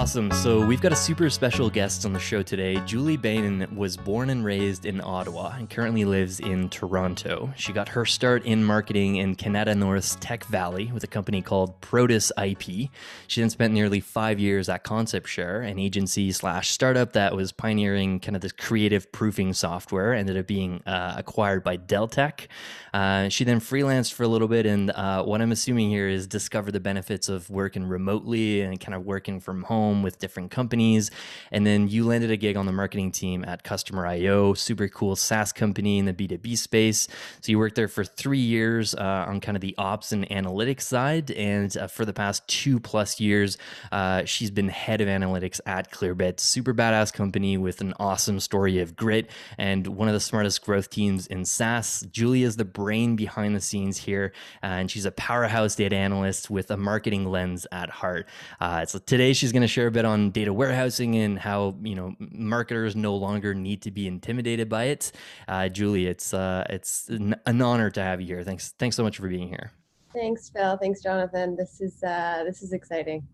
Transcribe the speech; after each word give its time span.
Awesome. 0.00 0.30
So 0.30 0.64
we've 0.64 0.80
got 0.80 0.92
a 0.92 0.96
super 0.96 1.28
special 1.28 1.68
guest 1.68 2.06
on 2.06 2.14
the 2.14 2.18
show 2.18 2.42
today. 2.42 2.80
Julie 2.86 3.18
Bain 3.18 3.68
was 3.76 3.98
born 3.98 4.30
and 4.30 4.42
raised 4.42 4.86
in 4.86 4.98
Ottawa 5.02 5.52
and 5.58 5.68
currently 5.68 6.06
lives 6.06 6.40
in 6.40 6.70
Toronto. 6.70 7.52
She 7.54 7.74
got 7.74 7.86
her 7.90 8.06
start 8.06 8.46
in 8.46 8.64
marketing 8.64 9.16
in 9.16 9.36
Kanata 9.36 9.76
North's 9.76 10.16
Tech 10.18 10.44
Valley 10.46 10.90
with 10.90 11.04
a 11.04 11.06
company 11.06 11.42
called 11.42 11.78
Protus 11.82 12.32
IP. 12.42 12.88
She 13.26 13.42
then 13.42 13.50
spent 13.50 13.74
nearly 13.74 14.00
five 14.00 14.40
years 14.40 14.70
at 14.70 14.84
ConceptShare, 14.84 15.70
an 15.70 15.78
agency 15.78 16.32
slash 16.32 16.70
startup 16.70 17.12
that 17.12 17.36
was 17.36 17.52
pioneering 17.52 18.20
kind 18.20 18.34
of 18.34 18.40
this 18.40 18.52
creative 18.52 19.12
proofing 19.12 19.52
software, 19.52 20.14
ended 20.14 20.38
up 20.38 20.46
being 20.46 20.82
uh, 20.86 21.16
acquired 21.18 21.62
by 21.62 21.76
Dell 21.76 22.08
Tech. 22.08 22.48
Uh, 22.94 23.28
she 23.28 23.44
then 23.44 23.60
freelanced 23.60 24.14
for 24.14 24.22
a 24.22 24.28
little 24.28 24.48
bit, 24.48 24.64
and 24.64 24.92
uh, 24.92 25.22
what 25.22 25.42
I'm 25.42 25.52
assuming 25.52 25.90
here 25.90 26.08
is 26.08 26.26
discover 26.26 26.72
the 26.72 26.80
benefits 26.80 27.28
of 27.28 27.50
working 27.50 27.84
remotely 27.84 28.62
and 28.62 28.80
kind 28.80 28.94
of 28.94 29.04
working 29.04 29.40
from 29.40 29.64
home 29.64 29.89
home 29.90 30.02
with 30.02 30.18
different 30.18 30.50
companies. 30.50 31.10
And 31.50 31.66
then 31.66 31.88
you 31.88 32.06
landed 32.06 32.30
a 32.30 32.36
gig 32.36 32.56
on 32.56 32.66
the 32.66 32.72
marketing 32.72 33.10
team 33.10 33.44
at 33.44 33.64
Customer.io, 33.64 34.54
super 34.54 34.88
cool 34.88 35.16
SaaS 35.16 35.52
company 35.52 35.98
in 35.98 36.04
the 36.04 36.12
B2B 36.12 36.56
space. 36.56 37.08
So 37.40 37.50
you 37.50 37.58
worked 37.58 37.74
there 37.74 37.88
for 37.88 38.04
three 38.04 38.38
years 38.38 38.94
uh, 38.94 39.24
on 39.28 39.40
kind 39.40 39.56
of 39.56 39.60
the 39.60 39.74
ops 39.78 40.12
and 40.12 40.28
analytics 40.28 40.82
side. 40.82 41.30
And 41.32 41.76
uh, 41.76 41.88
for 41.88 42.04
the 42.04 42.12
past 42.12 42.46
two 42.46 42.78
plus 42.78 43.18
years, 43.18 43.58
uh, 43.90 44.24
she's 44.24 44.50
been 44.50 44.68
head 44.68 45.00
of 45.00 45.08
analytics 45.08 45.60
at 45.66 45.90
Clearbit, 45.90 46.38
super 46.38 46.72
badass 46.72 47.12
company 47.12 47.58
with 47.58 47.80
an 47.80 47.94
awesome 47.98 48.38
story 48.38 48.78
of 48.78 48.94
grit 48.94 49.30
and 49.58 49.86
one 49.88 50.06
of 50.06 50.14
the 50.14 50.20
smartest 50.20 50.64
growth 50.64 50.90
teams 50.90 51.26
in 51.26 51.44
SaaS. 51.44 52.06
Julia 52.12 52.46
is 52.46 52.56
the 52.56 52.64
brain 52.64 53.16
behind 53.16 53.56
the 53.56 53.60
scenes 53.60 53.98
here, 53.98 54.32
and 54.62 54.90
she's 54.90 55.04
a 55.04 55.12
powerhouse 55.12 55.74
data 55.74 55.96
analyst 55.96 56.48
with 56.50 56.70
a 56.70 56.76
marketing 56.76 57.24
lens 57.26 57.66
at 57.72 57.90
heart. 57.90 58.28
Uh, 58.60 58.84
so 58.86 58.98
today 59.00 59.32
she's 59.32 59.52
going 59.52 59.62
to 59.62 59.68
share 59.68 59.79
share 59.80 59.86
a 59.86 59.90
bit 59.90 60.04
on 60.04 60.30
data 60.30 60.52
warehousing 60.52 61.16
and 61.16 61.38
how 61.38 61.74
you 61.82 61.94
know 61.94 62.14
marketers 62.18 62.94
no 62.94 63.16
longer 63.16 63.54
need 63.54 63.80
to 63.80 63.90
be 63.90 64.06
intimidated 64.06 64.68
by 64.68 64.84
it. 64.84 65.10
Uh, 65.48 65.68
Julie, 65.68 66.06
it's 66.06 66.34
uh, 66.34 66.66
it's 66.68 67.08
an 67.08 67.62
honor 67.62 67.88
to 67.90 68.02
have 68.02 68.20
you 68.20 68.26
here. 68.26 68.42
Thanks 68.44 68.74
thanks 68.78 68.94
so 68.94 69.02
much 69.02 69.16
for 69.16 69.26
being 69.28 69.48
here. 69.48 69.72
Thanks, 70.12 70.50
Phil. 70.50 70.76
Thanks, 70.76 71.02
Jonathan. 71.02 71.56
This 71.56 71.80
is 71.80 72.02
uh, 72.02 72.42
this 72.44 72.62
is 72.62 72.74
exciting. 72.74 73.26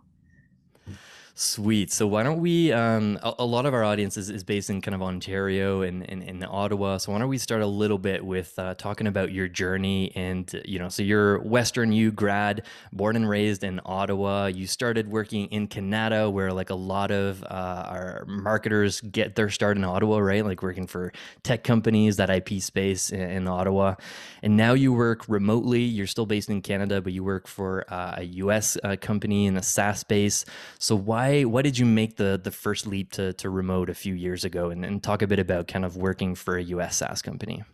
Sweet. 1.39 1.93
So 1.93 2.07
why 2.07 2.23
don't 2.23 2.41
we? 2.41 2.73
Um, 2.73 3.19
a, 3.23 3.35
a, 3.41 3.45
lot 3.45 3.67
of 3.67 3.75
our 3.75 3.85
audience 3.85 4.17
is, 4.17 4.31
is 4.31 4.43
based 4.43 4.71
in 4.71 4.81
kind 4.81 4.95
of 4.95 5.03
Ontario 5.03 5.83
and 5.83 6.03
in 6.03 6.43
Ottawa. 6.43 6.97
So 6.97 7.13
why 7.13 7.19
don't 7.19 7.29
we 7.29 7.37
start 7.37 7.61
a 7.61 7.67
little 7.67 7.99
bit 7.99 8.25
with 8.25 8.59
uh, 8.59 8.73
talking 8.77 9.07
about 9.07 9.33
your 9.33 9.47
journey 9.47 10.13
and 10.15 10.63
you 10.65 10.79
know, 10.79 10.89
so 10.89 11.03
you're 11.03 11.41
Western 11.41 11.93
U 11.93 12.11
grad, 12.11 12.65
born 12.91 13.17
and 13.17 13.29
raised 13.29 13.65
in 13.65 13.83
Ottawa. 13.85 14.47
You 14.47 14.67
started 14.67 15.11
working 15.11 15.49
in 15.49 15.67
Canada, 15.67 16.31
where 16.31 16.55
like 16.55 16.71
a 16.71 16.75
lot 16.75 17.11
of 17.11 17.43
uh, 17.43 17.85
our 17.87 18.25
marketers 18.27 19.03
get 19.03 19.35
their 19.35 19.51
start 19.51 19.77
in 19.77 19.85
Ottawa, 19.85 20.21
right? 20.21 20.43
Like 20.43 20.63
working 20.63 20.87
for 20.87 21.13
tech 21.43 21.65
companies, 21.65 22.17
that 22.17 22.31
IP 22.31 22.63
space 22.63 23.11
in, 23.11 23.21
in 23.21 23.47
Ottawa, 23.47 23.97
and 24.43 24.57
now 24.57 24.73
you 24.73 24.91
work 24.95 25.29
remotely. 25.29 25.83
You're 25.83 26.07
still 26.07 26.25
based 26.25 26.49
in 26.49 26.63
Kanata, 26.63 27.05
but 27.05 27.13
you 27.13 27.23
work 27.23 27.47
for 27.47 27.85
uh, 27.93 28.15
a 28.17 28.23
U.S. 28.23 28.79
Uh, 28.83 28.97
company 28.99 29.45
in 29.45 29.53
the 29.53 29.63
SaaS 29.63 30.01
space. 30.01 30.47
So 30.79 30.97
why 30.97 31.26
why 31.27 31.43
why 31.43 31.63
did 31.63 31.79
you 31.79 31.87
make 31.87 32.17
the 32.17 32.41
the 32.43 32.51
first 32.51 32.87
leap 32.87 33.13
to 33.13 33.33
to 33.35 33.51
remote 33.51 33.91
a 33.91 33.95
few 33.95 34.15
years 34.15 34.45
ago 34.45 34.71
and, 34.71 34.85
and 34.85 35.03
talk 35.03 35.23
a 35.23 35.27
bit 35.27 35.39
about 35.39 35.67
kind 35.69 35.85
of 35.85 35.97
working 35.97 36.35
for 36.35 36.57
a 36.57 36.63
US 36.63 36.97
SaaS 36.97 37.23
company? 37.23 37.65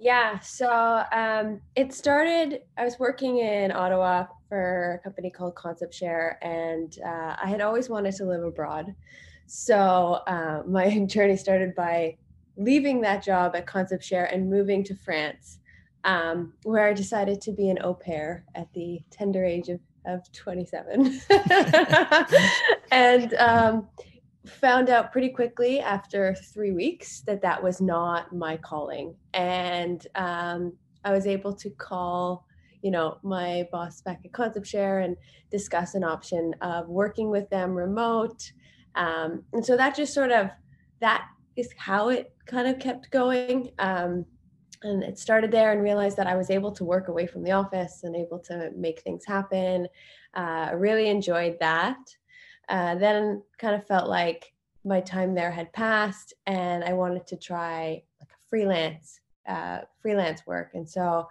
Yeah, 0.00 0.38
so 0.38 1.02
um, 1.12 1.60
it 1.74 1.92
started. 1.92 2.60
I 2.76 2.84
was 2.84 2.98
working 3.00 3.38
in 3.38 3.72
Ottawa 3.72 4.26
for 4.48 5.00
a 5.00 5.04
company 5.04 5.30
called 5.30 5.56
ConceptShare 5.56 6.36
and 6.40 6.96
uh, 7.04 7.34
I 7.42 7.48
had 7.48 7.60
always 7.60 7.88
wanted 7.88 8.14
to 8.16 8.24
live 8.24 8.44
abroad. 8.44 8.94
So 9.46 10.20
uh, 10.26 10.62
my 10.66 11.04
journey 11.06 11.36
started 11.36 11.74
by 11.74 12.16
leaving 12.56 13.00
that 13.00 13.24
job 13.24 13.56
at 13.56 13.66
ConceptShare 13.66 14.32
and 14.32 14.48
moving 14.48 14.84
to 14.84 14.94
France, 14.94 15.58
um, 16.04 16.52
where 16.62 16.86
I 16.86 16.92
decided 16.92 17.40
to 17.42 17.52
be 17.52 17.68
an 17.68 17.78
au 17.82 17.94
pair 17.94 18.44
at 18.54 18.72
the 18.74 19.00
tender 19.10 19.44
age 19.44 19.68
of 19.68 19.80
of 20.08 20.30
27 20.32 21.20
and 22.90 23.34
um, 23.34 23.86
found 24.46 24.90
out 24.90 25.12
pretty 25.12 25.28
quickly 25.28 25.80
after 25.80 26.34
three 26.52 26.72
weeks 26.72 27.20
that 27.20 27.42
that 27.42 27.62
was 27.62 27.80
not 27.80 28.34
my 28.34 28.56
calling. 28.56 29.14
And 29.34 30.06
um, 30.14 30.72
i 31.04 31.12
was 31.12 31.28
able 31.28 31.54
to 31.54 31.70
call 31.70 32.44
you 32.82 32.90
know 32.90 33.18
my 33.22 33.66
boss 33.72 34.00
back 34.02 34.20
at 34.24 34.32
ConceptShare 34.32 35.04
and 35.04 35.16
discuss 35.50 35.94
an 35.94 36.04
option 36.04 36.54
of 36.60 36.88
working 36.88 37.30
with 37.30 37.48
them 37.50 37.74
remote. 37.74 38.52
Um, 38.94 39.44
and 39.52 39.64
so 39.64 39.76
that 39.76 39.96
just 39.96 40.14
sort 40.14 40.32
of 40.32 40.50
that 41.00 41.26
is 41.56 41.72
how 41.76 42.08
it 42.08 42.32
kind 42.46 42.68
of 42.68 42.78
kept 42.78 43.10
going. 43.10 43.70
Um, 43.78 44.24
and 44.82 45.02
it 45.02 45.18
started 45.18 45.50
there 45.50 45.72
and 45.72 45.82
realized 45.82 46.16
that 46.16 46.26
I 46.26 46.36
was 46.36 46.50
able 46.50 46.72
to 46.72 46.84
work 46.84 47.08
away 47.08 47.26
from 47.26 47.42
the 47.42 47.52
office 47.52 48.04
and 48.04 48.14
able 48.14 48.38
to 48.40 48.70
make 48.76 49.00
things 49.00 49.24
happen. 49.24 49.88
I 50.34 50.70
uh, 50.70 50.74
really 50.74 51.08
enjoyed 51.08 51.56
that. 51.60 51.98
Uh, 52.68 52.94
then 52.96 53.42
kind 53.58 53.74
of 53.74 53.86
felt 53.86 54.08
like 54.08 54.52
my 54.84 55.00
time 55.00 55.34
there 55.34 55.50
had 55.50 55.72
passed 55.72 56.34
and 56.46 56.84
I 56.84 56.92
wanted 56.92 57.26
to 57.28 57.36
try 57.36 58.02
like 58.20 58.30
freelance 58.48 59.20
uh, 59.48 59.80
freelance 60.00 60.46
work. 60.46 60.72
And 60.74 60.88
so 60.88 61.26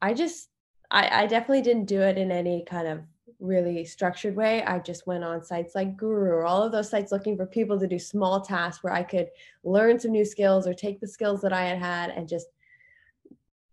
I 0.00 0.14
just 0.14 0.48
I, 0.90 1.22
I 1.22 1.26
definitely 1.26 1.62
didn't 1.62 1.86
do 1.86 2.00
it 2.00 2.18
in 2.18 2.32
any 2.32 2.64
kind 2.68 2.88
of 2.88 3.00
really 3.38 3.84
structured 3.84 4.36
way. 4.36 4.62
I 4.64 4.78
just 4.78 5.06
went 5.06 5.24
on 5.24 5.44
sites 5.44 5.74
like 5.74 5.96
Guru 5.96 6.30
or 6.30 6.44
all 6.44 6.62
of 6.62 6.72
those 6.72 6.88
sites 6.88 7.12
looking 7.12 7.36
for 7.36 7.46
people 7.46 7.78
to 7.78 7.86
do 7.86 7.98
small 7.98 8.40
tasks 8.40 8.82
where 8.82 8.92
I 8.92 9.02
could 9.02 9.28
learn 9.64 9.98
some 9.98 10.12
new 10.12 10.24
skills 10.24 10.66
or 10.66 10.74
take 10.74 11.00
the 11.00 11.08
skills 11.08 11.40
that 11.42 11.52
I 11.52 11.64
had 11.64 11.78
had 11.78 12.10
and 12.10 12.28
just 12.28 12.46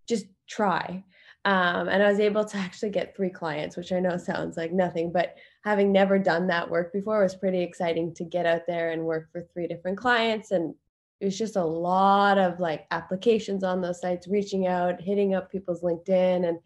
just 0.10 0.26
try. 0.48 1.04
Um, 1.46 1.88
and 1.88 2.04
I 2.04 2.10
was 2.10 2.20
able 2.20 2.44
to 2.44 2.58
actually 2.66 2.90
get 2.90 3.16
three 3.16 3.30
clients, 3.30 3.78
which 3.78 3.92
I 3.94 4.00
know 4.00 4.18
sounds 4.18 4.58
like 4.58 4.74
nothing, 4.74 5.12
but 5.12 5.36
having 5.64 5.92
never 5.92 6.20
done 6.20 6.48
that 6.48 6.70
work 6.70 6.92
before 6.92 7.24
was 7.24 7.36
pretty 7.36 7.62
exciting 7.62 8.14
to 8.16 8.24
get 8.26 8.46
out 8.46 8.64
there 8.68 8.92
and 8.92 9.06
work 9.06 9.32
for 9.32 9.48
three 9.54 9.68
different 9.68 9.98
clients. 9.98 10.52
And 10.52 10.76
it 11.22 11.26
was 11.26 11.38
just 11.38 11.56
a 11.56 11.64
lot 11.64 12.38
of 12.38 12.60
like 12.60 12.88
applications 12.92 13.64
on 13.64 13.82
those 13.82 14.02
sites, 14.02 14.28
reaching 14.28 14.68
out, 14.68 15.02
hitting 15.02 15.34
up 15.34 15.52
people's 15.52 15.82
LinkedIn, 15.82 16.48
and 16.48 16.60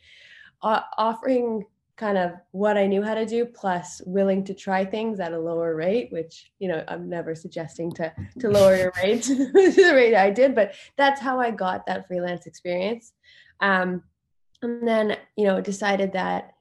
uh, 0.61 0.81
offering 0.97 1.65
kind 1.95 2.17
of 2.17 2.31
what 2.51 2.77
I 2.77 2.87
knew 2.87 3.03
how 3.03 3.13
to 3.13 3.25
do, 3.25 3.45
plus 3.45 4.01
willing 4.05 4.43
to 4.45 4.53
try 4.53 4.83
things 4.83 5.19
at 5.19 5.33
a 5.33 5.39
lower 5.39 5.75
rate, 5.75 6.11
which 6.11 6.51
you 6.59 6.67
know 6.67 6.83
I'm 6.87 7.09
never 7.09 7.35
suggesting 7.35 7.91
to 7.93 8.13
to 8.39 8.49
lower 8.49 8.75
your 8.75 8.93
rate 9.03 9.23
to 9.23 9.35
the 9.53 9.91
rate 9.95 10.15
I 10.15 10.29
did, 10.29 10.55
but 10.55 10.75
that's 10.97 11.21
how 11.21 11.39
I 11.39 11.51
got 11.51 11.85
that 11.85 12.07
freelance 12.07 12.45
experience. 12.45 13.13
Um, 13.59 14.03
and 14.63 14.87
then, 14.87 15.17
you 15.35 15.45
know, 15.45 15.61
decided 15.61 16.13
that 16.13 16.51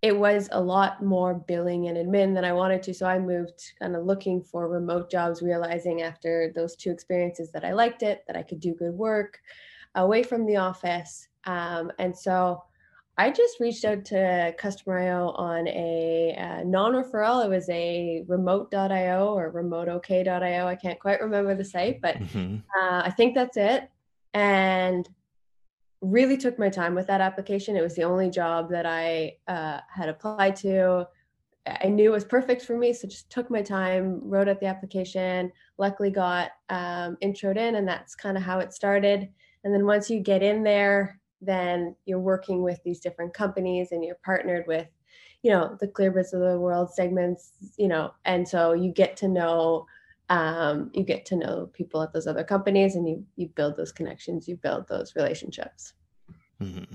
it 0.00 0.16
was 0.16 0.48
a 0.52 0.60
lot 0.60 1.02
more 1.02 1.34
billing 1.34 1.88
and 1.88 1.96
admin 1.96 2.34
than 2.34 2.44
I 2.44 2.52
wanted 2.52 2.84
to. 2.84 2.94
So 2.94 3.06
I 3.06 3.18
moved 3.18 3.60
kind 3.80 3.96
of 3.96 4.04
looking 4.04 4.42
for 4.42 4.68
remote 4.68 5.10
jobs, 5.10 5.42
realizing 5.42 6.02
after 6.02 6.52
those 6.54 6.76
two 6.76 6.92
experiences 6.92 7.50
that 7.52 7.64
I 7.64 7.72
liked 7.72 8.04
it, 8.04 8.22
that 8.28 8.36
I 8.36 8.42
could 8.42 8.60
do 8.60 8.74
good 8.74 8.94
work 8.94 9.40
away 9.96 10.22
from 10.22 10.46
the 10.46 10.56
office. 10.56 11.26
Um, 11.44 11.90
and 11.98 12.16
so 12.16 12.62
I 13.18 13.32
just 13.32 13.58
reached 13.58 13.84
out 13.84 14.04
to 14.06 14.54
Customer.io 14.56 15.30
on 15.30 15.66
a 15.66 16.36
uh, 16.38 16.62
non 16.62 16.92
referral. 16.92 17.44
It 17.44 17.48
was 17.48 17.68
a 17.68 18.24
remote.io 18.28 19.34
or 19.34 19.52
remoteok.io. 19.52 20.66
I 20.66 20.76
can't 20.76 21.00
quite 21.00 21.20
remember 21.20 21.56
the 21.56 21.64
site, 21.64 22.00
but 22.00 22.16
mm-hmm. 22.16 22.58
uh, 22.80 23.02
I 23.04 23.10
think 23.10 23.34
that's 23.34 23.56
it. 23.56 23.90
And 24.34 25.08
really 26.00 26.36
took 26.36 26.60
my 26.60 26.68
time 26.68 26.94
with 26.94 27.08
that 27.08 27.20
application. 27.20 27.76
It 27.76 27.82
was 27.82 27.96
the 27.96 28.04
only 28.04 28.30
job 28.30 28.70
that 28.70 28.86
I 28.86 29.38
uh, 29.48 29.80
had 29.92 30.08
applied 30.08 30.54
to. 30.56 31.08
I 31.66 31.88
knew 31.88 32.10
it 32.10 32.14
was 32.14 32.24
perfect 32.24 32.62
for 32.62 32.78
me, 32.78 32.92
so 32.92 33.08
just 33.08 33.28
took 33.30 33.50
my 33.50 33.62
time, 33.62 34.20
wrote 34.22 34.48
out 34.48 34.60
the 34.60 34.66
application. 34.66 35.50
Luckily, 35.76 36.10
got 36.10 36.52
um, 36.70 37.18
introed 37.20 37.56
in, 37.56 37.74
and 37.74 37.86
that's 37.86 38.14
kind 38.14 38.36
of 38.36 38.44
how 38.44 38.60
it 38.60 38.72
started. 38.72 39.28
And 39.64 39.74
then 39.74 39.84
once 39.84 40.08
you 40.08 40.20
get 40.20 40.44
in 40.44 40.62
there, 40.62 41.20
then 41.40 41.94
you're 42.04 42.18
working 42.18 42.62
with 42.62 42.80
these 42.84 43.00
different 43.00 43.34
companies, 43.34 43.92
and 43.92 44.04
you're 44.04 44.18
partnered 44.24 44.66
with, 44.66 44.86
you 45.42 45.50
know, 45.50 45.76
the 45.80 45.88
Clearbits 45.88 46.32
of 46.32 46.40
the 46.40 46.58
world 46.58 46.92
segments, 46.92 47.52
you 47.76 47.88
know, 47.88 48.12
and 48.24 48.46
so 48.46 48.72
you 48.72 48.92
get 48.92 49.16
to 49.18 49.28
know 49.28 49.86
um, 50.30 50.90
you 50.92 51.04
get 51.04 51.24
to 51.26 51.36
know 51.36 51.70
people 51.72 52.02
at 52.02 52.12
those 52.12 52.26
other 52.26 52.44
companies 52.44 52.96
and 52.96 53.08
you 53.08 53.24
you 53.36 53.48
build 53.48 53.76
those 53.76 53.92
connections 53.92 54.46
you 54.46 54.56
build 54.56 54.86
those 54.88 55.16
relationships 55.16 55.94
mm-hmm. 56.60 56.94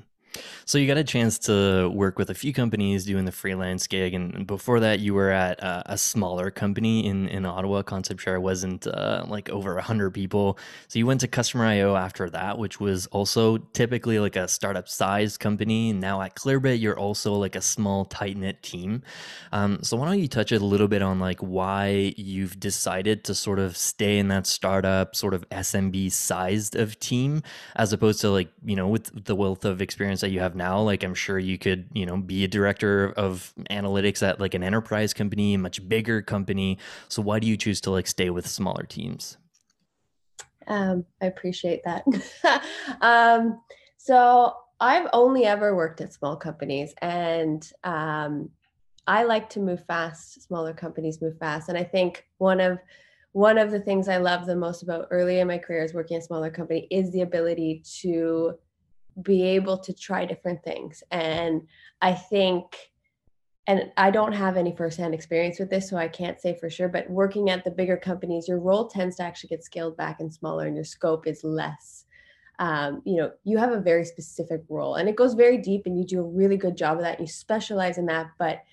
So 0.65 0.77
you 0.77 0.87
got 0.87 0.97
a 0.97 1.03
chance 1.03 1.37
to 1.39 1.89
work 1.89 2.17
with 2.17 2.29
a 2.29 2.33
few 2.33 2.53
companies 2.53 3.05
doing 3.05 3.25
the 3.25 3.31
freelance 3.31 3.87
gig, 3.87 4.13
and 4.13 4.47
before 4.47 4.79
that, 4.79 4.99
you 4.99 5.13
were 5.13 5.29
at 5.29 5.59
a, 5.59 5.93
a 5.93 5.97
smaller 5.97 6.51
company 6.51 7.05
in 7.05 7.27
in 7.27 7.45
Ottawa. 7.45 7.83
ConceptShare 7.83 8.41
wasn't 8.41 8.87
uh, 8.87 9.25
like 9.27 9.49
over 9.49 9.79
hundred 9.79 10.11
people. 10.11 10.57
So 10.87 10.99
you 10.99 11.05
went 11.05 11.21
to 11.21 11.27
Customer.io 11.27 11.95
after 11.95 12.29
that, 12.29 12.57
which 12.57 12.79
was 12.79 13.07
also 13.07 13.57
typically 13.57 14.19
like 14.19 14.35
a 14.35 14.47
startup 14.47 14.87
sized 14.87 15.39
company. 15.39 15.93
Now 15.93 16.21
at 16.21 16.35
Clearbit, 16.35 16.79
you're 16.79 16.97
also 16.97 17.33
like 17.33 17.55
a 17.55 17.61
small 17.61 18.05
tight 18.05 18.37
knit 18.37 18.63
team. 18.63 19.03
Um, 19.51 19.79
so 19.83 19.97
why 19.97 20.07
don't 20.07 20.19
you 20.19 20.27
touch 20.27 20.51
a 20.51 20.59
little 20.59 20.87
bit 20.87 21.01
on 21.01 21.19
like 21.19 21.39
why 21.39 22.13
you've 22.17 22.59
decided 22.59 23.23
to 23.25 23.35
sort 23.35 23.59
of 23.59 23.77
stay 23.77 24.17
in 24.17 24.29
that 24.29 24.47
startup 24.47 25.15
sort 25.15 25.33
of 25.33 25.47
SMB 25.49 26.11
sized 26.11 26.75
of 26.75 26.99
team 26.99 27.43
as 27.75 27.93
opposed 27.93 28.21
to 28.21 28.29
like 28.29 28.49
you 28.63 28.75
know 28.75 28.87
with 28.87 29.25
the 29.25 29.35
wealth 29.35 29.65
of 29.65 29.81
experience 29.81 30.22
that 30.23 30.31
you 30.31 30.39
have 30.39 30.55
now 30.55 30.79
like 30.79 31.03
i'm 31.03 31.13
sure 31.13 31.37
you 31.37 31.57
could 31.57 31.87
you 31.93 32.05
know 32.05 32.17
be 32.17 32.43
a 32.43 32.47
director 32.47 33.13
of 33.17 33.53
analytics 33.69 34.23
at 34.23 34.39
like 34.39 34.53
an 34.53 34.63
enterprise 34.63 35.13
company 35.13 35.53
a 35.53 35.57
much 35.57 35.87
bigger 35.87 36.21
company. 36.21 36.77
So 37.09 37.21
why 37.21 37.39
do 37.39 37.47
you 37.47 37.57
choose 37.57 37.81
to 37.81 37.91
like 37.91 38.07
stay 38.07 38.29
with 38.29 38.47
smaller 38.47 38.83
teams? 38.83 39.37
Um, 40.67 41.05
i 41.21 41.25
appreciate 41.25 41.81
that. 41.85 42.03
Um, 43.01 43.61
so 43.97 44.55
i've 44.79 45.07
only 45.13 45.45
ever 45.45 45.75
worked 45.75 46.01
at 46.01 46.13
small 46.13 46.35
companies 46.35 46.93
and 47.01 47.69
um, 47.83 48.49
i 49.07 49.23
like 49.23 49.49
to 49.49 49.59
move 49.59 49.85
fast 49.85 50.41
smaller 50.43 50.73
companies 50.73 51.21
move 51.21 51.37
fast. 51.37 51.69
And 51.69 51.77
i 51.77 51.83
think 51.83 52.25
one 52.37 52.59
of 52.59 52.79
one 53.33 53.57
of 53.57 53.71
the 53.71 53.79
things 53.79 54.07
I 54.07 54.17
love 54.17 54.45
the 54.45 54.55
most 54.55 54.83
about 54.83 55.07
early 55.09 55.39
in 55.39 55.47
my 55.47 55.57
career 55.57 55.83
as 55.83 55.91
working 55.91 56.15
in 56.15 56.21
a 56.21 56.25
smaller 56.25 56.51
company 56.51 56.87
is 56.91 57.11
the 57.11 57.21
ability 57.21 57.81
to 58.01 58.53
be 59.21 59.43
able 59.43 59.77
to 59.79 59.93
try 59.93 60.25
different 60.25 60.63
things. 60.63 61.03
And 61.11 61.67
I 62.01 62.13
think, 62.13 62.65
and 63.67 63.91
I 63.95 64.11
don't 64.11 64.33
have 64.33 64.57
any 64.57 64.75
firsthand 64.75 65.13
experience 65.13 65.59
with 65.59 65.69
this, 65.69 65.89
so 65.89 65.97
I 65.97 66.07
can't 66.07 66.39
say 66.39 66.57
for 66.59 66.69
sure, 66.69 66.89
but 66.89 67.09
working 67.09 67.49
at 67.49 67.63
the 67.63 67.71
bigger 67.71 67.97
companies, 67.97 68.47
your 68.47 68.59
role 68.59 68.87
tends 68.87 69.17
to 69.17 69.23
actually 69.23 69.49
get 69.49 69.63
scaled 69.63 69.95
back 69.95 70.19
and 70.19 70.33
smaller, 70.33 70.67
and 70.67 70.75
your 70.75 70.85
scope 70.85 71.27
is 71.27 71.43
less. 71.43 72.05
Um, 72.59 73.01
you 73.05 73.17
know, 73.17 73.31
you 73.43 73.57
have 73.57 73.71
a 73.71 73.79
very 73.79 74.05
specific 74.05 74.61
role 74.69 74.95
and 74.95 75.09
it 75.09 75.15
goes 75.15 75.33
very 75.33 75.57
deep, 75.57 75.85
and 75.85 75.97
you 75.97 76.05
do 76.05 76.19
a 76.19 76.23
really 76.23 76.57
good 76.57 76.77
job 76.77 76.97
of 76.97 77.03
that. 77.03 77.19
You 77.19 77.27
specialize 77.27 77.97
in 77.97 78.05
that, 78.07 78.31
but 78.37 78.63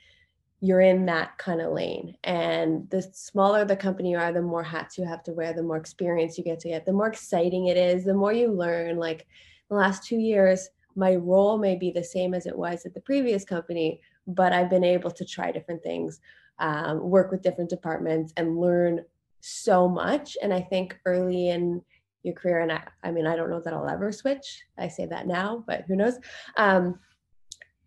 you're 0.60 0.82
in 0.82 1.06
that 1.06 1.38
kind 1.38 1.60
of 1.60 1.72
lane. 1.72 2.16
And 2.22 2.88
the 2.90 3.02
smaller 3.14 3.64
the 3.64 3.76
company 3.76 4.10
you 4.10 4.18
are, 4.18 4.32
the 4.32 4.42
more 4.42 4.62
hats 4.62 4.98
you 4.98 5.06
have 5.06 5.22
to 5.24 5.32
wear, 5.32 5.54
the 5.54 5.62
more 5.62 5.78
experience 5.78 6.36
you 6.36 6.44
get 6.44 6.60
to 6.60 6.68
get, 6.68 6.84
the 6.84 6.92
more 6.92 7.08
exciting 7.08 7.66
it 7.66 7.78
is, 7.78 8.04
the 8.04 8.14
more 8.14 8.32
you 8.32 8.52
learn. 8.52 8.98
Like 8.98 9.26
the 9.70 9.76
last 9.76 10.04
two 10.04 10.18
years, 10.18 10.68
my 10.96 11.14
role 11.14 11.56
may 11.56 11.76
be 11.76 11.90
the 11.90 12.04
same 12.04 12.34
as 12.34 12.46
it 12.46 12.56
was 12.56 12.84
at 12.84 12.92
the 12.92 13.00
previous 13.00 13.44
company, 13.44 14.00
but 14.26 14.52
I've 14.52 14.68
been 14.68 14.84
able 14.84 15.10
to 15.12 15.24
try 15.24 15.50
different 15.52 15.82
things, 15.82 16.20
um, 16.58 17.00
work 17.00 17.30
with 17.30 17.42
different 17.42 17.70
departments, 17.70 18.32
and 18.36 18.58
learn 18.58 19.04
so 19.40 19.88
much. 19.88 20.36
And 20.42 20.52
I 20.52 20.60
think 20.60 20.98
early 21.06 21.48
in 21.48 21.82
your 22.22 22.34
career, 22.34 22.60
and 22.60 22.72
I, 22.72 22.82
I 23.02 23.12
mean, 23.12 23.26
I 23.26 23.36
don't 23.36 23.48
know 23.48 23.62
that 23.64 23.72
I'll 23.72 23.88
ever 23.88 24.12
switch. 24.12 24.62
I 24.76 24.88
say 24.88 25.06
that 25.06 25.26
now, 25.26 25.64
but 25.66 25.84
who 25.86 25.96
knows? 25.96 26.18
Um, 26.56 26.98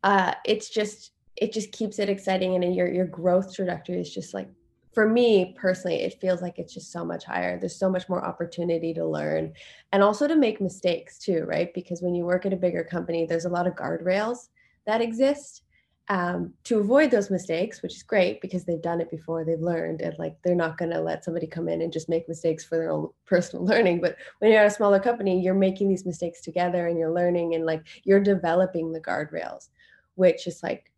uh, 0.04 0.34
it's 0.46 0.70
just 0.70 1.12
it 1.36 1.52
just 1.52 1.72
keeps 1.72 2.00
it 2.00 2.10
exciting, 2.10 2.56
and 2.56 2.76
your 2.76 2.92
your 2.92 3.06
growth 3.06 3.54
trajectory 3.56 4.00
is 4.00 4.14
just 4.14 4.34
like 4.34 4.50
for 4.94 5.10
me 5.10 5.56
personally, 5.58 6.02
it 6.02 6.20
feels 6.22 6.42
like 6.42 6.60
it's 6.60 6.74
just 6.74 6.92
so 6.92 7.04
much 7.04 7.26
higher. 7.26 7.60
There's 7.60 7.76
so 7.76 7.90
much 7.90 8.08
more 8.10 8.24
opportunity 8.24 8.94
to 8.94 9.06
learn 9.06 9.54
and 9.92 10.04
also 10.04 10.28
to 10.28 10.36
make 10.36 10.62
mistakes 10.62 11.18
too, 11.18 11.46
right? 11.48 11.74
Because 11.74 12.02
when 12.02 12.16
you 12.16 12.26
work 12.26 12.46
at 12.46 12.54
a 12.54 12.58
bigger 12.58 12.84
company, 12.84 13.26
there's 13.26 13.46
a 13.46 13.50
lot 13.50 13.68
of 13.68 13.74
guardrails 13.74 14.50
that 14.86 15.02
exist 15.02 15.64
um, 16.10 16.54
to 16.66 16.80
avoid 16.80 17.12
those 17.12 17.32
mistakes, 17.32 17.82
which 17.82 17.96
is 17.96 18.04
great 18.04 18.42
because 18.42 18.66
they've 18.66 18.82
done 18.82 19.00
it 19.00 19.10
before, 19.10 19.46
they've 19.46 19.60
learned, 19.60 20.02
and 20.02 20.18
like 20.20 20.36
they're 20.44 20.54
not 20.54 20.78
going 20.78 20.92
to 20.92 21.00
let 21.00 21.24
somebody 21.24 21.48
come 21.48 21.70
in 21.70 21.82
and 21.82 21.94
just 21.94 22.10
make 22.10 22.28
mistakes 22.28 22.64
for 22.64 22.78
their 22.78 22.92
own 22.92 23.10
personal 23.26 23.66
learning. 23.66 24.02
But 24.02 24.18
when 24.40 24.52
you're 24.52 24.60
at 24.60 24.68
a 24.68 24.72
smaller 24.76 25.00
company, 25.00 25.42
you're 25.42 25.54
making 25.54 25.90
these 25.90 26.06
mistakes 26.06 26.42
together 26.42 26.88
and 26.88 27.00
you're 27.00 27.14
learning 27.14 27.56
and 27.56 27.66
like 27.66 27.84
you're 28.04 28.20
developing 28.20 28.92
the 28.92 29.00
guardrails, 29.00 29.70
which 30.16 30.46
is 30.46 30.62
like 30.62 30.92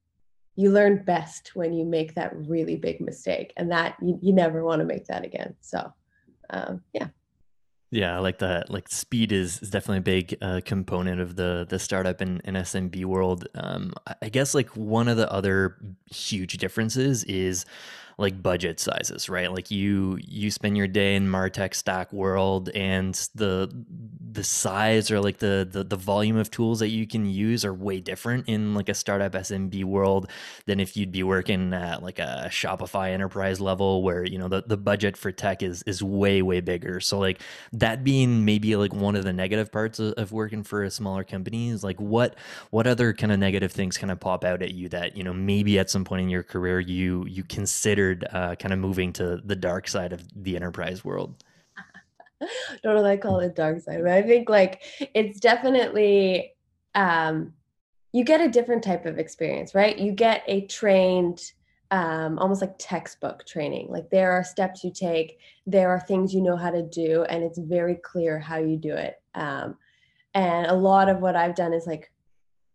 you 0.55 0.71
learn 0.71 1.03
best 1.03 1.51
when 1.55 1.73
you 1.73 1.85
make 1.85 2.15
that 2.15 2.35
really 2.35 2.75
big 2.75 3.01
mistake 3.01 3.53
and 3.57 3.71
that 3.71 3.95
you, 4.01 4.17
you 4.21 4.33
never 4.33 4.63
want 4.63 4.79
to 4.79 4.85
make 4.85 5.05
that 5.05 5.25
again 5.25 5.55
so 5.61 5.91
um, 6.51 6.81
yeah 6.93 7.07
yeah, 7.91 8.13
I 8.13 8.19
like 8.19 8.39
that. 8.39 8.69
Like 8.69 8.89
speed 8.89 9.31
is, 9.31 9.61
is 9.61 9.69
definitely 9.69 9.99
a 9.99 10.01
big 10.01 10.37
uh, 10.41 10.59
component 10.65 11.21
of 11.21 11.37
the 11.37 11.65
the 11.69 11.79
startup 11.79 12.19
and, 12.19 12.41
and 12.43 12.57
SMB 12.57 13.05
world. 13.05 13.47
Um, 13.55 13.93
I 14.21 14.27
guess 14.27 14.53
like 14.53 14.75
one 14.75 15.07
of 15.07 15.15
the 15.15 15.31
other 15.31 15.77
huge 16.11 16.57
differences 16.57 17.23
is 17.23 17.65
like 18.17 18.41
budget 18.41 18.79
sizes, 18.79 19.27
right? 19.29 19.51
Like 19.51 19.71
you 19.71 20.17
you 20.21 20.49
spend 20.51 20.77
your 20.77 20.87
day 20.87 21.15
in 21.15 21.27
Martech 21.27 21.75
stack 21.75 22.13
world 22.13 22.69
and 22.69 23.13
the 23.35 23.69
the 24.31 24.43
size 24.43 25.11
or 25.11 25.19
like 25.19 25.37
the, 25.37 25.67
the 25.69 25.83
the 25.83 25.95
volume 25.95 26.37
of 26.37 26.51
tools 26.51 26.79
that 26.79 26.89
you 26.89 27.07
can 27.07 27.25
use 27.25 27.65
are 27.65 27.73
way 27.73 27.99
different 27.99 28.47
in 28.47 28.73
like 28.73 28.89
a 28.89 28.93
startup 28.93 29.33
SMB 29.33 29.83
world 29.85 30.29
than 30.65 30.79
if 30.79 30.95
you'd 30.95 31.11
be 31.11 31.23
working 31.23 31.73
at 31.73 32.03
like 32.03 32.19
a 32.19 32.47
Shopify 32.49 33.11
enterprise 33.11 33.59
level 33.59 34.03
where 34.03 34.25
you 34.25 34.37
know 34.37 34.47
the, 34.47 34.63
the 34.65 34.77
budget 34.77 35.17
for 35.17 35.31
tech 35.31 35.61
is 35.61 35.83
is 35.83 36.01
way 36.01 36.41
way 36.41 36.61
bigger. 36.61 36.99
So 36.99 37.19
like 37.19 37.41
that 37.73 38.03
being 38.03 38.45
maybe 38.45 38.75
like 38.75 38.93
one 38.93 39.15
of 39.15 39.23
the 39.23 39.33
negative 39.33 39.71
parts 39.71 39.99
of, 39.99 40.13
of 40.13 40.31
working 40.31 40.63
for 40.63 40.83
a 40.83 40.91
smaller 40.91 41.23
company 41.23 41.69
is 41.69 41.83
like 41.83 41.99
what 41.99 42.35
what 42.71 42.87
other 42.87 43.13
kind 43.13 43.31
of 43.31 43.39
negative 43.39 43.71
things 43.71 43.97
kind 43.97 44.11
of 44.11 44.19
pop 44.19 44.45
out 44.45 44.61
at 44.61 44.73
you 44.73 44.87
that 44.89 45.17
you 45.17 45.23
know 45.23 45.33
maybe 45.33 45.77
at 45.79 45.89
some 45.89 46.05
point 46.05 46.21
in 46.21 46.29
your 46.29 46.43
career 46.43 46.79
you 46.79 47.25
you 47.27 47.43
consider 47.43 48.04
uh, 48.13 48.55
kind 48.55 48.73
of 48.73 48.79
moving 48.79 49.13
to 49.13 49.41
the 49.43 49.55
dark 49.55 49.87
side 49.87 50.13
of 50.13 50.23
the 50.35 50.55
enterprise 50.55 51.03
world? 51.03 51.43
don't 52.83 52.95
know 52.95 53.01
what 53.01 53.09
I 53.09 53.17
call 53.17 53.39
it 53.39 53.55
dark 53.55 53.79
side, 53.81 54.01
but 54.03 54.11
I 54.11 54.21
think 54.21 54.49
like 54.49 54.83
it's 55.13 55.39
definitely 55.39 56.53
um, 56.93 57.53
you 58.13 58.23
get 58.23 58.41
a 58.41 58.49
different 58.49 58.83
type 58.83 59.05
of 59.05 59.19
experience, 59.19 59.75
right? 59.75 59.97
You 59.97 60.11
get 60.11 60.43
a 60.47 60.65
trained, 60.67 61.51
um, 61.91 62.39
almost 62.39 62.61
like 62.61 62.75
textbook 62.77 63.45
training. 63.45 63.87
Like 63.89 64.09
there 64.09 64.31
are 64.31 64.43
steps 64.43 64.83
you 64.83 64.91
take, 64.93 65.39
there 65.67 65.89
are 65.89 65.99
things 65.99 66.33
you 66.33 66.41
know 66.41 66.55
how 66.55 66.71
to 66.71 66.81
do, 66.81 67.23
and 67.23 67.43
it's 67.43 67.57
very 67.57 67.95
clear 67.95 68.39
how 68.39 68.57
you 68.57 68.77
do 68.77 68.93
it. 68.93 69.21
Um, 69.33 69.77
and 70.33 70.67
a 70.67 70.73
lot 70.73 71.09
of 71.09 71.19
what 71.19 71.35
I've 71.35 71.55
done 71.55 71.73
is 71.73 71.87
like, 71.87 72.11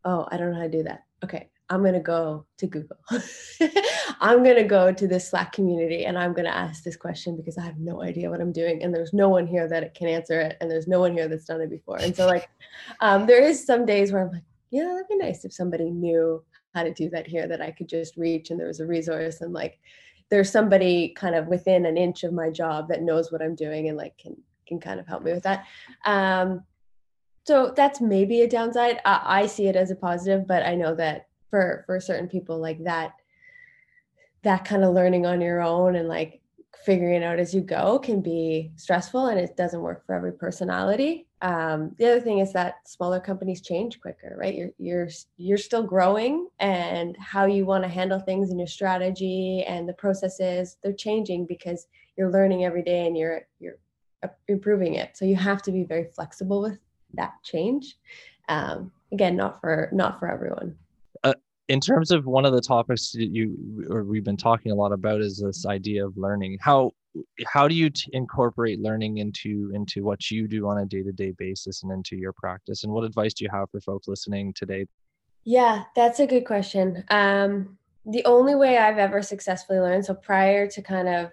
oh, 0.04 0.26
I 0.30 0.36
don't 0.36 0.52
know 0.52 0.58
how 0.58 0.64
to 0.64 0.70
do 0.70 0.82
that. 0.84 1.04
Okay, 1.24 1.48
I'm 1.70 1.82
going 1.82 1.94
to 1.94 2.00
go 2.00 2.44
to 2.58 2.66
Google. 2.66 2.96
I'm 4.20 4.42
going 4.42 4.56
to 4.56 4.64
go 4.64 4.92
to 4.92 5.06
this 5.06 5.30
Slack 5.30 5.52
community 5.52 6.04
and 6.04 6.18
I'm 6.18 6.32
going 6.32 6.44
to 6.44 6.54
ask 6.54 6.82
this 6.82 6.96
question 6.96 7.36
because 7.36 7.56
I 7.56 7.62
have 7.62 7.78
no 7.78 8.02
idea 8.02 8.28
what 8.28 8.40
I'm 8.40 8.52
doing. 8.52 8.82
And 8.82 8.92
there's 8.92 9.12
no 9.12 9.28
one 9.28 9.46
here 9.46 9.68
that 9.68 9.94
can 9.94 10.08
answer 10.08 10.40
it. 10.40 10.56
And 10.60 10.68
there's 10.68 10.88
no 10.88 10.98
one 10.98 11.12
here 11.12 11.28
that's 11.28 11.44
done 11.44 11.60
it 11.60 11.70
before. 11.70 11.98
And 11.98 12.14
so, 12.14 12.26
like, 12.26 12.48
um, 13.00 13.26
there 13.26 13.42
is 13.42 13.64
some 13.64 13.86
days 13.86 14.12
where 14.12 14.22
I'm 14.22 14.32
like, 14.32 14.42
yeah, 14.70 14.84
that'd 14.84 15.08
be 15.08 15.16
nice 15.16 15.44
if 15.44 15.52
somebody 15.52 15.90
knew 15.90 16.42
how 16.74 16.82
to 16.82 16.92
do 16.92 17.08
that 17.10 17.26
here 17.26 17.46
that 17.48 17.60
I 17.60 17.70
could 17.70 17.88
just 17.88 18.16
reach 18.16 18.50
and 18.50 18.58
there 18.58 18.68
was 18.68 18.80
a 18.80 18.86
resource 18.86 19.40
and 19.40 19.52
like 19.52 19.80
there's 20.30 20.50
somebody 20.50 21.08
kind 21.16 21.34
of 21.34 21.48
within 21.48 21.86
an 21.86 21.96
inch 21.96 22.22
of 22.22 22.32
my 22.32 22.50
job 22.50 22.88
that 22.88 23.02
knows 23.02 23.32
what 23.32 23.42
I'm 23.42 23.56
doing 23.56 23.88
and 23.88 23.96
like 23.96 24.16
can 24.18 24.36
can 24.66 24.78
kind 24.78 25.00
of 25.00 25.06
help 25.06 25.24
me 25.24 25.32
with 25.32 25.42
that. 25.42 25.66
Um, 26.04 26.62
so 27.44 27.72
that's 27.74 28.00
maybe 28.00 28.42
a 28.42 28.48
downside. 28.48 29.00
I, 29.04 29.20
I 29.24 29.46
see 29.46 29.66
it 29.66 29.74
as 29.74 29.90
a 29.90 29.96
positive, 29.96 30.46
but 30.46 30.62
I 30.64 30.76
know 30.76 30.94
that 30.94 31.26
for 31.50 31.82
for 31.86 32.00
certain 32.00 32.28
people 32.28 32.58
like 32.58 32.82
that 32.84 33.12
that 34.42 34.64
kind 34.64 34.84
of 34.84 34.94
learning 34.94 35.26
on 35.26 35.40
your 35.40 35.60
own 35.60 35.96
and 35.96 36.08
like 36.08 36.40
figuring 36.84 37.22
out 37.22 37.38
as 37.38 37.54
you 37.54 37.60
go 37.60 37.98
can 37.98 38.22
be 38.22 38.72
stressful 38.76 39.26
and 39.26 39.38
it 39.38 39.56
doesn't 39.56 39.82
work 39.82 40.06
for 40.06 40.14
every 40.14 40.32
personality. 40.32 41.26
Um, 41.42 41.94
the 41.98 42.10
other 42.10 42.20
thing 42.20 42.38
is 42.38 42.52
that 42.52 42.76
smaller 42.88 43.20
companies 43.20 43.60
change 43.60 44.00
quicker 44.00 44.36
right? 44.38 44.54
You're 44.54 44.70
you're 44.78 45.08
you're 45.36 45.58
still 45.58 45.82
growing 45.82 46.48
and 46.58 47.16
how 47.18 47.46
you 47.46 47.66
want 47.66 47.84
to 47.84 47.88
handle 47.88 48.20
things 48.20 48.50
in 48.50 48.58
your 48.58 48.68
strategy 48.68 49.64
and 49.66 49.88
the 49.88 49.94
processes 49.94 50.76
they're 50.82 50.92
changing 50.92 51.46
because 51.46 51.86
you're 52.16 52.30
learning 52.30 52.64
every 52.64 52.82
day 52.82 53.06
and 53.06 53.16
you're 53.16 53.42
you're 53.58 53.78
improving 54.48 54.94
it. 54.94 55.16
So 55.16 55.24
you 55.24 55.36
have 55.36 55.62
to 55.62 55.72
be 55.72 55.84
very 55.84 56.04
flexible 56.04 56.62
with 56.62 56.78
that 57.14 57.32
change. 57.42 57.96
Um, 58.48 58.92
again 59.12 59.36
not 59.36 59.60
for 59.60 59.88
not 59.92 60.18
for 60.18 60.30
everyone 60.30 60.76
in 61.70 61.80
terms 61.80 62.10
of 62.10 62.26
one 62.26 62.44
of 62.44 62.52
the 62.52 62.60
topics 62.60 63.12
that 63.12 63.28
you 63.28 63.86
or 63.88 64.02
we've 64.02 64.24
been 64.24 64.36
talking 64.36 64.72
a 64.72 64.74
lot 64.74 64.90
about 64.90 65.20
is 65.20 65.38
this 65.38 65.64
idea 65.66 66.04
of 66.04 66.16
learning. 66.16 66.58
How 66.60 66.90
how 67.46 67.68
do 67.68 67.76
you 67.76 67.90
t- 67.90 68.10
incorporate 68.12 68.80
learning 68.80 69.18
into 69.18 69.70
into 69.72 70.02
what 70.02 70.32
you 70.32 70.48
do 70.48 70.66
on 70.66 70.78
a 70.78 70.84
day-to-day 70.84 71.32
basis 71.38 71.84
and 71.84 71.92
into 71.92 72.16
your 72.16 72.32
practice? 72.32 72.82
And 72.82 72.92
what 72.92 73.04
advice 73.04 73.34
do 73.34 73.44
you 73.44 73.50
have 73.52 73.70
for 73.70 73.80
folks 73.80 74.08
listening 74.08 74.52
today? 74.52 74.84
Yeah 75.44 75.84
that's 75.94 76.18
a 76.18 76.26
good 76.26 76.44
question. 76.44 77.04
Um 77.08 77.78
the 78.04 78.24
only 78.24 78.54
way 78.54 78.78
i've 78.78 78.98
ever 78.98 79.20
successfully 79.22 79.78
learned 79.78 80.06
so 80.06 80.14
prior 80.14 80.66
to 80.66 80.80
kind 80.80 81.06
of 81.06 81.30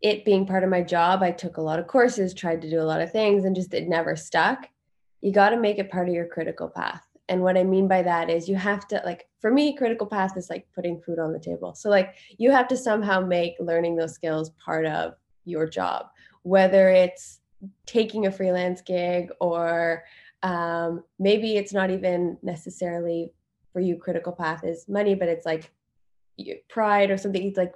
it 0.00 0.24
being 0.24 0.46
part 0.46 0.64
of 0.64 0.70
my 0.70 0.82
job 0.82 1.22
i 1.22 1.30
took 1.30 1.58
a 1.58 1.60
lot 1.60 1.78
of 1.78 1.86
courses 1.86 2.32
tried 2.32 2.62
to 2.62 2.70
do 2.70 2.80
a 2.80 2.90
lot 2.92 3.02
of 3.02 3.12
things 3.12 3.44
and 3.44 3.54
just 3.54 3.74
it 3.74 3.86
never 3.86 4.16
stuck. 4.16 4.68
You 5.20 5.32
got 5.32 5.50
to 5.50 5.58
make 5.58 5.78
it 5.78 5.90
part 5.90 6.08
of 6.08 6.14
your 6.14 6.26
critical 6.26 6.68
path 6.68 7.04
and 7.28 7.42
what 7.42 7.56
i 7.56 7.64
mean 7.64 7.88
by 7.88 8.02
that 8.02 8.30
is 8.30 8.48
you 8.48 8.56
have 8.56 8.86
to 8.86 9.00
like 9.04 9.28
for 9.44 9.50
me 9.50 9.76
critical 9.76 10.06
path 10.06 10.36
is 10.38 10.48
like 10.48 10.66
putting 10.74 11.02
food 11.02 11.18
on 11.18 11.30
the 11.30 11.38
table. 11.38 11.74
So 11.74 11.90
like 11.90 12.14
you 12.38 12.50
have 12.50 12.66
to 12.68 12.78
somehow 12.78 13.20
make 13.20 13.54
learning 13.60 13.94
those 13.94 14.14
skills 14.14 14.50
part 14.64 14.86
of 14.86 15.16
your 15.44 15.68
job 15.68 16.06
whether 16.44 16.88
it's 16.88 17.40
taking 17.84 18.26
a 18.26 18.32
freelance 18.32 18.80
gig 18.80 19.28
or 19.40 20.04
um, 20.42 21.04
maybe 21.18 21.56
it's 21.56 21.74
not 21.74 21.90
even 21.90 22.38
necessarily 22.42 23.32
for 23.72 23.80
you 23.80 23.96
critical 23.96 24.32
path 24.32 24.64
is 24.64 24.88
money 24.88 25.14
but 25.14 25.28
it's 25.28 25.44
like 25.44 25.70
pride 26.70 27.10
or 27.10 27.18
something 27.18 27.46
it's 27.46 27.58
like 27.58 27.74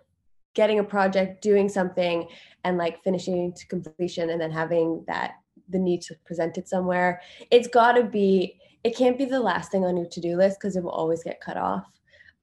getting 0.55 0.79
a 0.79 0.85
project 0.85 1.43
doing 1.43 1.69
something 1.69 2.27
and 2.65 2.79
like 2.79 3.03
finishing 3.05 3.53
to 3.53 3.67
completion 3.67 4.31
and 4.31 4.41
then 4.41 4.51
having 4.51 5.05
that 5.07 5.35
the 5.69 5.79
need 5.79 6.01
to 6.03 6.15
present 6.25 6.57
it 6.59 6.69
somewhere. 6.69 7.21
It's 7.51 7.69
got 7.69 7.93
to 7.93 8.05
be 8.05 8.59
it 8.85 8.97
can't 8.97 9.19
be 9.19 9.25
the 9.25 9.41
last 9.41 9.71
thing 9.71 9.85
on 9.85 9.97
your 9.97 10.07
to-do 10.07 10.37
list 10.37 10.59
because 10.61 10.77
it 10.77 10.83
will 10.83 10.91
always 10.91 11.23
get 11.23 11.41
cut 11.41 11.57
off. 11.57 11.87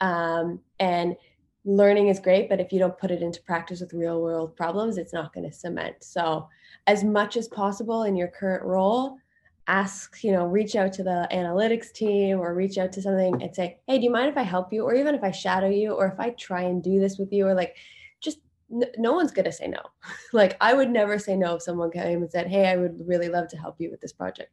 Um, 0.01 0.59
and 0.79 1.15
learning 1.65 2.09
is 2.09 2.19
great 2.19 2.47
but 2.47 2.59
if 2.59 2.71
you 2.71 2.77
don't 2.77 2.97
put 2.97 3.09
it 3.09 3.23
into 3.23 3.41
practice 3.41 3.81
with 3.81 3.91
real 3.91 4.21
world 4.21 4.55
problems 4.55 4.97
it's 4.97 5.13
not 5.13 5.33
going 5.33 5.49
to 5.49 5.55
cement. 5.55 5.95
So 6.01 6.47
as 6.85 7.03
much 7.03 7.35
as 7.37 7.47
possible 7.47 8.03
in 8.03 8.15
your 8.15 8.27
current 8.27 8.63
role 8.63 9.17
ask 9.67 10.23
you 10.23 10.31
know 10.31 10.45
reach 10.45 10.75
out 10.75 10.93
to 10.93 11.03
the 11.03 11.27
analytics 11.31 11.91
team 11.91 12.39
or 12.39 12.53
reach 12.53 12.77
out 12.77 12.91
to 12.91 13.01
something 13.01 13.41
and 13.41 13.55
say 13.55 13.79
hey 13.87 13.97
do 13.97 14.03
you 14.03 14.11
mind 14.11 14.29
if 14.29 14.37
i 14.37 14.43
help 14.43 14.71
you? 14.71 14.83
or 14.83 14.93
even 14.93 15.15
if 15.15 15.23
i 15.23 15.31
shadow 15.31 15.67
you 15.67 15.93
or 15.93 16.05
if 16.05 16.19
i 16.19 16.29
try 16.31 16.61
and 16.61 16.83
do 16.83 16.99
this 16.99 17.17
with 17.17 17.33
you 17.33 17.47
or 17.47 17.55
like 17.55 17.75
just 18.21 18.37
n- 18.71 18.91
no 18.99 19.13
one's 19.13 19.31
going 19.31 19.45
to 19.45 19.51
say 19.51 19.67
no. 19.67 19.81
Like 20.33 20.55
i 20.61 20.75
would 20.75 20.91
never 20.91 21.17
say 21.17 21.35
no 21.35 21.55
if 21.55 21.63
someone 21.63 21.89
came 21.89 22.21
and 22.21 22.31
said 22.31 22.45
hey 22.45 22.67
i 22.67 22.77
would 22.77 22.95
really 23.07 23.27
love 23.27 23.47
to 23.49 23.57
help 23.57 23.77
you 23.79 23.89
with 23.89 24.01
this 24.01 24.13
project. 24.13 24.51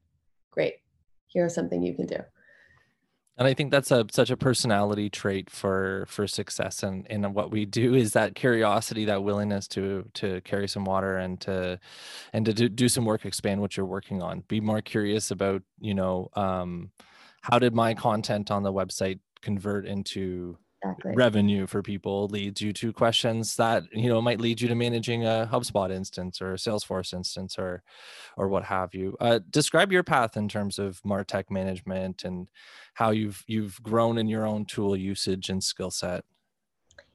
Great 0.50 0.76
here's 1.32 1.54
something 1.54 1.82
you 1.82 1.94
can 1.94 2.06
do. 2.06 2.18
And 3.38 3.48
i 3.48 3.54
think 3.54 3.70
that's 3.70 3.90
a 3.90 4.04
such 4.10 4.30
a 4.30 4.36
personality 4.36 5.08
trait 5.08 5.48
for 5.48 6.04
for 6.06 6.26
success. 6.26 6.82
And 6.82 7.06
in 7.08 7.32
what 7.32 7.50
we 7.50 7.64
do 7.64 7.94
is 7.94 8.12
that 8.12 8.34
curiosity 8.34 9.06
that 9.06 9.24
willingness 9.24 9.66
to 9.68 10.04
to 10.14 10.42
carry 10.42 10.68
some 10.68 10.84
water 10.84 11.16
and 11.16 11.40
to 11.42 11.80
and 12.32 12.44
to 12.44 12.52
do, 12.52 12.68
do 12.68 12.88
some 12.88 13.06
work 13.06 13.24
expand 13.24 13.60
what 13.60 13.76
you're 13.76 13.86
working 13.86 14.22
on. 14.22 14.44
Be 14.48 14.60
more 14.60 14.82
curious 14.82 15.30
about 15.30 15.62
you 15.80 15.94
know 15.94 16.28
um 16.34 16.90
how 17.40 17.58
did 17.58 17.74
my 17.74 17.94
content 17.94 18.50
on 18.50 18.62
the 18.62 18.72
website 18.72 19.18
convert 19.40 19.86
into 19.86 20.58
exactly. 20.82 21.12
revenue 21.14 21.66
for 21.66 21.82
people 21.82 22.28
leads 22.28 22.60
you 22.60 22.72
to 22.72 22.92
questions 22.92 23.56
that 23.56 23.84
you 23.92 24.08
know 24.08 24.20
might 24.20 24.40
lead 24.40 24.60
you 24.60 24.68
to 24.68 24.74
managing 24.74 25.24
a 25.24 25.48
HubSpot 25.50 25.90
instance 25.90 26.40
or 26.40 26.52
a 26.52 26.56
Salesforce 26.56 27.12
instance 27.12 27.58
or 27.58 27.82
or 28.36 28.48
what 28.48 28.64
have 28.64 28.94
you. 28.94 29.16
Uh, 29.20 29.40
describe 29.50 29.92
your 29.92 30.02
path 30.02 30.36
in 30.36 30.48
terms 30.48 30.78
of 30.78 31.00
Martech 31.02 31.50
management 31.50 32.24
and 32.24 32.48
how 32.94 33.10
you've 33.10 33.44
you've 33.46 33.82
grown 33.82 34.18
in 34.18 34.28
your 34.28 34.46
own 34.46 34.64
tool 34.64 34.96
usage 34.96 35.48
and 35.48 35.62
skill 35.62 35.90
set. 35.90 36.24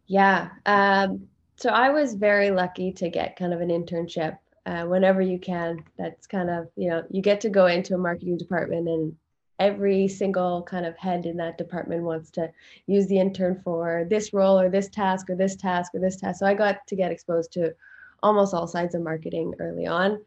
Yeah. 0.07 0.49
Um, 0.65 1.27
so 1.57 1.69
I 1.69 1.89
was 1.89 2.13
very 2.13 2.51
lucky 2.51 2.93
to 2.93 3.09
get 3.09 3.35
kind 3.35 3.53
of 3.53 3.61
an 3.61 3.69
internship 3.69 4.37
uh, 4.65 4.83
whenever 4.83 5.21
you 5.21 5.39
can. 5.39 5.83
That's 5.97 6.27
kind 6.27 6.49
of, 6.49 6.67
you 6.75 6.89
know, 6.89 7.03
you 7.09 7.21
get 7.21 7.41
to 7.41 7.49
go 7.49 7.67
into 7.67 7.95
a 7.95 7.97
marketing 7.97 8.37
department 8.37 8.87
and 8.87 9.15
every 9.59 10.07
single 10.07 10.61
kind 10.63 10.85
of 10.85 10.95
head 10.97 11.25
in 11.25 11.37
that 11.37 11.57
department 11.57 12.03
wants 12.03 12.29
to 12.31 12.51
use 12.85 13.07
the 13.07 13.19
intern 13.19 13.59
for 13.63 14.05
this 14.09 14.33
role 14.33 14.59
or 14.59 14.69
this 14.69 14.89
task 14.89 15.29
or 15.29 15.35
this 15.35 15.55
task 15.55 15.93
or 15.95 15.99
this 15.99 16.17
task. 16.17 16.39
So 16.39 16.45
I 16.45 16.53
got 16.53 16.85
to 16.87 16.95
get 16.95 17.11
exposed 17.11 17.51
to 17.53 17.73
almost 18.21 18.53
all 18.53 18.67
sides 18.67 18.95
of 18.95 19.01
marketing 19.01 19.53
early 19.59 19.87
on. 19.87 20.23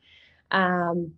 Um, 0.50 1.12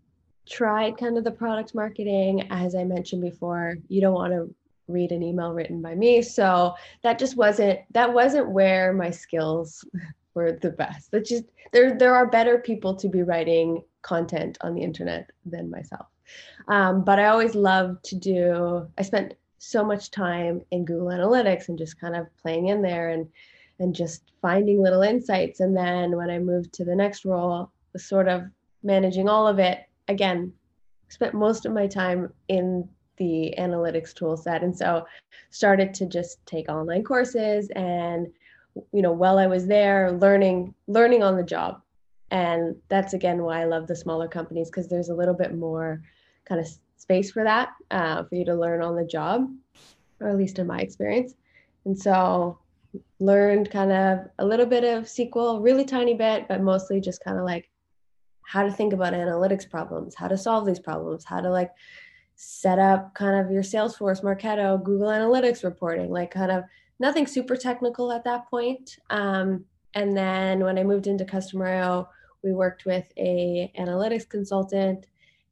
tried 0.47 0.99
kind 0.99 1.17
of 1.17 1.25
the 1.25 1.31
product 1.31 1.75
marketing. 1.75 2.47
As 2.51 2.75
I 2.75 2.85
mentioned 2.85 3.23
before, 3.23 3.77
you 3.89 4.01
don't 4.01 4.15
want 4.15 4.33
to 4.33 4.55
read 4.89 5.13
an 5.13 5.23
email 5.23 5.53
written 5.53 5.81
by 5.81 5.95
me. 5.95 6.23
So 6.23 6.75
that 7.03 7.19
just 7.19 7.37
wasn't 7.37 7.81
that 7.93 8.13
wasn't 8.13 8.51
where 8.51 8.93
my 8.93 9.11
skills 9.11 9.85
were 10.35 10.53
the 10.53 10.71
best. 10.71 11.11
That 11.13 11.25
just 11.25 11.45
there 11.73 11.97
there 11.97 12.15
are 12.15 12.27
better 12.27 12.59
people 12.59 12.95
to 12.97 13.09
be 13.09 13.23
writing 13.23 13.83
content 14.03 14.59
on 14.61 14.75
the 14.75 14.83
internet 14.83 15.31
than 15.47 15.71
myself. 15.71 16.07
Um, 16.69 17.05
but 17.05 17.19
I 17.19 17.27
always 17.27 17.55
loved 17.55 18.05
to 18.05 18.17
do, 18.17 18.87
I 18.99 19.03
spent 19.03 19.35
so 19.59 19.85
much 19.85 20.11
time 20.11 20.63
in 20.71 20.85
Google 20.85 21.09
Analytics 21.09 21.69
and 21.69 21.79
just 21.79 22.01
kind 22.01 22.17
of 22.17 22.27
playing 22.41 22.69
in 22.69 22.83
there 22.83 23.11
and 23.11 23.29
and 23.79 23.95
just 23.95 24.33
finding 24.41 24.81
little 24.81 25.03
insights. 25.03 25.59
And 25.59 25.77
then 25.77 26.17
when 26.17 26.31
I 26.31 26.39
moved 26.39 26.73
to 26.75 26.85
the 26.85 26.95
next 26.95 27.25
role, 27.25 27.73
was 27.93 28.05
sort 28.05 28.29
of 28.29 28.45
managing 28.83 29.29
all 29.29 29.49
of 29.49 29.59
it, 29.59 29.81
again, 30.09 30.53
spent 31.09 31.35
most 31.35 31.67
of 31.67 31.73
my 31.73 31.87
time 31.87 32.33
in 32.49 32.89
the 33.17 33.55
analytics 33.59 34.15
tool 34.15 34.37
set. 34.37 34.63
And 34.63 34.77
so 34.77 35.05
started 35.51 35.95
to 35.95 36.07
just 36.07 36.45
take 36.47 36.69
online 36.69 37.03
courses 37.03 37.71
and 37.75 38.29
you 38.93 39.03
know, 39.03 39.13
while 39.13 39.39
I 39.39 39.47
was 39.47 39.67
there, 39.67 40.13
learning 40.13 40.75
learning 40.87 41.23
on 41.23 41.37
the 41.37 41.43
job. 41.43 41.82
And 42.33 42.75
that's 42.89 43.13
again 43.13 43.43
why 43.43 43.61
I 43.61 43.67
love 43.67 43.87
the 43.87 43.95
smaller 43.95 44.27
companies 44.27 44.71
because 44.71 44.89
there's 44.89 45.11
a 45.11 45.15
little 45.15 45.35
bit 45.35 45.55
more 45.55 46.03
kind 46.47 46.61
of 46.61 46.67
space 46.97 47.31
for 47.31 47.45
that 47.45 47.69
uh, 47.91 48.25
for 48.25 48.35
you 48.35 48.45
to 48.47 48.55
learn 48.55 48.83
on 48.83 48.97
the 48.97 49.05
job, 49.05 49.49
or 50.19 50.31
at 50.31 50.39
least 50.39 50.59
in 50.59 50.67
my 50.67 50.81
experience. 50.81 51.35
And 51.85 51.97
so 51.97 52.59
learned 53.21 53.71
kind 53.71 53.93
of 53.93 54.21
a 54.39 54.47
little 54.47 54.65
bit 54.65 54.83
of 54.83 55.05
SQL, 55.05 55.63
really 55.63 55.85
tiny 55.85 56.15
bit, 56.15 56.49
but 56.49 56.63
mostly 56.63 57.01
just 57.01 57.23
kind 57.23 57.39
of 57.39 57.45
like 57.45 57.69
how 58.47 58.63
to 58.63 58.73
think 58.73 58.95
about 58.95 59.13
analytics 59.13 59.69
problems, 59.69 60.15
how 60.15 60.29
to 60.29 60.39
solve 60.39 60.65
these 60.65 60.81
problems, 60.81 61.25
how 61.27 61.41
to 61.41 61.51
like 61.51 61.71
set 62.35 62.79
up 62.79 63.15
kind 63.15 63.45
of 63.45 63.53
your 63.53 63.63
Salesforce, 63.63 64.23
Marketo, 64.23 64.83
Google 64.83 65.09
Analytics 65.09 65.65
reporting, 65.65 66.11
like 66.11 66.31
kind 66.31 66.51
of 66.51 66.65
nothing 66.99 67.27
super 67.27 67.57
technical 67.57 68.11
at 68.11 68.25
that 68.25 68.49
point. 68.49 68.97
Um, 69.11 69.67
and 69.95 70.17
then 70.17 70.61
when 70.61 70.79
I 70.79 70.83
moved 70.83 71.07
into 71.07 71.27
Customer.io, 71.27 72.09
we 72.43 72.53
worked 72.53 72.85
with 72.85 73.13
a 73.17 73.73
analytics 73.79 74.29
consultant 74.29 75.07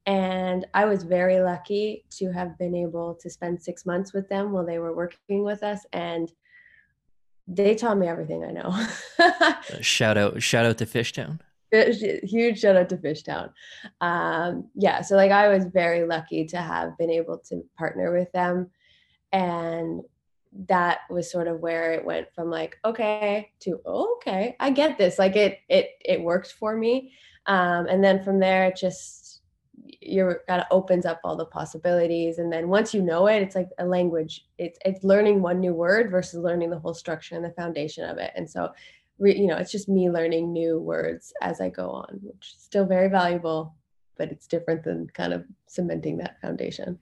and 0.07 0.67
I 0.75 0.87
was 0.87 1.03
very 1.05 1.41
lucky 1.41 2.05
to 2.19 2.33
have 2.33 2.59
been 2.59 2.75
able 2.75 3.15
to 3.17 3.31
spend 3.31 3.63
six 3.63 3.85
months 3.85 4.13
with 4.13 4.29
them 4.29 4.53
while 4.53 4.65
they 4.65 4.79
were 4.79 4.95
working 4.95 5.45
with 5.45 5.63
us. 5.63 5.85
And 5.93 6.33
they 7.47 7.75
taught 7.75 7.99
me 7.99 8.09
everything 8.09 8.45
I 8.45 8.51
know. 8.51 8.87
Shout 9.81 10.17
out, 10.17 10.43
shout 10.43 10.67
out 10.67 10.79
to 10.79 10.87
Fishtown. 10.87 11.41
Huge 11.73 12.59
shout 12.59 12.77
out 12.77 12.89
to 12.89 12.97
Fishtown. 12.97 13.53
Um, 14.01 14.69
yeah, 14.75 15.03
so 15.03 15.15
like 15.15 15.31
I 15.31 15.49
was 15.49 15.67
very 15.67 16.05
lucky 16.05 16.45
to 16.47 16.57
have 16.57 16.99
been 16.99 17.11
able 17.11 17.39
to 17.49 17.63
partner 17.79 18.13
with 18.13 18.31
them. 18.33 18.71
And 19.33 20.03
that 20.67 21.01
was 21.09 21.31
sort 21.31 21.49
of 21.49 21.61
where 21.61 21.93
it 21.93 22.05
went 22.05 22.33
from 22.35 22.51
like, 22.51 22.79
okay, 22.85 23.53
to 23.61 23.81
oh, 23.87 24.17
okay, 24.17 24.57
I 24.59 24.71
get 24.71 24.99
this. 24.99 25.19
Like 25.19 25.37
it 25.37 25.61
it 25.69 25.91
it 26.05 26.21
worked 26.21 26.53
for 26.53 26.77
me. 26.77 27.13
Um, 27.47 27.87
and 27.87 28.03
then 28.03 28.23
from 28.23 28.39
there 28.39 28.67
it 28.67 28.77
just 28.77 29.31
you're 30.01 30.43
kind 30.49 30.61
of 30.61 30.67
opens 30.71 31.07
up 31.07 31.21
all 31.25 31.37
the 31.37 31.45
possibilities 31.47 32.39
and 32.39 32.53
then 32.53 32.69
once 32.69 32.95
you 32.95 33.03
know 33.03 33.27
it 33.27 33.43
it's 33.43 33.55
like 33.55 33.69
a 33.79 33.85
language 33.85 34.47
it's 34.59 34.79
it's 34.85 35.05
learning 35.05 35.43
one 35.43 35.61
new 35.61 35.73
word 35.73 36.11
versus 36.11 36.43
learning 36.43 36.71
the 36.71 36.79
whole 36.79 36.95
structure 36.95 37.35
and 37.35 37.45
the 37.45 37.53
foundation 37.53 38.09
of 38.09 38.19
it 38.19 38.31
and 38.37 38.49
so 38.49 38.71
you 39.19 39.47
know 39.47 39.57
it's 39.57 39.73
just 39.73 39.89
me 39.89 40.11
learning 40.11 40.53
new 40.53 40.79
words 40.79 41.33
as 41.43 41.61
i 41.61 41.69
go 41.69 41.91
on 41.91 42.19
which 42.23 42.53
is 42.55 42.63
still 42.63 42.87
very 42.87 43.09
valuable 43.09 43.75
but 44.17 44.31
it's 44.31 44.47
different 44.47 44.85
than 44.85 45.07
kind 45.09 45.33
of 45.33 45.45
cementing 45.67 46.17
that 46.17 46.41
foundation 46.41 46.99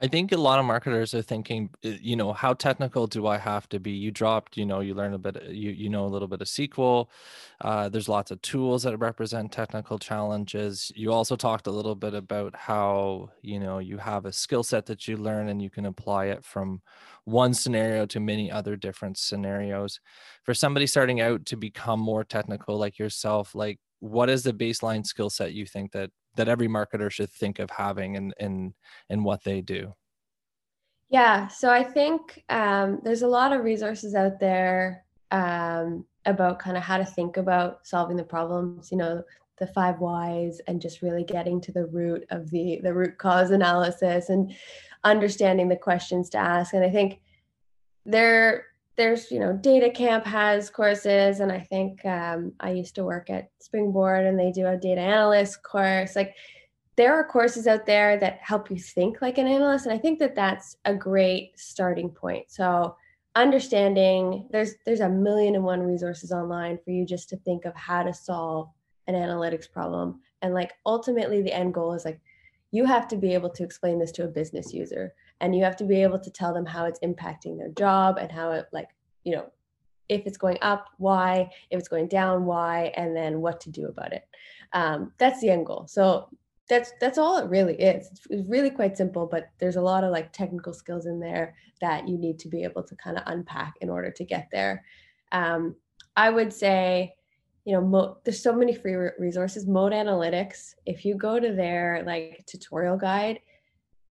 I 0.00 0.08
think 0.08 0.32
a 0.32 0.36
lot 0.36 0.58
of 0.58 0.64
marketers 0.66 1.14
are 1.14 1.22
thinking, 1.22 1.70
uh, 1.84 1.90
you 2.00 2.16
know, 2.16 2.32
how 2.32 2.52
technical 2.52 3.06
do 3.06 3.26
I 3.26 3.38
have 3.38 3.68
to 3.70 3.78
be? 3.78 3.92
You 3.92 4.10
dropped, 4.10 4.56
you 4.56 4.66
know, 4.66 4.80
you 4.80 4.92
learn 4.92 5.14
a 5.14 5.18
bit, 5.18 5.36
uh, 5.36 5.46
you 5.50 5.70
you 5.70 5.88
know 5.88 6.04
a 6.04 6.08
little 6.08 6.28
bit 6.28 6.42
of 6.42 6.48
SQL. 6.48 7.08
Uh, 7.60 7.88
there's 7.88 8.08
lots 8.08 8.30
of 8.30 8.42
tools 8.42 8.82
that 8.82 8.98
represent 8.98 9.52
technical 9.52 9.98
challenges. 9.98 10.90
You 10.96 11.12
also 11.12 11.36
talked 11.36 11.66
a 11.68 11.70
little 11.70 11.94
bit 11.94 12.12
about 12.12 12.56
how 12.56 13.30
you 13.40 13.60
know 13.60 13.78
you 13.78 13.98
have 13.98 14.26
a 14.26 14.32
skill 14.32 14.62
set 14.64 14.86
that 14.86 15.06
you 15.08 15.16
learn 15.16 15.48
and 15.48 15.62
you 15.62 15.70
can 15.70 15.86
apply 15.86 16.26
it 16.26 16.44
from 16.44 16.82
one 17.24 17.54
scenario 17.54 18.04
to 18.06 18.20
many 18.20 18.50
other 18.50 18.76
different 18.76 19.16
scenarios. 19.16 20.00
For 20.42 20.54
somebody 20.54 20.86
starting 20.86 21.20
out 21.20 21.46
to 21.46 21.56
become 21.56 22.00
more 22.00 22.24
technical, 22.24 22.76
like 22.78 22.98
yourself, 22.98 23.54
like 23.54 23.78
what 24.00 24.28
is 24.28 24.42
the 24.42 24.52
baseline 24.52 25.04
skill 25.04 25.30
set 25.30 25.52
you 25.52 25.66
think 25.66 25.92
that 25.92 26.10
that 26.36 26.48
every 26.48 26.68
marketer 26.68 27.10
should 27.10 27.30
think 27.30 27.58
of 27.58 27.70
having 27.70 28.16
and 28.16 28.34
and 28.38 28.74
and 29.08 29.24
what 29.24 29.44
they 29.44 29.60
do? 29.60 29.94
Yeah 31.10 31.48
so 31.48 31.70
i 31.70 31.82
think 31.82 32.42
um, 32.48 33.00
there's 33.04 33.22
a 33.22 33.28
lot 33.28 33.52
of 33.52 33.64
resources 33.64 34.14
out 34.14 34.40
there 34.40 35.04
um, 35.30 36.04
about 36.26 36.58
kind 36.58 36.76
of 36.76 36.82
how 36.82 36.96
to 36.96 37.04
think 37.04 37.36
about 37.36 37.86
solving 37.86 38.16
the 38.16 38.24
problems 38.24 38.90
you 38.90 38.98
know 38.98 39.22
the 39.58 39.66
five 39.68 40.00
whys 40.00 40.60
and 40.66 40.80
just 40.80 41.02
really 41.02 41.24
getting 41.24 41.60
to 41.60 41.72
the 41.72 41.86
root 41.86 42.24
of 42.30 42.50
the 42.50 42.80
the 42.82 42.92
root 42.92 43.16
cause 43.18 43.50
analysis 43.50 44.28
and 44.28 44.52
understanding 45.04 45.68
the 45.68 45.76
questions 45.76 46.28
to 46.30 46.38
ask. 46.38 46.74
And 46.74 46.84
i 46.84 46.90
think 46.90 47.20
there 48.04 48.66
there's 48.96 49.30
you 49.30 49.40
know 49.40 49.58
DataCamp 49.60 50.24
has 50.24 50.70
courses 50.70 51.40
and 51.40 51.50
i 51.50 51.60
think 51.60 52.04
um, 52.04 52.52
i 52.60 52.70
used 52.70 52.94
to 52.94 53.04
work 53.04 53.30
at 53.30 53.50
springboard 53.60 54.26
and 54.26 54.38
they 54.38 54.52
do 54.52 54.66
a 54.66 54.76
data 54.76 55.00
analyst 55.00 55.62
course. 55.62 56.14
Like 56.16 56.34
there 56.96 57.14
are 57.14 57.26
courses 57.26 57.66
out 57.66 57.86
there 57.86 58.16
that 58.18 58.38
help 58.40 58.70
you 58.70 58.78
think 58.78 59.20
like 59.20 59.38
an 59.38 59.48
analyst 59.48 59.86
and 59.86 59.94
i 59.94 59.98
think 59.98 60.18
that 60.20 60.34
that's 60.34 60.76
a 60.84 60.94
great 60.94 61.58
starting 61.58 62.10
point. 62.10 62.50
So 62.50 62.96
understanding 63.36 64.46
there's 64.50 64.74
there's 64.86 65.00
a 65.00 65.08
million 65.08 65.56
and 65.56 65.64
one 65.64 65.82
resources 65.82 66.30
online 66.30 66.78
for 66.84 66.90
you 66.90 67.04
just 67.04 67.28
to 67.30 67.36
think 67.38 67.64
of 67.64 67.74
how 67.74 68.02
to 68.02 68.14
solve 68.14 68.70
an 69.06 69.14
analytics 69.14 69.70
problem. 69.70 70.20
And 70.40 70.54
like 70.54 70.72
ultimately 70.86 71.42
the 71.42 71.52
end 71.52 71.74
goal 71.74 71.94
is 71.94 72.04
like 72.04 72.20
you 72.70 72.84
have 72.84 73.08
to 73.08 73.16
be 73.16 73.34
able 73.34 73.50
to 73.50 73.64
explain 73.64 73.98
this 73.98 74.12
to 74.12 74.24
a 74.24 74.28
business 74.28 74.72
user 74.72 75.12
and 75.40 75.54
you 75.54 75.64
have 75.64 75.76
to 75.76 75.84
be 75.84 76.02
able 76.02 76.18
to 76.18 76.30
tell 76.30 76.54
them 76.54 76.66
how 76.66 76.84
it's 76.84 77.00
impacting 77.00 77.58
their 77.58 77.70
job 77.70 78.18
and 78.18 78.30
how 78.30 78.52
it 78.52 78.66
like 78.72 78.88
you 79.24 79.34
know 79.34 79.50
if 80.08 80.26
it's 80.26 80.36
going 80.36 80.58
up 80.60 80.88
why 80.98 81.48
if 81.70 81.78
it's 81.78 81.88
going 81.88 82.08
down 82.08 82.44
why 82.44 82.92
and 82.96 83.16
then 83.16 83.40
what 83.40 83.60
to 83.60 83.70
do 83.70 83.86
about 83.86 84.12
it. 84.12 84.26
Um, 84.72 85.12
that's 85.18 85.40
the 85.40 85.50
end 85.50 85.66
goal. 85.66 85.86
So 85.88 86.28
that's 86.68 86.92
that's 87.00 87.18
all 87.18 87.38
it 87.38 87.48
really 87.48 87.74
is. 87.74 88.10
It's 88.10 88.48
really 88.48 88.70
quite 88.70 88.96
simple 88.96 89.26
but 89.26 89.48
there's 89.58 89.76
a 89.76 89.82
lot 89.82 90.04
of 90.04 90.12
like 90.12 90.32
technical 90.32 90.72
skills 90.72 91.06
in 91.06 91.20
there 91.20 91.54
that 91.80 92.08
you 92.08 92.18
need 92.18 92.38
to 92.40 92.48
be 92.48 92.64
able 92.64 92.82
to 92.82 92.96
kind 92.96 93.16
of 93.16 93.24
unpack 93.26 93.74
in 93.80 93.90
order 93.90 94.10
to 94.10 94.24
get 94.24 94.48
there. 94.50 94.84
Um, 95.32 95.76
i 96.16 96.30
would 96.30 96.52
say 96.52 97.12
you 97.64 97.72
know 97.72 97.80
mo- 97.80 98.18
there's 98.24 98.42
so 98.42 98.54
many 98.54 98.74
free 98.74 98.94
resources. 99.18 99.66
Mode 99.66 99.92
analytics 99.92 100.74
if 100.86 101.04
you 101.04 101.16
go 101.16 101.40
to 101.40 101.52
their 101.52 102.02
like 102.06 102.44
tutorial 102.46 102.96
guide 102.96 103.40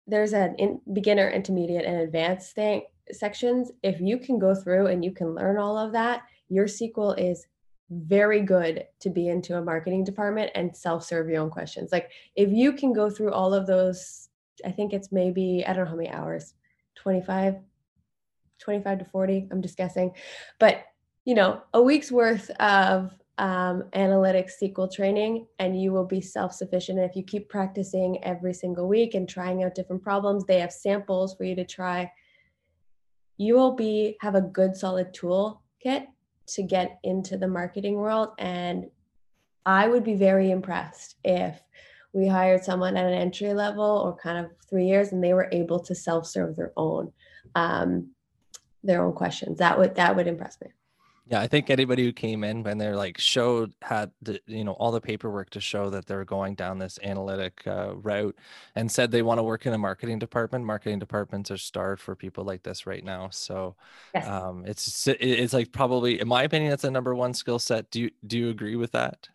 there's 0.08 0.34
an 0.34 0.56
in 0.56 0.82
beginner 0.94 1.30
intermediate 1.30 1.86
and 1.86 1.98
advanced 1.98 2.56
thing 2.56 2.84
sections 3.12 3.72
if 3.84 4.00
you 4.00 4.18
can 4.18 4.40
go 4.40 4.56
through 4.56 4.88
and 4.88 5.04
you 5.04 5.12
can 5.12 5.36
learn 5.36 5.58
all 5.58 5.78
of 5.78 5.92
that 5.92 6.24
your 6.50 6.66
sql 6.66 7.18
is 7.18 7.46
very 7.92 8.42
good 8.42 8.86
to 9.02 9.10
be 9.10 9.28
into 9.28 9.58
a 9.58 9.62
marketing 9.62 10.04
department 10.04 10.50
and 10.56 10.76
self-serve 10.76 11.28
your 11.28 11.42
own 11.42 11.50
questions. 11.50 11.92
Like 11.92 12.10
if 12.36 12.50
you 12.50 12.72
can 12.72 12.94
go 12.94 13.10
through 13.10 13.34
all 13.34 13.54
of 13.54 13.68
those, 13.68 14.30
I 14.66 14.72
think 14.72 14.94
it's 14.94 15.12
maybe, 15.12 15.64
I 15.68 15.74
don't 15.74 15.84
know 15.84 15.92
how 15.92 15.98
many 15.98 16.10
hours, 16.10 16.54
25, 16.96 17.58
25 18.60 19.00
to 19.00 19.06
40, 19.06 19.50
I'm 19.52 19.62
just 19.62 19.78
guessing. 19.78 20.14
But 20.58 20.86
you 21.26 21.36
know, 21.36 21.62
a 21.74 21.82
week's 21.82 22.12
worth 22.12 22.50
of 22.52 23.12
um, 23.42 23.86
analytics 23.94 24.52
SQL 24.62 24.94
training, 24.94 25.48
and 25.58 25.82
you 25.82 25.92
will 25.92 26.06
be 26.06 26.22
self 26.22 26.54
sufficient. 26.54 27.00
If 27.00 27.16
you 27.16 27.24
keep 27.24 27.50
practicing 27.50 28.24
every 28.24 28.54
single 28.54 28.88
week 28.88 29.16
and 29.16 29.28
trying 29.28 29.64
out 29.64 29.74
different 29.74 30.04
problems, 30.04 30.46
they 30.46 30.60
have 30.60 30.72
samples 30.72 31.34
for 31.36 31.44
you 31.44 31.56
to 31.56 31.66
try. 31.66 32.12
You 33.38 33.56
will 33.56 33.76
be 33.76 34.16
have 34.22 34.36
a 34.36 34.42
good 34.42 34.78
solid 34.78 35.12
tool 35.12 35.64
kit 35.82 36.08
to 36.50 36.62
get 36.62 37.00
into 37.04 37.36
the 37.36 37.48
marketing 37.48 37.96
world. 37.96 38.30
And 38.38 38.86
I 39.66 39.88
would 39.88 40.04
be 40.04 40.14
very 40.14 40.52
impressed 40.52 41.16
if 41.24 41.60
we 42.14 42.28
hired 42.28 42.64
someone 42.64 42.96
at 42.96 43.08
an 43.08 43.14
entry 43.14 43.56
level 43.56 43.84
or 43.84 44.16
kind 44.16 44.46
of 44.46 44.52
three 44.70 44.86
years 44.86 45.14
and 45.14 45.24
they 45.24 45.34
were 45.34 45.50
able 45.52 45.80
to 45.80 45.96
self-serve 45.96 46.56
their 46.56 46.74
own 46.78 47.12
um, 47.56 48.12
their 48.84 49.04
own 49.04 49.14
questions. 49.14 49.58
That 49.58 49.80
would 49.80 49.96
that 49.96 50.16
would 50.16 50.28
impress 50.28 50.62
me. 50.62 50.68
Yeah, 51.32 51.40
I 51.40 51.48
think 51.48 51.70
anybody 51.70 52.04
who 52.04 52.12
came 52.12 52.44
in 52.44 52.62
when 52.62 52.78
they're 52.78 52.98
like 52.98 53.18
showed 53.18 53.74
had 53.82 54.12
the 54.22 54.42
you 54.48 54.66
know 54.66 54.74
all 54.74 54.92
the 54.92 55.00
paperwork 55.00 55.50
to 55.52 55.62
show 55.62 55.90
that 55.90 56.06
they're 56.06 56.26
going 56.26 56.56
down 56.56 56.78
this 56.78 57.00
analytic 57.04 57.66
uh, 57.66 57.96
route 57.96 58.38
and 58.76 58.92
said 58.92 59.12
they 59.12 59.22
want 59.22 59.38
to 59.38 59.44
work 59.44 59.66
in 59.66 59.72
a 59.74 59.78
marketing 59.78 60.20
department. 60.20 60.66
Marketing 60.66 61.00
departments 61.00 61.50
are 61.50 61.58
starved 61.58 62.02
for 62.02 62.18
people 62.18 62.44
like 62.44 62.64
this 62.64 62.86
right 62.86 63.06
now. 63.06 63.30
So 63.32 63.78
yes. 64.14 64.28
um, 64.28 64.66
it's 64.68 65.08
it's 65.08 65.54
like 65.54 65.72
probably 65.72 66.20
in 66.20 66.28
my 66.28 66.44
opinion 66.44 66.70
that's 66.70 66.84
a 66.84 66.92
number 66.92 67.16
one 67.16 67.34
skill 67.34 67.60
set. 67.60 67.90
Do 67.92 68.02
you 68.02 68.12
do 68.28 68.38
you 68.38 68.50
agree 68.50 68.76
with 68.76 68.92
that? 68.92 69.30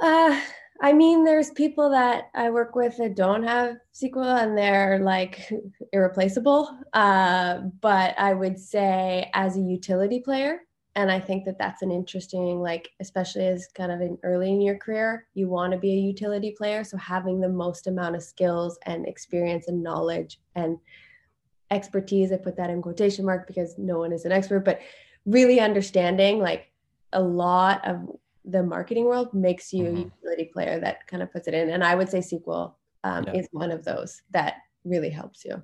Uh 0.00 0.40
I 0.80 0.92
mean, 0.92 1.24
there's 1.24 1.50
people 1.50 1.90
that 1.90 2.30
I 2.34 2.50
work 2.50 2.74
with 2.74 2.96
that 2.98 3.14
don't 3.14 3.44
have 3.44 3.76
SQL 3.94 4.42
and 4.42 4.58
they're 4.58 4.98
like 4.98 5.50
irreplaceable. 5.92 6.76
Uh, 6.92 7.60
but 7.80 8.18
I 8.18 8.34
would 8.34 8.58
say 8.58 9.30
as 9.34 9.56
a 9.56 9.60
utility 9.60 10.20
player, 10.20 10.60
and 10.96 11.10
I 11.10 11.18
think 11.18 11.44
that 11.44 11.58
that's 11.58 11.82
an 11.82 11.90
interesting, 11.90 12.60
like, 12.60 12.90
especially 13.00 13.46
as 13.46 13.68
kind 13.74 13.90
of 13.90 14.00
an 14.00 14.18
early 14.22 14.52
in 14.52 14.60
your 14.60 14.76
career, 14.76 15.26
you 15.34 15.48
want 15.48 15.72
to 15.72 15.78
be 15.78 15.92
a 15.92 16.00
utility 16.00 16.54
player. 16.56 16.84
So 16.84 16.96
having 16.96 17.40
the 17.40 17.48
most 17.48 17.86
amount 17.88 18.14
of 18.14 18.22
skills 18.22 18.78
and 18.86 19.06
experience 19.06 19.66
and 19.66 19.82
knowledge 19.82 20.38
and 20.54 20.78
expertise, 21.70 22.30
I 22.30 22.36
put 22.36 22.56
that 22.56 22.70
in 22.70 22.80
quotation 22.80 23.24
mark 23.24 23.46
because 23.48 23.76
no 23.76 23.98
one 23.98 24.12
is 24.12 24.24
an 24.24 24.32
expert, 24.32 24.60
but 24.60 24.80
really 25.26 25.58
understanding 25.58 26.38
like 26.38 26.70
a 27.12 27.20
lot 27.20 27.86
of 27.88 28.08
the 28.44 28.62
marketing 28.62 29.06
world 29.06 29.32
makes 29.32 29.72
you 29.72 29.84
mm-hmm. 29.84 29.96
a 29.96 30.00
utility 30.00 30.50
player 30.52 30.80
that 30.80 31.06
kind 31.06 31.22
of 31.22 31.32
puts 31.32 31.48
it 31.48 31.54
in. 31.54 31.70
And 31.70 31.82
I 31.82 31.94
would 31.94 32.08
say 32.08 32.18
SQL 32.18 32.74
um, 33.04 33.24
yeah. 33.24 33.34
is 33.34 33.48
one 33.52 33.70
of 33.70 33.84
those 33.84 34.22
that 34.30 34.56
really 34.84 35.10
helps 35.10 35.44
you. 35.44 35.62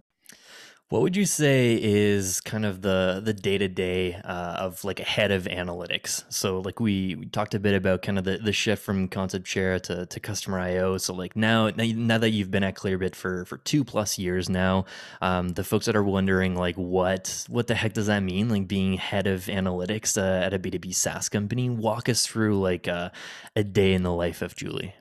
What 0.90 1.02
would 1.02 1.14
you 1.16 1.24
say 1.24 1.78
is 1.80 2.40
kind 2.40 2.66
of 2.66 2.82
the 2.82 3.22
the 3.24 3.32
day 3.32 3.58
to 3.58 3.68
day 3.68 4.14
of 4.24 4.82
like 4.82 4.98
a 4.98 5.04
head 5.04 5.30
of 5.30 5.44
analytics? 5.44 6.24
So 6.30 6.58
like 6.58 6.80
we, 6.80 7.14
we, 7.14 7.26
talked 7.26 7.54
a 7.54 7.60
bit 7.60 7.76
about 7.76 8.02
kind 8.02 8.18
of 8.18 8.24
the, 8.24 8.38
the 8.38 8.52
shift 8.52 8.82
from 8.82 9.06
ConceptShare 9.06 9.80
to, 9.82 10.06
to 10.06 10.18
Customer.io. 10.18 10.98
So 10.98 11.14
like 11.14 11.36
now 11.36 11.70
now 11.76 12.18
that 12.18 12.30
you've 12.30 12.50
been 12.50 12.64
at 12.64 12.74
Clearbit 12.74 13.14
for 13.14 13.44
for 13.44 13.58
two 13.58 13.84
plus 13.84 14.18
years 14.18 14.48
now, 14.48 14.84
um, 15.22 15.50
the 15.50 15.62
folks 15.62 15.86
that 15.86 15.94
are 15.94 16.02
wondering 16.02 16.56
like 16.56 16.74
what 16.74 17.44
what 17.48 17.68
the 17.68 17.76
heck 17.76 17.92
does 17.92 18.08
that 18.08 18.24
mean? 18.24 18.48
Like 18.48 18.66
being 18.66 18.94
head 18.94 19.28
of 19.28 19.42
analytics 19.44 20.20
uh, 20.20 20.44
at 20.44 20.54
a 20.54 20.58
B 20.58 20.72
two 20.72 20.80
B 20.80 20.90
SaaS 20.90 21.28
company. 21.28 21.70
Walk 21.70 22.08
us 22.08 22.26
through 22.26 22.60
like 22.60 22.88
uh, 22.88 23.10
a 23.54 23.62
day 23.62 23.92
in 23.92 24.02
the 24.02 24.12
life 24.12 24.42
of 24.42 24.56
Julie. 24.56 24.96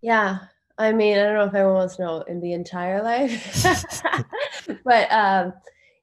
Yeah, 0.00 0.38
I 0.78 0.92
mean, 0.92 1.16
I 1.16 1.22
don't 1.22 1.34
know 1.34 1.44
if 1.44 1.54
everyone 1.54 1.74
wants 1.74 1.96
to 1.96 2.02
know 2.02 2.20
in 2.22 2.40
the 2.40 2.52
entire 2.52 3.02
life, 3.02 3.64
but 4.84 5.10
um, 5.10 5.54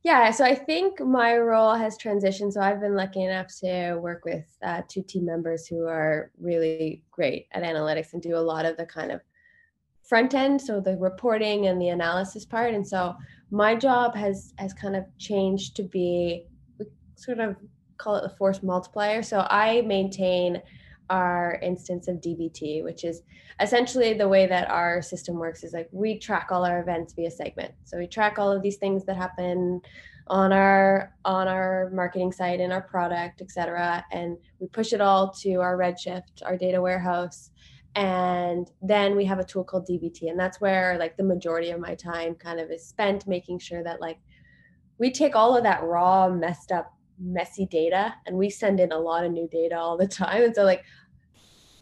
yeah. 0.03 0.31
So 0.31 0.43
I 0.43 0.55
think 0.55 0.99
my 0.99 1.37
role 1.37 1.75
has 1.75 1.97
transitioned. 1.97 2.53
So 2.53 2.61
I've 2.61 2.81
been 2.81 2.95
lucky 2.95 3.23
enough 3.23 3.47
to 3.59 3.95
work 3.95 4.25
with 4.25 4.45
uh, 4.63 4.81
two 4.87 5.03
team 5.03 5.25
members 5.25 5.67
who 5.67 5.85
are 5.85 6.31
really 6.39 7.03
great 7.11 7.47
at 7.51 7.63
analytics 7.63 8.13
and 8.13 8.21
do 8.21 8.35
a 8.35 8.37
lot 8.37 8.65
of 8.65 8.75
the 8.77 8.85
kind 8.85 9.11
of 9.11 9.21
front 10.01 10.33
end, 10.33 10.59
so 10.59 10.81
the 10.81 10.97
reporting 10.97 11.67
and 11.67 11.79
the 11.79 11.89
analysis 11.89 12.43
part. 12.43 12.73
And 12.73 12.85
so 12.85 13.15
my 13.51 13.75
job 13.75 14.15
has 14.15 14.53
has 14.57 14.73
kind 14.73 14.95
of 14.95 15.05
changed 15.19 15.75
to 15.75 15.83
be 15.83 16.47
sort 17.15 17.39
of 17.39 17.55
call 17.97 18.15
it 18.15 18.23
the 18.23 18.35
force 18.37 18.63
multiplier. 18.63 19.21
So 19.21 19.45
I 19.49 19.81
maintain 19.81 20.61
our 21.09 21.59
instance 21.61 22.07
of 22.07 22.17
DBT, 22.17 22.83
which 22.83 23.03
is 23.03 23.21
essentially 23.59 24.13
the 24.13 24.27
way 24.27 24.45
that 24.47 24.69
our 24.69 25.01
system 25.01 25.35
works 25.35 25.63
is 25.63 25.73
like 25.73 25.89
we 25.91 26.17
track 26.17 26.47
all 26.51 26.65
our 26.65 26.81
events 26.81 27.13
via 27.13 27.29
segment. 27.29 27.73
So 27.83 27.97
we 27.97 28.07
track 28.07 28.39
all 28.39 28.51
of 28.51 28.61
these 28.61 28.77
things 28.77 29.05
that 29.05 29.15
happen 29.15 29.81
on 30.27 30.53
our 30.53 31.13
on 31.25 31.47
our 31.47 31.89
marketing 31.93 32.31
site 32.31 32.59
and 32.59 32.71
our 32.71 32.81
product, 32.81 33.41
et 33.41 33.51
cetera, 33.51 34.05
and 34.11 34.37
we 34.59 34.67
push 34.67 34.93
it 34.93 35.01
all 35.01 35.31
to 35.31 35.55
our 35.55 35.77
Redshift, 35.77 36.43
our 36.45 36.57
data 36.57 36.81
warehouse. 36.81 37.51
And 37.95 38.71
then 38.81 39.15
we 39.15 39.25
have 39.25 39.39
a 39.39 39.43
tool 39.43 39.63
called 39.63 39.87
DBT, 39.87 40.29
and 40.29 40.39
that's 40.39 40.59
where 40.59 40.97
like 40.97 41.17
the 41.17 41.23
majority 41.23 41.69
of 41.69 41.79
my 41.79 41.93
time 41.95 42.35
kind 42.35 42.59
of 42.59 42.71
is 42.71 42.87
spent 42.87 43.27
making 43.27 43.59
sure 43.59 43.83
that 43.83 44.01
like 44.01 44.17
we 44.97 45.11
take 45.11 45.35
all 45.35 45.55
of 45.55 45.63
that 45.63 45.83
raw, 45.83 46.29
messed 46.29 46.71
up 46.71 46.93
messy 47.23 47.65
data 47.65 48.13
and 48.25 48.35
we 48.35 48.49
send 48.49 48.79
in 48.79 48.91
a 48.91 48.97
lot 48.97 49.23
of 49.23 49.31
new 49.31 49.47
data 49.47 49.77
all 49.77 49.97
the 49.97 50.07
time. 50.23 50.43
And 50.43 50.55
so 50.55 50.63
like 50.63 50.83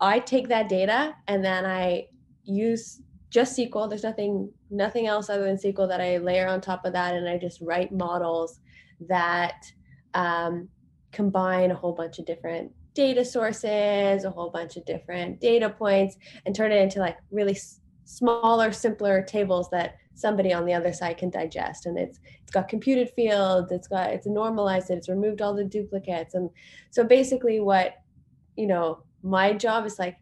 i 0.02 0.20
take 0.20 0.50
that 0.50 0.68
data 0.68 1.16
and 1.28 1.46
then 1.46 1.66
i 1.66 2.06
use 2.44 3.02
just 3.30 3.58
sql 3.58 3.88
there's 3.88 4.04
nothing 4.04 4.52
nothing 4.70 5.08
else 5.08 5.30
other 5.30 5.46
than 5.46 5.56
sql 5.56 5.88
that 5.88 6.02
i 6.02 6.18
layer 6.18 6.48
on 6.48 6.60
top 6.60 6.84
of 6.84 6.92
that 6.92 7.16
and 7.16 7.30
i 7.30 7.38
just 7.38 7.62
write 7.62 7.92
models 7.92 8.60
that 9.08 9.72
um, 10.14 10.68
combine 11.14 11.72
a 11.72 11.76
whole 11.76 11.94
bunch 11.94 12.20
of 12.20 12.26
different 12.26 12.72
data 12.94 13.24
sources 13.24 14.26
a 14.26 14.30
whole 14.30 14.50
bunch 14.50 14.76
of 14.76 14.84
different 14.86 15.40
data 15.40 15.70
points 15.70 16.18
and 16.46 16.54
turn 16.54 16.72
it 16.72 16.82
into 16.82 17.00
like 17.00 17.18
really 17.32 17.54
s- 17.54 17.80
smaller 18.04 18.72
simpler 18.72 19.24
tables 19.24 19.70
that 19.70 19.96
somebody 20.22 20.54
on 20.54 20.66
the 20.66 20.74
other 20.74 20.94
side 20.94 21.18
can 21.18 21.30
digest. 21.30 21.86
And 21.86 21.98
it's 21.98 22.20
it's 22.42 22.52
got 22.52 22.70
computed 22.70 23.10
fields 23.16 23.72
it's 23.72 23.88
got 23.88 24.12
it's 24.12 24.28
normalized 24.28 24.90
it 24.90 24.98
it's 24.98 25.10
removed 25.10 25.42
all 25.42 25.56
the 25.56 25.64
duplicates. 25.64 26.36
And 26.36 26.50
so 26.90 27.04
basically 27.04 27.60
what 27.60 27.96
you 28.56 28.68
know 28.68 29.04
my 29.24 29.54
job 29.54 29.86
is 29.86 30.00
like 30.00 30.18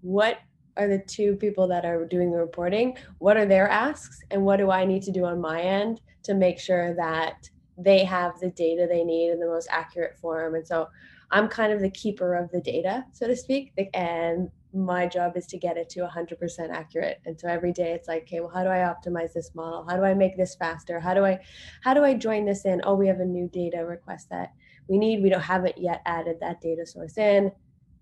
what 0.00 0.38
are 0.76 0.88
the 0.88 0.98
two 0.98 1.36
people 1.36 1.66
that 1.68 1.84
are 1.84 2.06
doing 2.06 2.30
the 2.30 2.38
reporting? 2.38 2.96
What 3.18 3.36
are 3.36 3.44
their 3.44 3.68
asks? 3.68 4.20
And 4.30 4.44
what 4.44 4.56
do 4.56 4.70
i 4.70 4.84
need 4.84 5.02
to 5.02 5.12
do 5.12 5.24
on 5.24 5.40
my 5.40 5.60
end 5.60 6.00
to 6.22 6.34
make 6.34 6.58
sure 6.58 6.94
that 6.94 7.48
they 7.76 8.04
have 8.04 8.38
the 8.40 8.50
data 8.50 8.86
they 8.88 9.04
need 9.04 9.30
in 9.30 9.40
the 9.40 9.46
most 9.46 9.68
accurate 9.70 10.18
form? 10.18 10.54
And 10.54 10.66
so 10.66 10.88
i'm 11.32 11.48
kind 11.48 11.72
of 11.72 11.80
the 11.80 11.90
keeper 11.90 12.34
of 12.34 12.50
the 12.50 12.60
data 12.60 13.04
so 13.12 13.26
to 13.26 13.36
speak 13.36 13.72
and 13.94 14.50
my 14.72 15.06
job 15.06 15.36
is 15.36 15.46
to 15.46 15.58
get 15.58 15.76
it 15.76 15.88
to 15.90 16.00
100% 16.00 16.70
accurate. 16.70 17.20
And 17.26 17.38
so 17.38 17.48
every 17.48 17.72
day 17.72 17.92
it's 17.92 18.08
like 18.08 18.22
okay 18.22 18.40
well 18.40 18.50
how 18.50 18.62
do 18.62 18.68
i 18.68 18.78
optimize 18.78 19.32
this 19.32 19.54
model? 19.54 19.84
How 19.88 19.96
do 19.96 20.04
i 20.04 20.14
make 20.14 20.36
this 20.36 20.54
faster? 20.54 21.00
How 21.00 21.14
do 21.14 21.24
i 21.24 21.40
how 21.82 21.94
do 21.94 22.04
i 22.04 22.14
join 22.14 22.44
this 22.44 22.64
in? 22.64 22.80
Oh 22.84 22.94
we 22.94 23.08
have 23.08 23.20
a 23.20 23.24
new 23.24 23.48
data 23.48 23.84
request 23.84 24.28
that 24.30 24.52
we 24.88 24.98
need. 24.98 25.22
We 25.22 25.28
don't 25.28 25.40
haven't 25.40 25.78
yet 25.78 26.02
added 26.06 26.36
that 26.40 26.60
data 26.60 26.86
source 26.86 27.18
in. 27.18 27.52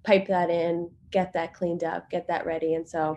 Pipe 0.04 0.26
that 0.28 0.50
in 0.50 0.90
get 1.10 1.32
that 1.32 1.54
cleaned 1.54 1.84
up 1.84 2.10
get 2.10 2.28
that 2.28 2.46
ready. 2.46 2.74
And 2.74 2.88
so 2.88 3.16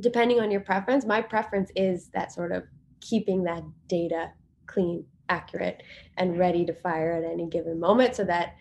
depending 0.00 0.40
on 0.40 0.50
your 0.50 0.60
preference, 0.60 1.04
my 1.04 1.22
preference 1.22 1.70
is 1.76 2.08
that 2.10 2.32
sort 2.32 2.52
of 2.52 2.64
keeping 3.00 3.44
that 3.44 3.62
data 3.88 4.30
clean, 4.66 5.04
accurate, 5.28 5.82
and 6.16 6.38
ready 6.38 6.64
to 6.66 6.72
fire 6.72 7.12
at 7.12 7.30
any 7.30 7.48
given 7.48 7.78
moment 7.80 8.14
so 8.14 8.24
that 8.24 8.54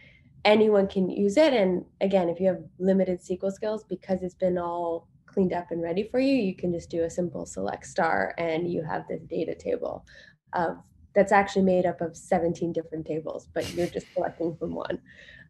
anyone 0.46 0.88
can 0.88 1.10
use 1.10 1.36
it. 1.36 1.54
And 1.54 1.84
again, 2.00 2.30
if 2.30 2.40
you 2.40 2.48
have 2.48 2.64
limited 2.80 3.20
SQL 3.20 3.52
skills, 3.52 3.84
because 3.84 4.22
it's 4.22 4.36
been 4.36 4.58
all 4.58 5.10
cleaned 5.26 5.52
up 5.52 5.72
and 5.72 5.82
ready 5.82 6.08
for 6.10 6.20
you, 6.20 6.36
you 6.36 6.56
can 6.56 6.72
just 6.72 6.90
do 6.90 7.04
a 7.04 7.10
simple 7.10 7.46
select 7.46 7.86
star 7.86 8.34
and 8.38 8.72
you 8.72 8.84
have 8.84 9.08
this 9.10 9.22
data 9.24 9.56
table 9.56 10.06
of 10.54 10.78
that's 11.14 11.32
actually 11.32 11.64
made 11.64 11.86
up 11.86 12.02
of 12.02 12.16
17 12.16 12.74
different 12.74 13.06
tables, 13.06 13.48
but 13.54 13.74
you're 13.74 13.88
just 13.88 14.08
selecting 14.14 14.56
from 14.58 14.76
one. 14.76 15.02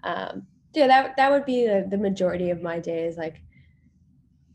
Um, 0.03 0.47
yeah, 0.73 0.87
that 0.87 1.15
that 1.17 1.31
would 1.31 1.45
be 1.45 1.65
the, 1.65 1.87
the 1.89 1.97
majority 1.97 2.49
of 2.49 2.61
my 2.61 2.79
days, 2.79 3.17
like 3.17 3.41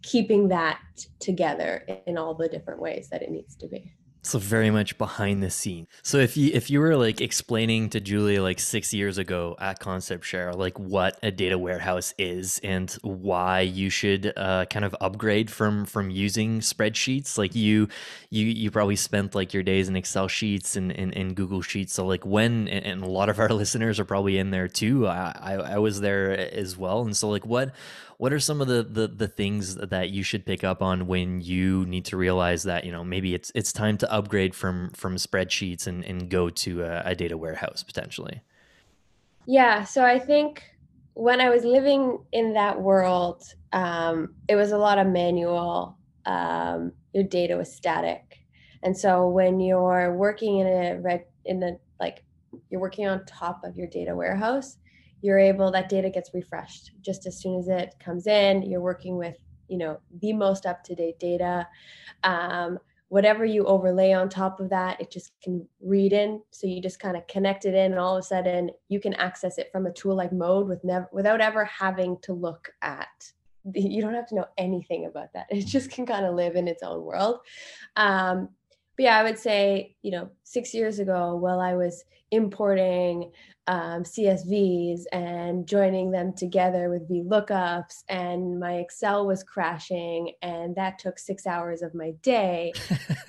keeping 0.02 0.48
that 0.48 0.80
together 1.18 1.86
in 2.06 2.16
all 2.16 2.34
the 2.34 2.48
different 2.48 2.80
ways 2.80 3.08
that 3.10 3.22
it 3.22 3.30
needs 3.30 3.56
to 3.56 3.68
be. 3.68 3.92
So 4.22 4.38
very 4.38 4.70
much 4.70 4.98
behind 4.98 5.42
the 5.42 5.50
scene. 5.50 5.86
So 6.02 6.18
if 6.18 6.36
you 6.36 6.50
if 6.52 6.70
you 6.70 6.80
were 6.80 6.96
like 6.96 7.20
explaining 7.20 7.88
to 7.90 8.00
Julia 8.00 8.42
like 8.42 8.60
six 8.60 8.92
years 8.92 9.16
ago 9.16 9.56
at 9.58 9.80
ConceptShare 9.80 10.54
like 10.54 10.78
what 10.78 11.18
a 11.22 11.30
data 11.30 11.56
warehouse 11.56 12.12
is 12.18 12.60
and 12.62 12.90
why 13.02 13.60
you 13.60 13.88
should 13.88 14.32
uh, 14.36 14.66
kind 14.66 14.84
of 14.84 14.94
upgrade 15.00 15.50
from 15.50 15.86
from 15.86 16.10
using 16.10 16.60
spreadsheets, 16.60 17.38
like 17.38 17.54
you 17.54 17.88
you 18.28 18.46
you 18.46 18.70
probably 18.70 18.96
spent 18.96 19.34
like 19.34 19.54
your 19.54 19.62
days 19.62 19.88
in 19.88 19.96
Excel 19.96 20.28
sheets 20.28 20.76
and 20.76 20.92
in 20.92 21.34
Google 21.34 21.62
Sheets. 21.62 21.94
So 21.94 22.04
like 22.06 22.26
when 22.26 22.68
and 22.68 23.02
a 23.02 23.08
lot 23.08 23.30
of 23.30 23.38
our 23.38 23.48
listeners 23.62 23.98
are 23.98 24.04
probably 24.04 24.36
in 24.36 24.50
there 24.50 24.68
too. 24.68 25.06
I, 25.06 25.34
I 25.40 25.54
I 25.54 25.78
was 25.78 26.00
there 26.00 26.30
as 26.30 26.76
well, 26.76 27.02
and 27.02 27.16
so 27.16 27.30
like 27.30 27.46
what 27.46 27.72
what 28.20 28.34
are 28.34 28.38
some 28.38 28.60
of 28.60 28.68
the, 28.68 28.82
the 28.82 29.08
the 29.08 29.26
things 29.26 29.76
that 29.76 30.10
you 30.10 30.22
should 30.22 30.44
pick 30.44 30.62
up 30.62 30.82
on 30.82 31.06
when 31.06 31.40
you 31.40 31.86
need 31.86 32.04
to 32.04 32.18
realize 32.18 32.64
that 32.64 32.84
you 32.84 32.92
know 32.92 33.02
maybe 33.02 33.34
it's 33.34 33.50
it's 33.54 33.72
time 33.72 33.96
to 33.96 34.09
upgrade 34.10 34.54
from 34.54 34.90
from 34.90 35.16
spreadsheets 35.16 35.86
and, 35.86 36.04
and 36.04 36.28
go 36.28 36.50
to 36.50 36.82
a, 36.82 37.02
a 37.06 37.14
data 37.14 37.36
warehouse 37.36 37.82
potentially? 37.82 38.42
Yeah 39.46 39.84
so 39.84 40.04
i 40.04 40.18
think 40.18 40.62
when 41.14 41.40
i 41.40 41.48
was 41.48 41.64
living 41.64 42.18
in 42.32 42.54
that 42.54 42.80
world 42.80 43.42
um, 43.72 44.34
it 44.48 44.56
was 44.56 44.72
a 44.72 44.78
lot 44.78 44.98
of 44.98 45.06
manual 45.06 45.96
um, 46.26 46.92
your 47.12 47.24
data 47.24 47.56
was 47.56 47.72
static. 47.72 48.38
And 48.82 48.96
so 48.96 49.28
when 49.28 49.60
you're 49.60 50.14
working 50.14 50.58
in 50.58 50.66
a 50.66 51.00
red 51.00 51.24
in 51.44 51.60
the 51.60 51.78
like 51.98 52.24
you're 52.68 52.80
working 52.80 53.06
on 53.06 53.24
top 53.24 53.62
of 53.64 53.76
your 53.76 53.86
data 53.86 54.14
warehouse 54.14 54.76
you're 55.22 55.38
able 55.38 55.70
that 55.70 55.88
data 55.88 56.10
gets 56.10 56.30
refreshed 56.32 56.92
just 57.02 57.26
as 57.26 57.38
soon 57.38 57.58
as 57.58 57.68
it 57.68 57.94
comes 58.00 58.26
in. 58.26 58.62
You're 58.62 58.80
working 58.80 59.16
with 59.16 59.36
you 59.68 59.78
know 59.78 60.00
the 60.20 60.32
most 60.32 60.66
up 60.66 60.82
to 60.84 60.94
date 60.94 61.18
data. 61.18 61.66
Um, 62.24 62.78
whatever 63.10 63.44
you 63.44 63.64
overlay 63.66 64.12
on 64.12 64.28
top 64.28 64.60
of 64.60 64.70
that 64.70 65.00
it 65.00 65.10
just 65.10 65.32
can 65.42 65.66
read 65.82 66.12
in. 66.12 66.40
So 66.52 66.66
you 66.66 66.80
just 66.80 67.00
kind 67.00 67.16
of 67.16 67.26
connect 67.26 67.64
it 67.64 67.74
in 67.74 67.90
and 67.90 67.98
all 67.98 68.16
of 68.16 68.20
a 68.20 68.26
sudden 68.26 68.70
you 68.88 69.00
can 69.00 69.14
access 69.14 69.58
it 69.58 69.68
from 69.70 69.86
a 69.86 69.92
tool 69.92 70.14
like 70.14 70.32
mode 70.32 70.68
with 70.68 70.82
never 70.84 71.08
without 71.12 71.40
ever 71.40 71.64
having 71.64 72.16
to 72.22 72.32
look 72.32 72.70
at 72.82 73.32
you 73.74 74.00
don't 74.00 74.14
have 74.14 74.28
to 74.28 74.34
know 74.34 74.46
anything 74.56 75.06
about 75.06 75.32
that. 75.34 75.46
It 75.50 75.66
just 75.66 75.90
can 75.90 76.06
kind 76.06 76.24
of 76.24 76.34
live 76.34 76.56
in 76.56 76.68
its 76.68 76.82
own 76.82 77.02
world. 77.02 77.40
Um, 77.96 78.48
but 79.00 79.04
yeah 79.04 79.18
i 79.18 79.22
would 79.22 79.38
say 79.38 79.96
you 80.02 80.10
know 80.10 80.28
six 80.44 80.74
years 80.74 80.98
ago 80.98 81.34
while 81.34 81.58
i 81.58 81.74
was 81.74 82.04
importing 82.32 83.32
um, 83.66 84.02
CSVs 84.02 85.02
and 85.12 85.66
joining 85.66 86.10
them 86.10 86.32
together 86.32 86.90
with 86.90 87.08
VLOOKUPs, 87.08 88.02
and 88.08 88.58
my 88.58 88.74
Excel 88.74 89.26
was 89.26 89.44
crashing, 89.44 90.32
and 90.42 90.74
that 90.74 90.98
took 90.98 91.20
six 91.20 91.46
hours 91.46 91.82
of 91.82 91.94
my 91.94 92.12
day. 92.22 92.72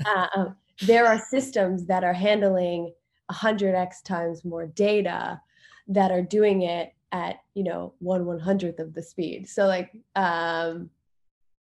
uh, 0.06 0.28
um, 0.36 0.56
there 0.82 1.06
are 1.06 1.20
systems 1.20 1.86
that 1.88 2.04
are 2.04 2.14
handling 2.14 2.92
100x 3.32 4.04
times 4.04 4.44
more 4.44 4.66
data 4.66 5.40
that 5.88 6.12
are 6.12 6.24
doing 6.24 6.64
it 6.64 6.94
at 7.12 7.42
you 7.54 7.64
know 7.64 7.94
one 8.00 8.26
one 8.26 8.40
hundredth 8.40 8.80
of 8.80 8.94
the 8.94 9.04
speed. 9.04 9.48
So 9.48 9.68
like, 9.68 9.92
um, 10.16 10.90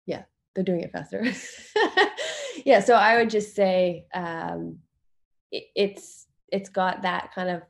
yeah, 0.06 0.24
they're 0.54 0.64
doing 0.64 0.82
it 0.82 0.92
faster. 0.92 1.24
yeah, 2.64 2.80
so 2.80 2.94
I 2.94 3.16
would 3.16 3.30
just 3.30 3.54
say 3.54 4.06
um, 4.14 4.78
it, 5.50 5.64
it's 5.74 6.26
it's 6.48 6.68
got 6.68 7.02
that 7.02 7.32
kind 7.34 7.48
of 7.48 7.62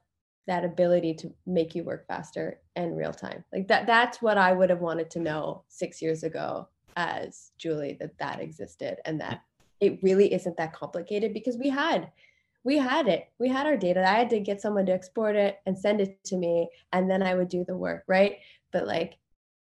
that 0.47 0.65
ability 0.65 1.15
to 1.15 1.33
make 1.47 1.75
you 1.75 1.85
work 1.85 2.07
faster 2.07 2.61
and 2.75 2.97
real 2.97 3.13
time. 3.13 3.45
Like 3.53 3.69
that 3.69 3.87
that's 3.87 4.23
what 4.23 4.39
i 4.39 4.53
would 4.53 4.71
have 4.71 4.81
wanted 4.81 5.11
to 5.11 5.21
know 5.21 5.65
six 5.69 6.01
years 6.03 6.23
ago 6.25 6.69
as 6.97 7.53
julie 7.57 7.97
that 8.01 8.19
that 8.19 8.41
existed 8.41 8.99
and 9.05 9.21
that 9.21 9.43
it 9.81 10.03
really 10.03 10.33
isn't 10.33 10.57
that 10.57 10.73
complicated 10.73 11.33
because 11.33 11.57
we 11.57 11.69
had 11.69 12.11
we 12.63 12.77
had 12.77 13.09
it. 13.09 13.31
We 13.39 13.49
had 13.49 13.67
our 13.67 13.77
data. 13.79 14.07
I 14.07 14.19
had 14.19 14.29
to 14.31 14.39
get 14.39 14.61
someone 14.61 14.85
to 14.85 14.93
export 14.93 15.35
it 15.35 15.61
and 15.65 15.79
send 15.79 15.99
it 16.03 16.23
to 16.25 16.37
me 16.37 16.69
and 16.93 17.11
then 17.11 17.23
i 17.23 17.35
would 17.35 17.49
do 17.49 17.65
the 17.65 17.77
work 17.77 18.05
right? 18.07 18.39
But 18.73 18.87
like 18.87 19.17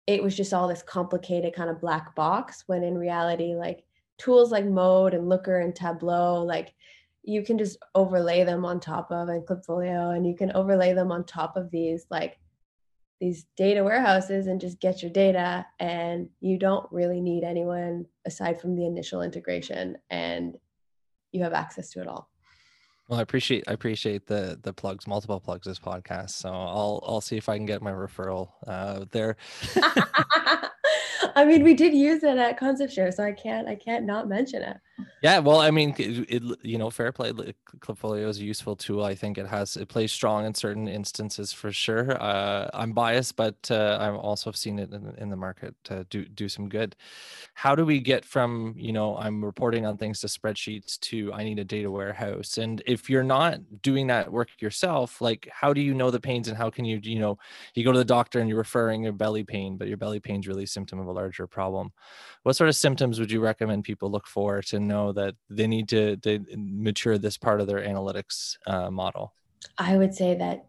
it 0.07 0.23
was 0.23 0.37
just 0.37 0.53
all 0.53 0.67
this 0.67 0.83
complicated 0.83 1.55
kind 1.55 1.71
of 1.71 1.81
black 1.81 2.15
box 2.17 2.65
when 2.67 2.83
in 2.83 2.99
reality 2.99 3.55
like 3.55 3.85
tools 4.21 4.53
like 4.53 4.67
mode 4.67 5.15
and 5.15 5.29
looker 5.29 5.59
and 5.61 5.75
tableau 5.75 6.45
like 6.45 6.75
you 7.23 7.43
can 7.43 7.59
just 7.59 7.79
overlay 7.95 8.45
them 8.45 8.65
on 8.65 8.81
top 8.81 9.11
of 9.11 9.29
and 9.29 9.47
Klipfolio, 9.47 10.17
and 10.17 10.27
you 10.27 10.35
can 10.35 10.53
overlay 10.53 10.95
them 10.95 11.13
on 11.13 11.25
top 11.25 11.57
of 11.57 11.71
these 11.71 12.07
like 12.11 12.39
these 13.21 13.45
data 13.57 13.85
warehouses 13.85 14.47
and 14.47 14.61
just 14.61 14.81
get 14.81 15.03
your 15.03 15.11
data. 15.11 15.67
And 15.79 16.31
you 16.41 16.59
don't 16.59 16.91
really 16.91 17.21
need 17.21 17.45
anyone 17.45 18.07
aside 18.27 18.61
from 18.61 18.77
the 18.77 18.87
initial 18.87 19.23
integration, 19.23 19.99
and 20.09 20.57
you 21.33 21.43
have 21.43 21.53
access 21.53 21.91
to 21.91 22.01
it 22.01 22.09
all. 22.09 22.31
Well, 23.09 23.19
I 23.19 23.23
appreciate 23.23 23.65
I 23.67 23.73
appreciate 23.73 24.27
the 24.27 24.59
the 24.63 24.73
plugs, 24.73 25.07
multiple 25.07 25.41
plugs 25.41 25.67
this 25.67 25.79
podcast. 25.79 26.31
So 26.31 26.49
I'll 26.49 27.05
I'll 27.07 27.21
see 27.21 27.37
if 27.37 27.49
I 27.49 27.57
can 27.57 27.67
get 27.67 27.83
my 27.83 27.93
referral 27.93 28.53
uh, 28.67 29.05
there. 29.11 29.37
I 31.37 31.45
mean, 31.45 31.63
we 31.65 31.75
did 31.75 31.95
use 31.95 32.23
it 32.23 32.39
at 32.39 32.59
ConceptShare, 32.59 33.13
so 33.13 33.25
I 33.25 33.33
can't 33.33 33.69
I 33.69 33.75
can't 33.75 34.05
not 34.07 34.29
mention 34.29 34.63
it. 34.63 34.77
Yeah, 35.23 35.39
well, 35.39 35.61
I 35.61 35.71
mean, 35.71 35.95
it, 35.99 36.43
you 36.63 36.79
know, 36.79 36.89
fair 36.89 37.13
play 37.13 37.33
Klipfolio 37.33 38.27
is 38.29 38.39
a 38.39 38.45
useful 38.45 38.75
tool. 38.75 39.05
I 39.05 39.15
think 39.15 39.37
it 39.37 39.47
has 39.47 39.77
it 39.77 39.89
plays 39.89 40.13
strong 40.13 40.47
in 40.47 40.55
certain 40.55 40.89
instances 40.89 41.53
for 41.53 41.71
sure. 41.71 42.21
Uh, 42.23 42.71
I'm 42.73 42.93
biased, 42.93 43.37
but 43.37 43.71
uh, 43.71 43.99
I've 44.01 44.15
also 44.15 44.51
seen 44.53 44.79
it 44.79 44.93
in, 44.93 45.15
in 45.19 45.29
the 45.29 45.37
market 45.37 45.75
do 46.09 46.25
do 46.25 46.49
some 46.49 46.71
good. 46.71 46.97
How 47.53 47.75
do 47.75 47.85
we 47.85 48.01
get 48.01 48.25
from 48.25 48.75
you 48.79 48.93
know 48.93 49.17
I'm 49.19 49.45
reporting 49.45 49.85
on 49.85 49.99
things 49.99 50.21
to 50.21 50.27
spreadsheets 50.27 50.99
to 51.01 51.33
I 51.35 51.45
need 51.45 51.59
a 51.59 51.65
data 51.65 51.91
warehouse? 51.91 52.57
And 52.57 52.83
if 52.87 53.11
you're 53.11 53.23
not 53.23 53.83
doing 53.83 54.07
that 54.07 54.33
work 54.33 54.49
yourself, 54.61 55.21
like 55.21 55.49
how 55.53 55.75
do 55.75 55.83
you 55.83 55.93
know 55.93 56.11
the 56.11 56.21
pains 56.21 56.49
and 56.49 56.57
how 56.57 56.71
can 56.71 56.87
you 56.87 56.99
you 57.03 57.19
know 57.19 57.39
you 57.75 57.85
go 57.85 57.93
to 57.93 57.99
the 57.99 58.05
doctor 58.07 58.41
and 58.41 58.49
you're 58.49 58.59
referring 58.59 59.03
your 59.03 59.13
belly 59.13 59.45
pain, 59.45 59.77
but 59.77 59.89
your 59.89 59.99
belly 59.99 60.21
pain's 60.21 60.49
really 60.49 60.65
a 60.65 60.67
symptom 60.67 60.99
of 60.99 61.07
a 61.07 61.13
larger 61.13 61.47
problem. 61.47 61.93
What 62.43 62.57
sort 62.57 62.69
of 62.71 62.77
symptoms 62.77 63.21
would 63.21 63.31
you 63.31 63.41
recommend 63.41 63.85
people 63.85 64.11
look 64.11 64.27
for 64.27 64.63
to 64.63 64.81
know 64.91 65.13
that 65.13 65.35
they 65.49 65.67
need 65.67 65.89
to, 65.91 66.17
to 66.19 66.45
mature 66.57 67.17
this 67.17 67.39
part 67.39 67.61
of 67.61 67.67
their 67.67 67.81
analytics 67.81 68.57
uh, 68.67 68.91
model? 68.91 69.35
I 69.79 69.97
would 69.97 70.15
say 70.15 70.35
that 70.37 70.67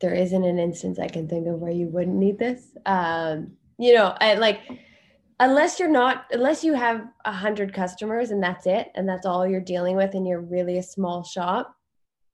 there 0.00 0.14
isn't 0.14 0.44
an 0.44 0.58
instance 0.58 0.98
I 0.98 1.08
can 1.08 1.28
think 1.28 1.46
of 1.46 1.60
where 1.60 1.72
you 1.72 1.86
wouldn't 1.86 2.16
need 2.16 2.38
this. 2.38 2.76
Um, 2.86 3.52
you 3.78 3.94
know, 3.94 4.14
I 4.20 4.34
like 4.34 4.60
unless 5.38 5.78
you're 5.78 5.90
not 5.90 6.26
unless 6.32 6.64
you 6.64 6.74
have 6.74 7.06
a 7.24 7.32
hundred 7.32 7.72
customers 7.72 8.30
and 8.30 8.42
that's 8.42 8.66
it 8.66 8.90
and 8.94 9.08
that's 9.08 9.26
all 9.26 9.46
you're 9.46 9.60
dealing 9.60 9.96
with 9.96 10.14
and 10.14 10.26
you're 10.26 10.40
really 10.40 10.78
a 10.78 10.82
small 10.82 11.22
shop, 11.24 11.74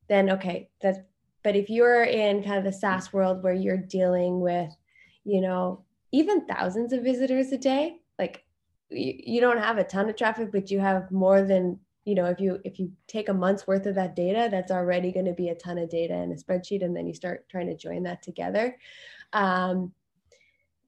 then 0.08 0.30
okay, 0.30 0.68
that's 0.80 0.98
but 1.42 1.54
if 1.54 1.70
you're 1.70 2.02
in 2.02 2.42
kind 2.42 2.58
of 2.58 2.64
the 2.64 2.72
SaaS 2.72 3.12
world 3.12 3.42
where 3.42 3.54
you're 3.54 3.76
dealing 3.76 4.40
with, 4.40 4.70
you 5.22 5.40
know, 5.40 5.84
even 6.10 6.44
thousands 6.46 6.92
of 6.92 7.04
visitors 7.04 7.52
a 7.52 7.58
day, 7.58 7.98
like 8.18 8.44
you, 8.90 9.40
don't 9.40 9.58
have 9.58 9.78
a 9.78 9.84
ton 9.84 10.08
of 10.08 10.16
traffic, 10.16 10.52
but 10.52 10.70
you 10.70 10.80
have 10.80 11.10
more 11.10 11.42
than 11.42 11.78
you 12.04 12.14
know 12.14 12.26
if 12.26 12.40
you 12.40 12.60
if 12.64 12.78
you 12.78 12.92
take 13.08 13.28
a 13.28 13.34
month's 13.34 13.66
worth 13.66 13.84
of 13.86 13.96
that 13.96 14.14
data 14.14 14.48
that's 14.48 14.70
already 14.70 15.10
going 15.10 15.26
to 15.26 15.32
be 15.32 15.48
a 15.48 15.56
ton 15.56 15.76
of 15.76 15.90
data 15.90 16.14
in 16.14 16.30
a 16.30 16.36
spreadsheet 16.36 16.84
and 16.84 16.96
then 16.96 17.04
you 17.04 17.12
start 17.12 17.48
trying 17.48 17.66
to 17.66 17.76
join 17.76 18.04
that 18.04 18.22
together. 18.22 18.78
Um, 19.32 19.92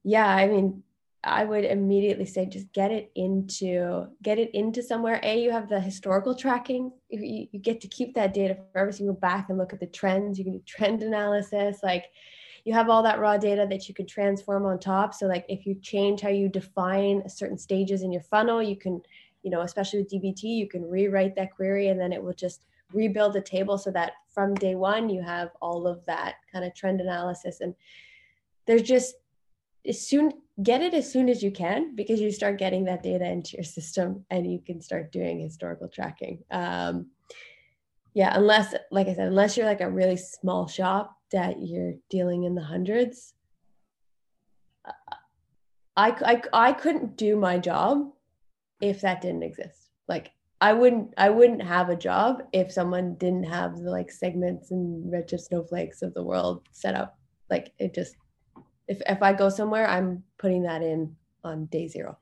yeah 0.03 0.27
i 0.27 0.47
mean 0.47 0.81
i 1.23 1.43
would 1.43 1.65
immediately 1.65 2.25
say 2.25 2.45
just 2.45 2.71
get 2.71 2.91
it 2.91 3.11
into 3.15 4.07
get 4.23 4.39
it 4.39 4.49
into 4.53 4.81
somewhere. 4.81 5.19
A 5.23 5.41
you 5.43 5.51
have 5.51 5.67
the 5.67 5.79
historical 5.79 6.33
tracking. 6.33 6.91
You, 7.09 7.47
you 7.51 7.59
get 7.59 7.81
to 7.81 7.87
keep 7.89 8.15
that 8.15 8.33
data 8.33 8.57
forever 8.71 8.91
so 8.91 9.03
you 9.03 9.11
go 9.11 9.17
back 9.17 9.49
and 9.49 9.57
look 9.57 9.73
at 9.73 9.81
the 9.81 9.87
trends. 9.87 10.37
You 10.37 10.45
can 10.45 10.53
do 10.53 10.63
trend 10.65 11.03
analysis. 11.03 11.79
Like 11.83 12.05
you 12.65 12.73
have 12.73 12.89
all 12.89 13.03
that 13.03 13.19
raw 13.19 13.37
data 13.37 13.65
that 13.69 13.87
you 13.87 13.93
can 13.93 14.05
transform 14.05 14.65
on 14.65 14.79
top. 14.79 15.13
So 15.13 15.27
like 15.27 15.45
if 15.49 15.65
you 15.65 15.75
change 15.75 16.21
how 16.21 16.29
you 16.29 16.49
define 16.49 17.27
certain 17.27 17.57
stages 17.57 18.01
in 18.01 18.11
your 18.11 18.23
funnel, 18.23 18.61
you 18.61 18.75
can, 18.75 19.01
you 19.43 19.51
know, 19.51 19.61
especially 19.61 19.99
with 19.99 20.11
DBT, 20.11 20.43
you 20.43 20.67
can 20.67 20.83
rewrite 20.83 21.35
that 21.35 21.55
query 21.55 21.89
and 21.89 21.99
then 21.99 22.13
it 22.13 22.21
will 22.21 22.33
just 22.33 22.65
rebuild 22.93 23.33
the 23.33 23.41
table 23.41 23.77
so 23.77 23.91
that 23.91 24.13
from 24.33 24.55
day 24.55 24.75
one 24.75 25.09
you 25.09 25.21
have 25.21 25.49
all 25.61 25.87
of 25.87 26.05
that 26.05 26.35
kind 26.51 26.65
of 26.65 26.73
trend 26.73 27.01
analysis. 27.01 27.61
And 27.61 27.75
there's 28.65 28.83
just 28.83 29.15
as 29.87 30.05
soon 30.05 30.33
get 30.61 30.81
it 30.81 30.93
as 30.93 31.09
soon 31.09 31.29
as 31.29 31.41
you 31.41 31.51
can 31.51 31.95
because 31.95 32.19
you 32.19 32.31
start 32.31 32.57
getting 32.57 32.83
that 32.85 33.01
data 33.01 33.25
into 33.25 33.55
your 33.55 33.63
system 33.63 34.25
and 34.29 34.51
you 34.51 34.59
can 34.59 34.81
start 34.81 35.11
doing 35.11 35.39
historical 35.39 35.87
tracking 35.87 36.43
um, 36.51 37.07
yeah 38.19 38.31
unless 38.35 38.75
like 38.91 39.07
i 39.07 39.13
said 39.13 39.27
unless 39.27 39.55
you're 39.55 39.65
like 39.65 39.81
a 39.81 39.89
really 39.89 40.17
small 40.17 40.67
shop 40.67 41.15
that 41.31 41.55
you're 41.61 41.93
dealing 42.09 42.43
in 42.43 42.55
the 42.55 42.63
hundreds 42.63 43.33
uh, 44.85 45.15
I, 45.97 46.41
I, 46.53 46.69
I 46.69 46.73
couldn't 46.73 47.17
do 47.17 47.35
my 47.35 47.57
job 47.57 48.11
if 48.81 49.01
that 49.01 49.21
didn't 49.21 49.43
exist 49.43 49.89
like 50.07 50.31
i 50.59 50.73
wouldn't 50.73 51.13
i 51.17 51.29
wouldn't 51.29 51.63
have 51.63 51.89
a 51.89 51.95
job 51.95 52.43
if 52.51 52.71
someone 52.71 53.15
didn't 53.15 53.45
have 53.45 53.77
the 53.77 53.89
like 53.89 54.11
segments 54.11 54.71
and 54.71 55.11
redshift 55.13 55.41
snowflakes 55.41 56.01
of 56.01 56.13
the 56.13 56.23
world 56.23 56.67
set 56.71 56.95
up 56.95 57.17
like 57.49 57.73
it 57.79 57.93
just 57.93 58.15
if 58.89 59.01
if 59.07 59.21
I 59.21 59.31
go 59.33 59.47
somewhere, 59.49 59.87
I'm 59.87 60.23
putting 60.37 60.63
that 60.63 60.81
in 60.81 61.15
on 61.43 61.67
day 61.67 61.87
zero. 61.87 62.17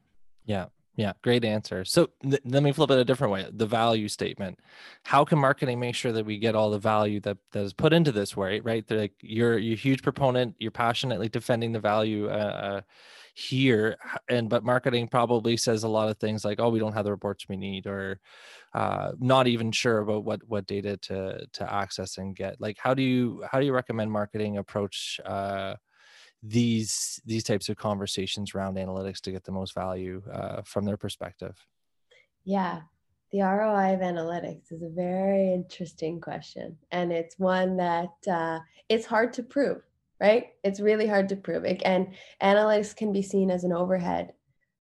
Yeah. 0.46 0.66
Yeah, 0.98 1.14
great 1.24 1.46
answer. 1.46 1.86
So 1.86 2.10
th- 2.24 2.42
let 2.44 2.64
me 2.64 2.72
flip 2.72 2.90
it 2.90 2.98
a 2.98 3.06
different 3.06 3.32
way. 3.32 3.48
The 3.52 3.68
value 3.68 4.08
statement. 4.08 4.60
How 5.04 5.24
can 5.24 5.38
marketing 5.38 5.80
make 5.80 5.94
sure 5.94 6.12
that 6.12 6.26
we 6.26 6.40
get 6.40 6.56
all 6.56 6.72
the 6.72 6.80
value 6.80 7.20
that, 7.22 7.38
that 7.52 7.64
is 7.64 7.74
put 7.74 7.94
into 7.94 8.12
this 8.12 8.36
way, 8.36 8.62
right? 8.62 8.86
They're 8.88 8.98
like 9.02 9.14
you're 9.22 9.60
you're 9.60 9.76
a 9.76 9.78
huge 9.78 10.02
proponent, 10.02 10.56
you're 10.58 10.72
passionately 10.72 11.30
defending 11.30 11.72
the 11.72 11.80
value 11.80 12.30
uh, 12.30 12.34
uh, 12.34 12.82
here, 13.36 13.98
and 14.28 14.50
but 14.50 14.64
marketing 14.64 15.08
probably 15.08 15.56
says 15.56 15.84
a 15.84 15.88
lot 15.88 16.10
of 16.10 16.18
things 16.18 16.44
like, 16.44 16.60
"Oh, 16.60 16.70
we 16.70 16.80
don't 16.80 16.94
have 16.94 17.06
the 17.06 17.12
reports 17.12 17.48
we 17.48 17.58
need," 17.58 17.86
or 17.86 18.20
uh, 18.76 19.14
not 19.20 19.48
even 19.48 19.72
sure 19.74 20.00
about 20.00 20.26
what 20.26 20.42
what 20.48 20.68
data 20.68 20.98
to 20.98 21.48
to 21.54 21.74
access 21.74 22.20
and 22.20 22.36
get. 22.36 22.62
Like, 22.62 22.78
how 22.80 22.94
do 22.94 23.04
you 23.04 23.44
how 23.52 23.60
do 23.60 23.66
you 23.68 23.74
recommend 23.74 24.12
marketing 24.12 24.58
approach? 24.60 25.20
Uh, 25.26 25.76
these 26.44 27.22
these 27.26 27.44
types 27.44 27.70
of 27.70 27.78
conversations 27.78 28.54
around 28.54 28.78
analytics 28.78 29.20
to 29.22 29.32
get 29.32 29.44
the 29.44 29.52
most 29.52 29.74
value 29.74 30.22
uh, 30.32 30.62
from 30.64 30.86
their 30.86 30.98
perspective? 30.98 31.56
Yeah. 32.44 32.82
The 33.32 33.42
roi 33.42 33.94
of 33.94 34.00
analytics 34.00 34.72
is 34.72 34.82
a 34.84 34.90
very 34.90 35.54
interesting 35.54 36.22
question 36.22 36.78
and 36.92 37.12
it's 37.12 37.38
one 37.38 37.76
that 37.78 38.14
uh, 38.32 38.60
it's 38.88 39.06
hard 39.06 39.34
to 39.34 39.44
prove 39.44 39.82
right? 40.20 40.48
It's 40.64 40.80
really 40.80 41.06
hard 41.06 41.30
to 41.30 41.36
prove. 41.36 41.64
It, 41.64 41.80
and 41.86 42.08
analytics 42.42 42.96
can 42.96 43.14
be 43.14 43.22
seen 43.22 43.52
as 43.52 43.64
an 43.64 43.72
overhead 43.72 44.34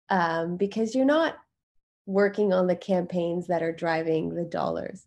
um, 0.09 0.57
because 0.57 0.94
you're 0.94 1.05
not 1.05 1.37
working 2.07 2.55
on 2.55 2.66
the 2.66 2.74
campaigns 2.74 3.46
that 3.48 3.62
are 3.62 3.70
driving 3.70 4.35
the 4.35 4.44
dollars. 4.44 5.07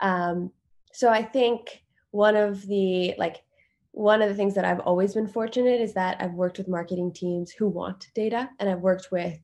Um, 0.00 0.52
so 0.94 1.10
i 1.10 1.22
think 1.22 1.82
one 2.12 2.36
of 2.36 2.64
the 2.66 3.14
like 3.18 3.42
one 3.94 4.22
of 4.22 4.28
the 4.28 4.34
things 4.34 4.56
that 4.56 4.64
I've 4.64 4.80
always 4.80 5.14
been 5.14 5.28
fortunate 5.28 5.80
is 5.80 5.94
that 5.94 6.16
I've 6.20 6.32
worked 6.32 6.58
with 6.58 6.66
marketing 6.66 7.12
teams 7.12 7.52
who 7.52 7.68
want 7.68 8.08
data, 8.12 8.50
and 8.58 8.68
I've 8.68 8.80
worked 8.80 9.12
with, 9.12 9.38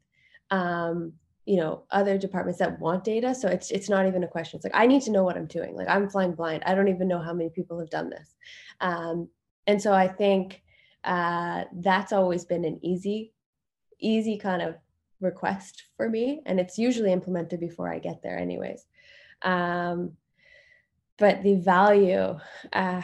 um, 0.50 1.12
you 1.46 1.56
know, 1.56 1.84
other 1.92 2.18
departments 2.18 2.58
that 2.58 2.80
want 2.80 3.04
data. 3.04 3.32
So 3.32 3.46
it's 3.46 3.70
it's 3.70 3.88
not 3.88 4.08
even 4.08 4.24
a 4.24 4.28
question. 4.28 4.56
It's 4.56 4.64
like 4.64 4.74
I 4.74 4.88
need 4.88 5.02
to 5.02 5.12
know 5.12 5.22
what 5.22 5.36
I'm 5.36 5.46
doing. 5.46 5.76
Like 5.76 5.88
I'm 5.88 6.10
flying 6.10 6.32
blind. 6.32 6.64
I 6.66 6.74
don't 6.74 6.88
even 6.88 7.06
know 7.06 7.20
how 7.20 7.32
many 7.32 7.50
people 7.50 7.78
have 7.78 7.90
done 7.90 8.10
this, 8.10 8.34
um, 8.80 9.28
and 9.68 9.80
so 9.80 9.92
I 9.92 10.08
think 10.08 10.62
uh, 11.04 11.64
that's 11.74 12.12
always 12.12 12.44
been 12.44 12.64
an 12.64 12.80
easy, 12.82 13.32
easy 14.00 14.36
kind 14.36 14.62
of 14.62 14.74
request 15.20 15.84
for 15.96 16.10
me, 16.10 16.42
and 16.44 16.58
it's 16.58 16.76
usually 16.76 17.12
implemented 17.12 17.60
before 17.60 17.88
I 17.92 18.00
get 18.00 18.20
there, 18.20 18.36
anyways. 18.36 18.84
Um, 19.42 20.16
but 21.18 21.44
the 21.44 21.54
value. 21.54 22.36
Uh, 22.72 23.02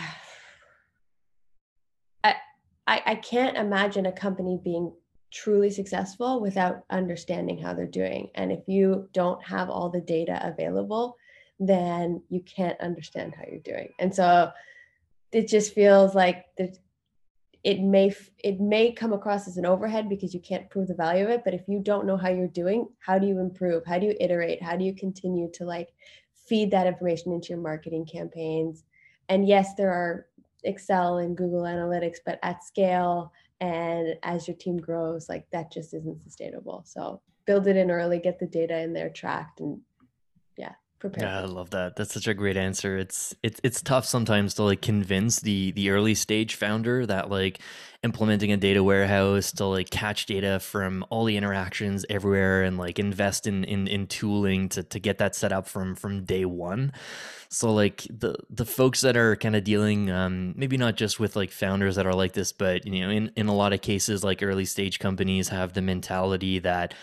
I, 2.86 3.02
I 3.04 3.14
can't 3.16 3.56
imagine 3.56 4.06
a 4.06 4.12
company 4.12 4.58
being 4.62 4.92
truly 5.30 5.70
successful 5.70 6.40
without 6.40 6.84
understanding 6.90 7.58
how 7.58 7.74
they're 7.74 7.86
doing. 7.86 8.30
And 8.34 8.52
if 8.52 8.68
you 8.68 9.08
don't 9.12 9.42
have 9.44 9.70
all 9.70 9.90
the 9.90 10.00
data 10.00 10.40
available, 10.42 11.16
then 11.58 12.22
you 12.28 12.40
can't 12.42 12.80
understand 12.80 13.34
how 13.34 13.44
you're 13.50 13.60
doing. 13.60 13.88
And 13.98 14.14
so 14.14 14.50
it 15.32 15.48
just 15.48 15.74
feels 15.74 16.14
like 16.14 16.46
it 17.66 17.80
may 17.80 18.14
it 18.44 18.60
may 18.60 18.92
come 18.92 19.12
across 19.12 19.48
as 19.48 19.56
an 19.56 19.66
overhead 19.66 20.08
because 20.08 20.32
you 20.32 20.38
can't 20.38 20.70
prove 20.70 20.86
the 20.86 20.94
value 20.94 21.24
of 21.24 21.30
it 21.30 21.42
but 21.44 21.52
if 21.52 21.62
you 21.66 21.80
don't 21.80 22.06
know 22.06 22.16
how 22.16 22.28
you're 22.28 22.46
doing 22.46 22.86
how 23.00 23.18
do 23.18 23.26
you 23.26 23.40
improve 23.40 23.84
how 23.84 23.98
do 23.98 24.06
you 24.06 24.14
iterate 24.20 24.62
how 24.62 24.76
do 24.76 24.84
you 24.84 24.94
continue 24.94 25.50
to 25.50 25.64
like 25.64 25.88
feed 26.46 26.70
that 26.70 26.86
information 26.86 27.32
into 27.32 27.48
your 27.48 27.58
marketing 27.58 28.06
campaigns 28.06 28.84
and 29.28 29.48
yes 29.48 29.74
there 29.74 29.90
are 29.90 30.26
Excel 30.66 31.18
and 31.18 31.36
Google 31.36 31.62
Analytics, 31.62 32.18
but 32.24 32.38
at 32.42 32.64
scale 32.64 33.32
and 33.60 34.16
as 34.22 34.46
your 34.46 34.56
team 34.56 34.76
grows, 34.76 35.28
like 35.28 35.46
that 35.50 35.72
just 35.72 35.94
isn't 35.94 36.22
sustainable. 36.22 36.82
So 36.84 37.20
build 37.46 37.66
it 37.66 37.76
in 37.76 37.90
early, 37.90 38.18
get 38.18 38.38
the 38.38 38.46
data 38.46 38.78
in 38.80 38.92
there 38.92 39.10
tracked, 39.10 39.60
and 39.60 39.80
prepare. 40.98 41.24
Yeah, 41.24 41.40
I 41.40 41.44
love 41.44 41.70
that. 41.70 41.96
That's 41.96 42.12
such 42.12 42.26
a 42.26 42.34
great 42.34 42.56
answer. 42.56 42.96
It's 42.98 43.34
it's 43.42 43.60
it's 43.62 43.82
tough 43.82 44.06
sometimes 44.06 44.54
to 44.54 44.62
like 44.64 44.82
convince 44.82 45.40
the 45.40 45.72
the 45.72 45.90
early 45.90 46.14
stage 46.14 46.54
founder 46.54 47.06
that 47.06 47.30
like 47.30 47.60
implementing 48.02 48.52
a 48.52 48.56
data 48.56 48.82
warehouse 48.82 49.52
to 49.52 49.64
like 49.64 49.90
catch 49.90 50.26
data 50.26 50.60
from 50.60 51.04
all 51.10 51.24
the 51.24 51.36
interactions 51.36 52.04
everywhere 52.08 52.62
and 52.62 52.78
like 52.78 52.98
invest 52.98 53.46
in 53.46 53.64
in, 53.64 53.86
in 53.88 54.06
tooling 54.06 54.68
to 54.70 54.82
to 54.82 54.98
get 54.98 55.18
that 55.18 55.34
set 55.34 55.52
up 55.52 55.68
from 55.68 55.94
from 55.94 56.24
day 56.24 56.44
one. 56.44 56.92
So 57.48 57.72
like 57.72 58.06
the 58.10 58.36
the 58.50 58.66
folks 58.66 59.00
that 59.02 59.16
are 59.16 59.36
kind 59.36 59.56
of 59.56 59.64
dealing, 59.64 60.10
um, 60.10 60.54
maybe 60.56 60.76
not 60.76 60.96
just 60.96 61.20
with 61.20 61.36
like 61.36 61.50
founders 61.50 61.96
that 61.96 62.06
are 62.06 62.14
like 62.14 62.32
this, 62.32 62.52
but 62.52 62.86
you 62.86 63.00
know, 63.00 63.10
in 63.10 63.32
in 63.36 63.48
a 63.48 63.54
lot 63.54 63.72
of 63.72 63.80
cases, 63.80 64.24
like 64.24 64.42
early 64.42 64.64
stage 64.64 64.98
companies 64.98 65.48
have 65.48 65.72
the 65.72 65.82
mentality 65.82 66.58
that 66.60 66.94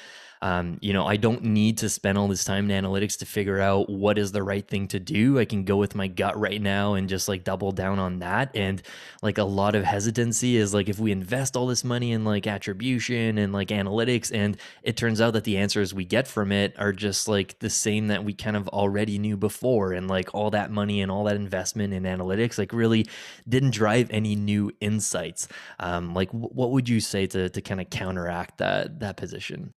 um, 0.43 0.77
you 0.82 0.91
know, 0.91 1.08
I 1.08 1.15
don't 1.15 1.41
need 1.41 1.77
to 1.77 1.89
spend 1.89 2.17
all 2.17 2.27
this 2.27 2.43
time 2.43 2.69
in 2.69 2.84
analytics 2.84 3.17
to 3.19 3.25
figure 3.25 3.62
out 3.62 3.89
what 3.89 4.17
is 4.17 4.34
the 4.34 4.43
right 4.43 4.67
thing 4.67 4.89
to 4.89 4.99
do. 4.99 5.39
I 5.39 5.45
can 5.45 5.63
go 5.63 5.77
with 5.77 5.95
my 5.95 6.08
gut 6.08 6.38
right 6.38 6.62
now 6.62 6.95
and 6.95 7.08
just 7.08 7.29
like 7.29 7.45
double 7.45 7.71
down 7.71 7.97
on 7.97 8.19
that. 8.19 8.51
And 8.53 8.82
like 9.21 9.38
a 9.38 9.45
lot 9.45 9.73
of 9.73 9.86
hesitancy 9.86 10.58
is 10.58 10.73
like 10.73 10.89
if 10.89 10.99
we 10.99 11.13
invest 11.13 11.56
all 11.56 11.65
this 11.65 11.86
money 11.86 12.12
in 12.12 12.25
like 12.25 12.45
attribution 12.45 13.38
and 13.38 13.53
like 13.53 13.69
analytics, 13.69 14.36
and 14.36 14.58
it 14.84 14.97
turns 14.97 15.21
out 15.21 15.32
that 15.32 15.45
the 15.45 15.58
answers 15.58 15.93
we 15.93 16.03
get 16.03 16.27
from 16.27 16.51
it 16.51 16.75
are 16.77 16.91
just 16.91 17.29
like 17.29 17.58
the 17.60 17.69
same 17.69 18.08
that 18.08 18.25
we 18.25 18.34
kind 18.34 18.58
of 18.58 18.67
already 18.67 19.17
knew 19.17 19.38
before. 19.38 19.93
And 19.93 20.10
like 20.10 20.36
all 20.36 20.51
that 20.51 20.71
money 20.71 21.01
and 21.01 21.10
all 21.10 21.23
that 21.23 21.38
investment 21.38 21.93
in 21.93 22.03
analytics, 22.03 22.58
like 22.58 22.73
really 22.73 23.08
didn't 23.47 23.71
drive 23.71 24.10
any 24.12 24.36
new 24.36 24.73
insights. 24.82 25.47
Um, 25.79 26.13
like, 26.13 26.29
what 26.32 26.71
would 26.71 26.89
you 26.89 26.99
say 26.99 27.27
to, 27.27 27.47
to 27.47 27.62
kind 27.62 27.79
of 27.79 27.89
counteract 27.89 28.58
that, 28.58 28.99
that 28.99 29.15
position? 29.15 29.73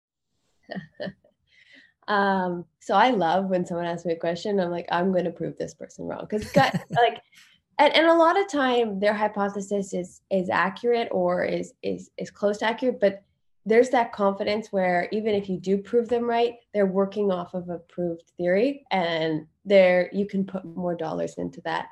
um, 2.07 2.65
so 2.79 2.95
I 2.95 3.11
love 3.11 3.45
when 3.45 3.65
someone 3.65 3.85
asks 3.85 4.05
me 4.05 4.13
a 4.13 4.19
question, 4.19 4.59
I'm 4.59 4.71
like, 4.71 4.87
I'm 4.91 5.11
going 5.11 5.25
to 5.25 5.31
prove 5.31 5.57
this 5.57 5.73
person 5.73 6.05
wrong. 6.05 6.27
Cause 6.27 6.51
gut, 6.51 6.73
like, 6.91 7.21
and, 7.79 7.93
and 7.93 8.07
a 8.07 8.13
lot 8.13 8.39
of 8.39 8.49
time 8.49 8.99
their 8.99 9.13
hypothesis 9.13 9.93
is, 9.93 10.21
is 10.29 10.49
accurate 10.49 11.09
or 11.11 11.43
is, 11.43 11.73
is, 11.83 12.09
is 12.17 12.31
close 12.31 12.57
to 12.59 12.65
accurate, 12.65 12.99
but 12.99 13.23
there's 13.65 13.89
that 13.89 14.13
confidence 14.13 14.71
where 14.71 15.09
even 15.11 15.33
if 15.33 15.49
you 15.49 15.57
do 15.57 15.77
prove 15.77 16.07
them 16.07 16.23
right, 16.23 16.55
they're 16.73 16.85
working 16.85 17.31
off 17.31 17.53
of 17.55 17.69
a 17.69 17.79
proved 17.79 18.31
theory 18.37 18.85
and 18.91 19.47
there 19.65 20.09
you 20.13 20.27
can 20.27 20.45
put 20.45 20.63
more 20.63 20.95
dollars 20.95 21.35
into 21.37 21.61
that. 21.61 21.87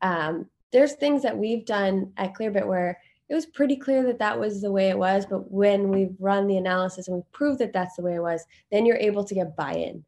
Um, 0.00 0.46
there's 0.72 0.94
things 0.94 1.22
that 1.22 1.36
we've 1.36 1.66
done 1.66 2.12
at 2.16 2.34
Clearbit 2.34 2.66
where 2.66 2.98
it 3.28 3.34
was 3.34 3.46
pretty 3.46 3.76
clear 3.76 4.02
that 4.04 4.18
that 4.18 4.38
was 4.38 4.60
the 4.60 4.72
way 4.72 4.88
it 4.88 4.98
was. 4.98 5.26
But 5.26 5.50
when 5.50 5.90
we've 5.90 6.14
run 6.18 6.46
the 6.46 6.56
analysis 6.56 7.08
and 7.08 7.16
we've 7.16 7.32
proved 7.32 7.58
that 7.60 7.72
that's 7.72 7.96
the 7.96 8.02
way 8.02 8.14
it 8.14 8.22
was, 8.22 8.46
then 8.70 8.86
you're 8.86 8.96
able 8.96 9.24
to 9.24 9.34
get 9.34 9.56
buy 9.56 9.74
in 9.74 10.04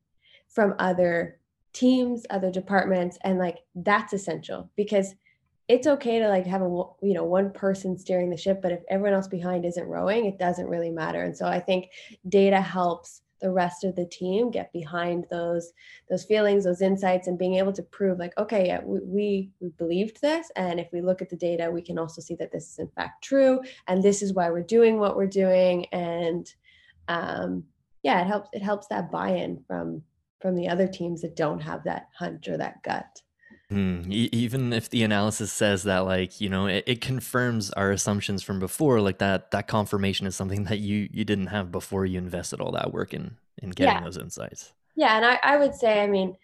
from 0.49 0.75
other 0.79 1.39
teams, 1.73 2.25
other 2.31 2.51
departments. 2.51 3.19
And 3.23 3.39
like 3.39 3.59
that's 3.75 4.13
essential 4.13 4.71
because 4.77 5.15
it's 5.69 5.87
okay 5.87 6.19
to 6.19 6.29
like 6.29 6.47
have 6.47 6.63
a 6.63 6.83
you 7.01 7.15
know 7.15 7.23
one 7.23 7.53
person 7.53 7.97
steering 7.97 8.29
the 8.29 8.37
ship 8.37 8.61
but 8.61 8.73
if 8.73 8.81
everyone 8.89 9.13
else 9.13 9.29
behind 9.29 9.65
isn't 9.65 9.87
rowing 9.87 10.27
it 10.27 10.37
doesn't 10.37 10.67
really 10.67 10.91
matter 10.91 11.23
and 11.23 11.37
so 11.37 11.47
i 11.47 11.61
think 11.61 11.91
data 12.29 12.61
helps 12.61 13.23
the 13.41 13.51
rest 13.51 13.85
of 13.85 13.97
the 13.97 14.07
team 14.07 14.51
get 14.51 14.73
behind 14.73 15.27
those 15.31 15.73
those 16.09 16.25
feelings 16.25 16.65
those 16.65 16.83
insights 16.83 17.27
and 17.27 17.39
being 17.39 17.55
able 17.55 17.73
to 17.73 17.83
prove 17.83 18.19
like 18.19 18.37
okay 18.39 18.67
yeah 18.67 18.81
we, 18.85 19.51
we 19.61 19.71
believed 19.79 20.21
this. 20.21 20.51
And 20.57 20.81
if 20.81 20.89
we 20.93 21.01
look 21.01 21.23
at 21.23 21.31
the 21.31 21.37
data 21.37 21.71
we 21.71 21.83
can 21.83 21.99
also 21.99 22.21
see 22.21 22.35
that 22.37 22.53
this 22.53 22.71
is 22.73 22.79
in 22.79 22.89
fact 22.89 23.25
true. 23.25 23.61
And 23.87 24.03
this 24.03 24.23
is 24.23 24.33
why 24.33 24.51
we're 24.51 24.63
doing 24.63 24.99
what 24.99 25.17
we're 25.17 25.27
doing. 25.27 25.87
And 25.87 26.53
um, 27.09 27.65
yeah 28.03 28.21
it 28.21 28.27
helps 28.27 28.49
it 28.53 28.63
helps 28.63 28.87
that 28.89 29.11
buy-in 29.11 29.63
from 29.67 30.03
from 30.41 30.55
the 30.55 30.69
other 30.69 30.89
teams 30.89 31.21
that 31.23 31.37
don't 31.37 31.61
have 31.61 31.85
that 31.85 32.09
hunch 32.19 32.49
or 32.49 32.57
that 32.57 32.83
gut 32.83 33.21
Mm, 33.71 34.13
e- 34.13 34.29
even 34.33 34.73
if 34.73 34.91
the 34.91 35.05
analysis 35.05 35.53
says 35.53 35.85
that, 35.85 36.01
like 36.01 36.41
you 36.41 36.49
know, 36.49 36.67
it, 36.67 36.85
it, 36.87 37.01
confirms 37.01 37.71
our 37.71 37.93
assumptions 37.93 38.43
from 38.43 38.59
before, 38.59 39.01
like 39.01 39.19
that 39.19 39.53
that 39.53 39.69
confirmation 39.69 40.27
is 40.27 40.35
something 40.35 40.65
that 40.65 40.81
you 40.81 41.09
you 41.13 41.25
didn't 41.25 41.49
have 41.49 41.71
before 41.71 42.05
you 42.05 42.19
invested 42.19 42.61
all 42.61 42.73
that 42.73 42.93
work 42.93 43.15
in 43.15 43.37
in 43.63 43.71
getting 43.71 43.95
yeah. 43.95 44.05
those 44.05 44.17
insights. 44.17 44.73
Yeah, 44.97 45.17
and 45.17 45.25
I, 45.25 45.39
I 45.43 45.57
would 45.57 45.75
say, 45.75 46.03
I 46.03 46.09
mean, 46.09 46.37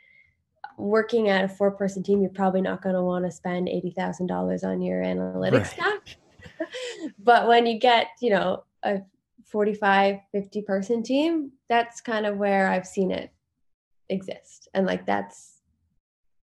working 0.78 1.28
at 1.28 1.44
a 1.44 1.48
four 1.48 1.72
person 1.72 2.04
team, 2.04 2.20
you're 2.20 2.30
probably 2.30 2.60
not 2.60 2.80
going 2.80 2.94
to 2.94 3.02
want 3.02 3.24
to 3.24 3.32
spend 3.32 3.68
eighty 3.68 3.90
thousand 3.90 4.28
dollars 4.28 4.62
on 4.62 4.80
your 4.80 5.02
analytics 5.02 5.52
right. 5.52 5.66
staff. 5.66 6.16
but 7.18 7.48
when 7.48 7.66
you 7.66 7.78
get, 7.78 8.08
you 8.20 8.30
know, 8.30 8.62
a 8.84 9.00
45, 9.46 10.18
50 10.32 10.62
person 10.62 11.02
team, 11.02 11.52
that's 11.68 12.00
kind 12.00 12.26
of 12.26 12.36
where 12.36 12.68
I've 12.68 12.86
seen 12.86 13.10
it 13.10 13.30
exist. 14.08 14.68
And 14.74 14.86
like 14.86 15.06
that's 15.06 15.55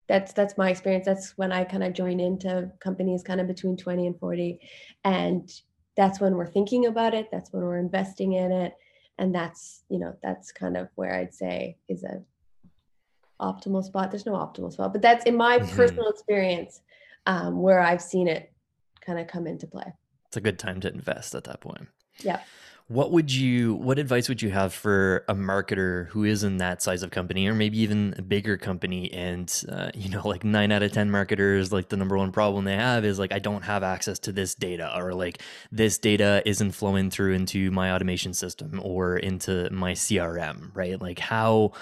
that's 0.07 0.33
that's 0.33 0.57
my 0.57 0.69
experience. 0.69 1.05
That's 1.05 1.37
when 1.37 1.51
I 1.51 1.63
kind 1.63 1.83
of 1.83 1.93
join 1.93 2.19
into 2.19 2.71
companies 2.79 3.23
kind 3.23 3.41
of 3.41 3.47
between 3.47 3.77
20 3.77 4.07
and 4.07 4.19
40. 4.19 4.59
And 5.03 5.51
that's 5.95 6.19
when 6.19 6.35
we're 6.35 6.47
thinking 6.47 6.85
about 6.85 7.13
it. 7.13 7.29
That's 7.31 7.51
when 7.51 7.63
we're 7.63 7.77
investing 7.77 8.33
in 8.33 8.51
it. 8.51 8.73
And 9.17 9.33
that's, 9.33 9.83
you 9.89 9.99
know, 9.99 10.15
that's 10.21 10.51
kind 10.51 10.77
of 10.77 10.89
where 10.95 11.13
I'd 11.13 11.33
say 11.33 11.77
is 11.89 12.03
a 12.03 12.21
optimal 13.41 13.83
spot. 13.83 14.11
There's 14.11 14.25
no 14.25 14.33
optimal 14.33 14.71
spot, 14.71 14.93
but 14.93 15.01
that's 15.01 15.25
in 15.25 15.35
my 15.35 15.59
mm-hmm. 15.59 15.75
personal 15.75 16.07
experience 16.09 16.81
um, 17.25 17.61
where 17.61 17.79
I've 17.79 18.01
seen 18.01 18.27
it 18.27 18.51
kind 19.01 19.19
of 19.19 19.27
come 19.27 19.47
into 19.47 19.67
play. 19.67 19.91
It's 20.27 20.37
a 20.37 20.41
good 20.41 20.59
time 20.59 20.79
to 20.81 20.91
invest 20.91 21.35
at 21.35 21.45
that 21.45 21.61
point. 21.61 21.87
Yeah. 22.19 22.41
What 22.89 23.11
would 23.11 23.33
you 23.33 23.75
what 23.75 23.99
advice 23.99 24.29
would 24.29 24.41
you 24.41 24.49
have 24.51 24.73
for 24.73 25.25
a 25.27 25.35
marketer 25.35 26.07
who 26.07 26.23
is 26.23 26.45
in 26.45 26.57
that 26.57 26.81
size 26.81 27.03
of 27.03 27.11
company 27.11 27.45
or 27.47 27.53
maybe 27.53 27.79
even 27.79 28.15
a 28.17 28.21
bigger 28.21 28.55
company 28.55 29.11
and 29.11 29.53
uh, 29.69 29.91
you 29.93 30.09
know 30.09 30.25
like 30.25 30.45
9 30.45 30.71
out 30.71 30.83
of 30.83 30.93
10 30.93 31.11
marketers 31.11 31.73
like 31.73 31.89
the 31.89 31.97
number 31.97 32.17
one 32.17 32.31
problem 32.31 32.63
they 32.63 32.77
have 32.77 33.03
is 33.03 33.19
like 33.19 33.33
I 33.33 33.39
don't 33.39 33.63
have 33.63 33.83
access 33.83 34.19
to 34.19 34.31
this 34.31 34.55
data 34.55 34.89
or 34.95 35.13
like 35.13 35.41
this 35.69 35.97
data 35.97 36.41
isn't 36.45 36.71
flowing 36.71 37.09
through 37.09 37.33
into 37.33 37.71
my 37.71 37.91
automation 37.91 38.33
system 38.33 38.79
or 38.81 39.17
into 39.17 39.69
my 39.69 39.91
CRM, 39.91 40.71
right? 40.73 41.01
Like 41.01 41.19
how 41.19 41.73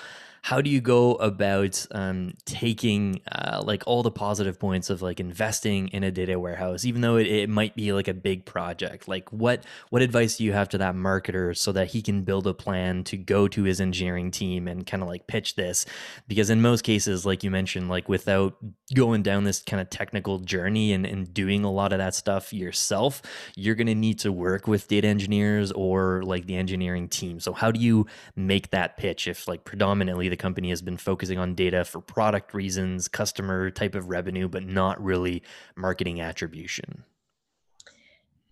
how 0.46 0.62
do 0.62 0.70
you 0.70 0.80
go 0.80 1.16
about 1.16 1.88
um, 1.90 2.32
taking 2.46 3.20
uh, 3.32 3.60
like 3.66 3.82
all 3.88 4.04
the 4.04 4.12
positive 4.12 4.60
points 4.60 4.92
of 4.92 5.02
like 5.02 5.20
investing 5.20 5.88
in 5.88 6.04
a 6.04 6.12
data 6.12 6.40
warehouse 6.40 6.86
even 6.86 7.02
though 7.02 7.16
it, 7.16 7.26
it 7.26 7.50
might 7.50 7.76
be 7.76 7.92
like 7.94 8.08
a 8.08 8.14
big 8.14 8.46
project? 8.46 9.08
Like 9.08 9.28
what 9.34 9.64
what 9.90 10.04
advice 10.04 10.38
do 10.38 10.44
you 10.44 10.54
have 10.54 10.70
to 10.70 10.78
that 10.78 10.94
marketer 10.94 11.58
so 11.58 11.72
that 11.72 11.88
he 11.88 12.04
can 12.04 12.22
build 12.22 12.46
a 12.46 12.54
plan 12.54 13.04
to 13.06 13.18
go 13.18 13.48
to 13.48 13.64
his 13.64 13.82
engineering 13.82 14.30
team 14.30 14.68
and 14.68 14.86
kind 14.86 15.02
of 15.02 15.10
like 15.10 15.26
pitch 15.26 15.56
this? 15.56 15.84
Because 16.28 16.52
in 16.52 16.62
most 16.62 16.84
cases 16.84 17.26
like 17.26 17.44
you 17.44 17.50
mentioned 17.50 17.90
like 17.90 18.08
without 18.08 18.56
going 18.94 19.24
down 19.24 19.46
this 19.46 19.64
kind 19.64 19.82
of 19.82 19.90
technical 19.90 20.38
journey 20.38 20.94
and, 20.94 21.08
and 21.08 21.34
doing 21.34 21.64
a 21.64 21.72
lot 21.72 21.92
of 21.92 21.98
that 21.98 22.14
stuff 22.14 22.54
yourself 22.54 23.24
you're 23.56 23.74
going 23.74 23.88
to 23.88 23.96
need 23.96 24.20
to 24.20 24.32
work 24.32 24.68
with 24.68 24.88
data 24.88 25.08
engineers 25.08 25.72
or 25.72 26.22
like 26.22 26.46
the 26.46 26.56
engineering 26.56 27.10
team. 27.10 27.40
So 27.40 27.52
how 27.52 27.72
do 27.72 27.80
you 27.80 28.06
make 28.36 28.70
that 28.70 28.98
pitch 28.98 29.28
if 29.28 29.48
like 29.48 29.64
predominantly 29.64 30.30
the 30.30 30.35
company 30.36 30.70
has 30.70 30.82
been 30.82 30.98
focusing 30.98 31.38
on 31.38 31.56
data 31.56 31.84
for 31.84 32.02
product 32.02 32.54
reasons, 32.54 33.08
customer 33.08 33.70
type 33.72 33.96
of 33.96 34.10
revenue, 34.10 34.48
but 34.48 34.64
not 34.64 35.04
really 35.04 35.44
marketing 35.76 36.22
attribution? 36.22 37.04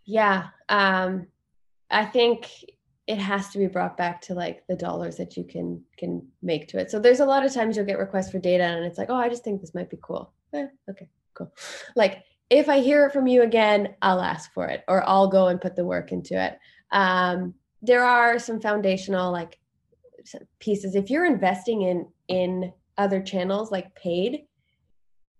Yeah. 0.05 0.47
Um, 0.69 1.27
I 1.89 2.05
think 2.05 2.49
it 3.05 3.17
has 3.17 3.49
to 3.49 3.59
be 3.59 3.67
brought 3.67 3.97
back 3.97 4.21
to 4.21 4.33
like 4.33 4.65
the 4.67 4.75
dollars 4.75 5.17
that 5.17 5.35
you 5.35 5.43
can 5.43 5.83
can 5.97 6.25
make 6.41 6.67
to 6.69 6.79
it. 6.79 6.89
So 6.89 6.99
there's 6.99 7.19
a 7.19 7.25
lot 7.25 7.45
of 7.45 7.53
times 7.53 7.75
you'll 7.75 7.85
get 7.85 7.99
requests 7.99 8.31
for 8.31 8.39
data 8.39 8.63
and 8.63 8.85
it's 8.85 8.97
like, 8.97 9.09
oh, 9.09 9.15
I 9.15 9.29
just 9.29 9.43
think 9.43 9.59
this 9.61 9.75
might 9.75 9.89
be 9.89 9.99
cool. 10.01 10.31
Eh, 10.53 10.67
okay, 10.89 11.09
cool. 11.33 11.51
Like 11.95 12.23
if 12.49 12.69
I 12.69 12.79
hear 12.79 13.05
it 13.05 13.13
from 13.13 13.27
you 13.27 13.41
again, 13.41 13.95
I'll 14.01 14.21
ask 14.21 14.53
for 14.53 14.67
it 14.67 14.83
or 14.87 15.07
I'll 15.07 15.27
go 15.27 15.47
and 15.47 15.59
put 15.59 15.75
the 15.75 15.85
work 15.85 16.11
into 16.11 16.41
it. 16.41 16.57
Um, 16.91 17.55
there 17.81 18.03
are 18.03 18.39
some 18.39 18.61
foundational 18.61 19.31
like 19.31 19.59
pieces. 20.59 20.95
If 20.95 21.09
you're 21.09 21.25
investing 21.25 21.81
in 21.83 22.07
in 22.27 22.73
other 22.97 23.21
channels 23.21 23.71
like 23.71 23.93
paid 23.95 24.43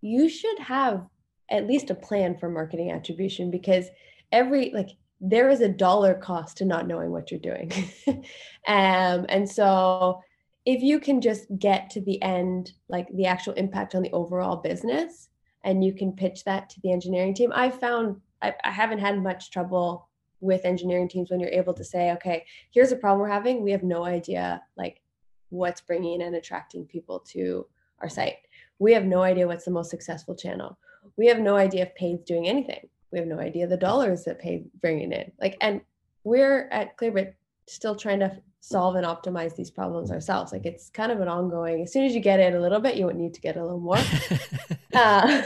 you 0.04 0.28
should 0.28 0.60
have 0.60 1.08
at 1.50 1.66
least 1.66 1.90
a 1.90 1.96
plan 1.96 2.38
for 2.38 2.50
marketing 2.50 2.92
attribution 2.92 3.50
because 3.50 3.88
every 4.32 4.72
like 4.74 4.90
there 5.22 5.50
is 5.50 5.62
a 5.62 5.70
dollar 5.70 6.14
cost 6.14 6.58
to 6.58 6.66
not 6.66 6.88
knowing 6.88 7.10
what 7.10 7.32
you're 7.32 7.40
doing. 7.40 7.72
Um, 8.66 9.26
and 9.28 9.50
so 9.50 10.22
if 10.66 10.82
you 10.82 10.98
can 10.98 11.20
just 11.20 11.48
get 11.60 11.90
to 11.90 12.00
the 12.00 12.22
end 12.22 12.72
like 12.88 13.10
the 13.14 13.26
actual 13.26 13.52
impact 13.56 13.94
on 13.94 14.02
the 14.02 14.12
overall 14.14 14.56
business 14.56 15.28
and 15.66 15.84
you 15.84 15.94
can 15.94 16.14
pitch 16.14 16.46
that 16.46 16.70
to 16.70 16.80
the 16.82 16.94
engineering 16.94 17.34
team 17.34 17.52
i 17.54 17.70
found 17.70 18.22
I, 18.42 18.54
I 18.64 18.72
haven't 18.72 19.00
had 19.00 19.22
much 19.22 19.52
trouble 19.52 20.08
with 20.44 20.66
engineering 20.66 21.08
teams 21.08 21.32
when 21.32 21.40
you're 21.40 21.50
able 21.50 21.74
to 21.74 21.84
say 21.84 22.12
okay 22.12 22.46
here's 22.72 22.92
a 22.92 22.96
problem 22.96 23.22
we're 23.22 23.34
having. 23.34 23.64
We 23.64 23.72
have 23.72 23.84
no 23.84 24.06
idea 24.06 24.62
like 24.78 25.02
what's 25.50 25.82
bringing 25.82 26.22
and 26.22 26.36
attracting 26.36 26.86
people 26.86 27.20
to 27.20 27.66
our 28.00 28.10
site. 28.10 28.38
We 28.80 28.94
have 28.94 29.06
no 29.06 29.22
idea 29.22 29.48
what's 29.48 29.66
the 29.66 29.72
most 29.72 29.90
successful 29.90 30.36
channel. 30.36 30.78
We 31.18 31.28
have 31.28 31.40
no 31.40 31.56
idea 31.56 31.84
if 31.84 31.96
paid's 31.96 32.24
doing 32.24 32.48
anything. 32.48 32.90
We 33.12 33.20
have 33.20 33.28
no 33.28 33.40
idea 33.40 33.68
the 33.68 33.78
dollars 33.78 34.24
that 34.26 34.40
paid 34.40 34.66
bringing 34.82 35.12
in. 35.12 35.32
Like 35.40 35.58
and 35.62 35.82
we're 36.24 36.68
at 36.70 36.98
Clearbit 36.98 37.34
still 37.68 37.96
trying 37.96 38.20
to 38.20 38.42
solve 38.60 38.96
and 38.96 39.06
optimize 39.06 39.56
these 39.56 39.72
problems 39.72 40.12
ourselves. 40.12 40.52
Like 40.52 40.66
it's 40.66 40.90
kind 40.90 41.12
of 41.12 41.22
an 41.22 41.28
ongoing 41.28 41.84
as 41.84 41.94
soon 41.94 42.04
as 42.04 42.14
you 42.14 42.20
get 42.20 42.40
it 42.40 42.54
a 42.54 42.60
little 42.60 42.80
bit 42.80 42.96
you 42.96 43.06
would 43.06 43.16
need 43.16 43.34
to 43.36 43.42
get 43.42 43.58
a 43.58 43.64
little 43.64 43.80
more. 43.80 44.00
Uh, 44.94 45.42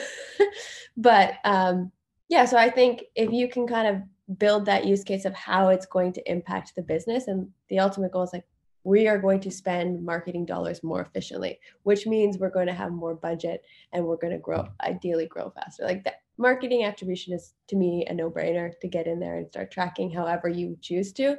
but 0.98 1.36
um 1.46 1.90
yeah 2.28 2.44
so 2.44 2.58
i 2.58 2.70
think 2.70 3.04
if 3.16 3.32
you 3.32 3.48
can 3.48 3.68
kind 3.68 3.88
of 3.88 4.02
build 4.38 4.66
that 4.66 4.86
use 4.86 5.04
case 5.04 5.26
of 5.26 5.34
how 5.34 5.70
it's 5.70 5.86
going 5.86 6.14
to 6.14 6.32
impact 6.32 6.76
the 6.76 6.82
business. 6.82 7.28
And 7.28 7.50
the 7.70 7.80
ultimate 7.80 8.12
goal 8.12 8.24
is 8.24 8.34
like 8.34 8.46
we 8.84 9.08
are 9.08 9.18
going 9.18 9.42
to 9.42 9.52
spend 9.52 10.04
marketing 10.04 10.46
dollars 10.46 10.82
more 10.82 11.02
efficiently 11.02 11.60
which 11.84 12.08
means 12.08 12.38
we're 12.38 12.50
going 12.50 12.68
to 12.68 12.74
have 12.74 12.92
more 12.92 13.16
budget 13.16 13.62
and 13.92 14.06
we're 14.06 14.16
going 14.16 14.32
to 14.32 14.40
grow 14.40 14.66
ideally 14.82 15.26
grow 15.26 15.50
faster. 15.50 15.84
Like 15.84 16.04
that 16.06 16.22
marketing 16.38 16.84
attribution 16.84 17.34
is 17.34 17.54
to 17.68 17.76
me 17.76 18.06
a 18.08 18.14
no-brainer 18.14 18.72
to 18.80 18.88
get 18.88 19.08
in 19.08 19.20
there 19.20 19.38
and 19.38 19.48
start 19.48 19.72
tracking 19.72 20.10
however 20.10 20.48
you 20.48 20.78
choose 20.82 21.12
to. 21.14 21.38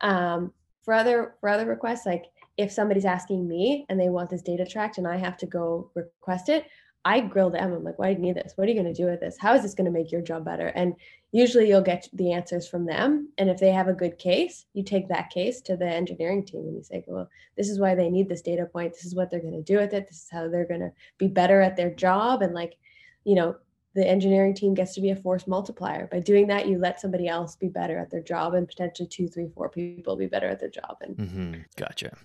Um, 0.00 0.52
for 0.88 0.94
other 0.94 1.34
for 1.40 1.50
other 1.50 1.66
requests 1.66 2.06
like 2.06 2.24
if 2.56 2.72
somebody's 2.72 3.04
asking 3.04 3.46
me 3.46 3.84
and 3.90 4.00
they 4.00 4.08
want 4.08 4.30
this 4.30 4.40
data 4.40 4.64
tracked 4.64 4.96
and 4.96 5.06
i 5.06 5.16
have 5.16 5.36
to 5.36 5.44
go 5.44 5.90
request 5.94 6.48
it 6.48 6.64
I 7.04 7.20
grill 7.20 7.50
them. 7.50 7.72
I'm 7.72 7.84
like, 7.84 7.98
why 7.98 8.12
do 8.12 8.20
you 8.20 8.26
need 8.26 8.36
this? 8.36 8.52
What 8.56 8.66
are 8.66 8.70
you 8.70 8.80
going 8.80 8.92
to 8.92 9.02
do 9.02 9.08
with 9.08 9.20
this? 9.20 9.36
How 9.38 9.54
is 9.54 9.62
this 9.62 9.74
going 9.74 9.86
to 9.86 9.90
make 9.90 10.12
your 10.12 10.20
job 10.20 10.44
better? 10.44 10.68
And 10.68 10.94
usually 11.32 11.68
you'll 11.68 11.80
get 11.80 12.08
the 12.12 12.32
answers 12.32 12.68
from 12.68 12.86
them. 12.86 13.28
And 13.38 13.48
if 13.48 13.58
they 13.58 13.70
have 13.70 13.88
a 13.88 13.92
good 13.94 14.18
case, 14.18 14.66
you 14.74 14.82
take 14.82 15.08
that 15.08 15.30
case 15.30 15.60
to 15.62 15.76
the 15.76 15.86
engineering 15.86 16.44
team 16.44 16.62
and 16.62 16.76
you 16.76 16.82
say, 16.82 17.04
well, 17.06 17.28
this 17.56 17.68
is 17.68 17.78
why 17.78 17.94
they 17.94 18.10
need 18.10 18.28
this 18.28 18.42
data 18.42 18.66
point. 18.66 18.92
This 18.92 19.04
is 19.04 19.14
what 19.14 19.30
they're 19.30 19.40
going 19.40 19.52
to 19.52 19.62
do 19.62 19.78
with 19.78 19.94
it. 19.94 20.06
This 20.08 20.24
is 20.24 20.28
how 20.30 20.48
they're 20.48 20.66
going 20.66 20.80
to 20.80 20.92
be 21.18 21.28
better 21.28 21.60
at 21.60 21.76
their 21.76 21.90
job. 21.90 22.42
And 22.42 22.52
like, 22.52 22.76
you 23.24 23.36
know, 23.36 23.56
the 23.94 24.06
engineering 24.06 24.54
team 24.54 24.74
gets 24.74 24.94
to 24.94 25.00
be 25.00 25.10
a 25.10 25.16
force 25.16 25.46
multiplier. 25.46 26.06
By 26.06 26.20
doing 26.20 26.46
that, 26.48 26.68
you 26.68 26.78
let 26.78 27.00
somebody 27.00 27.26
else 27.26 27.56
be 27.56 27.68
better 27.68 27.98
at 27.98 28.10
their 28.10 28.22
job 28.22 28.54
and 28.54 28.68
potentially 28.68 29.08
two, 29.08 29.28
three, 29.28 29.48
four 29.54 29.68
people 29.68 30.14
be 30.14 30.26
better 30.26 30.46
at 30.46 30.60
their 30.60 30.68
job. 30.68 30.98
And 31.00 31.16
mm-hmm. 31.16 31.54
gotcha. 31.76 32.16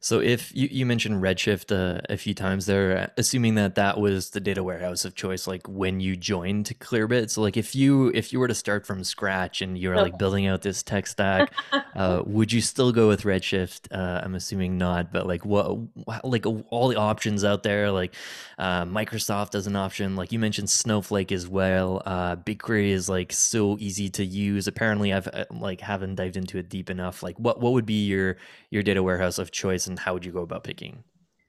So 0.00 0.20
if 0.20 0.54
you, 0.54 0.68
you 0.70 0.86
mentioned 0.86 1.22
Redshift 1.22 1.72
uh, 1.72 2.00
a 2.08 2.16
few 2.16 2.32
times 2.34 2.66
there, 2.66 3.10
assuming 3.16 3.56
that 3.56 3.74
that 3.74 3.98
was 3.98 4.30
the 4.30 4.40
data 4.40 4.62
warehouse 4.62 5.04
of 5.04 5.14
choice, 5.14 5.46
like 5.46 5.66
when 5.68 5.98
you 6.00 6.16
joined 6.16 6.66
Clearbit. 6.78 7.30
So 7.30 7.42
like 7.42 7.56
if 7.56 7.74
you 7.74 8.08
if 8.14 8.32
you 8.32 8.38
were 8.38 8.48
to 8.48 8.54
start 8.54 8.86
from 8.86 9.02
scratch 9.02 9.60
and 9.60 9.76
you 9.76 9.88
were 9.88 9.96
like 9.96 10.16
building 10.18 10.46
out 10.46 10.62
this 10.62 10.82
tech 10.82 11.06
stack, 11.06 11.52
uh, 11.96 12.22
would 12.26 12.52
you 12.52 12.60
still 12.60 12.92
go 12.92 13.08
with 13.08 13.22
Redshift? 13.22 13.88
Uh, 13.90 14.20
I'm 14.22 14.34
assuming 14.34 14.78
not, 14.78 15.12
but 15.12 15.26
like 15.26 15.44
what 15.44 15.78
like 16.22 16.46
all 16.70 16.88
the 16.88 16.96
options 16.96 17.44
out 17.44 17.64
there, 17.64 17.90
like 17.90 18.14
uh, 18.58 18.84
Microsoft 18.84 19.54
as 19.56 19.66
an 19.66 19.74
option, 19.74 20.14
like 20.14 20.30
you 20.30 20.38
mentioned 20.38 20.70
Snowflake 20.70 21.32
as 21.32 21.48
well. 21.48 22.02
Uh, 22.06 22.36
BigQuery 22.36 22.90
is 22.90 23.08
like 23.08 23.32
so 23.32 23.76
easy 23.80 24.08
to 24.10 24.24
use. 24.24 24.68
Apparently, 24.68 25.12
I've 25.12 25.26
uh, 25.26 25.46
like 25.50 25.80
haven't 25.80 26.14
dived 26.14 26.36
into 26.36 26.58
it 26.58 26.68
deep 26.68 26.88
enough. 26.88 27.22
Like 27.22 27.38
what 27.38 27.60
what 27.60 27.72
would 27.72 27.86
be 27.86 28.06
your 28.06 28.36
your 28.70 28.82
data 28.82 29.02
warehouse 29.02 29.37
of 29.38 29.50
choice? 29.50 29.86
and 29.86 29.98
how 29.98 30.14
would 30.14 30.24
you 30.24 30.32
go 30.32 30.42
about 30.42 30.64
picking? 30.64 31.04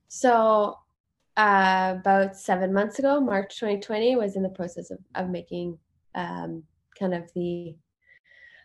So, 0.08 0.78
uh, 1.38 1.95
about 1.99 2.36
seven 2.36 2.73
months 2.73 2.99
ago, 2.99 3.19
March 3.21 3.58
2020, 3.60 4.15
was 4.15 4.36
in 4.36 4.43
the 4.43 4.49
process 4.49 4.91
of, 4.91 4.99
of 5.15 5.30
making 5.30 5.78
um, 6.15 6.63
kind 6.97 7.13
of 7.13 7.32
the 7.34 7.75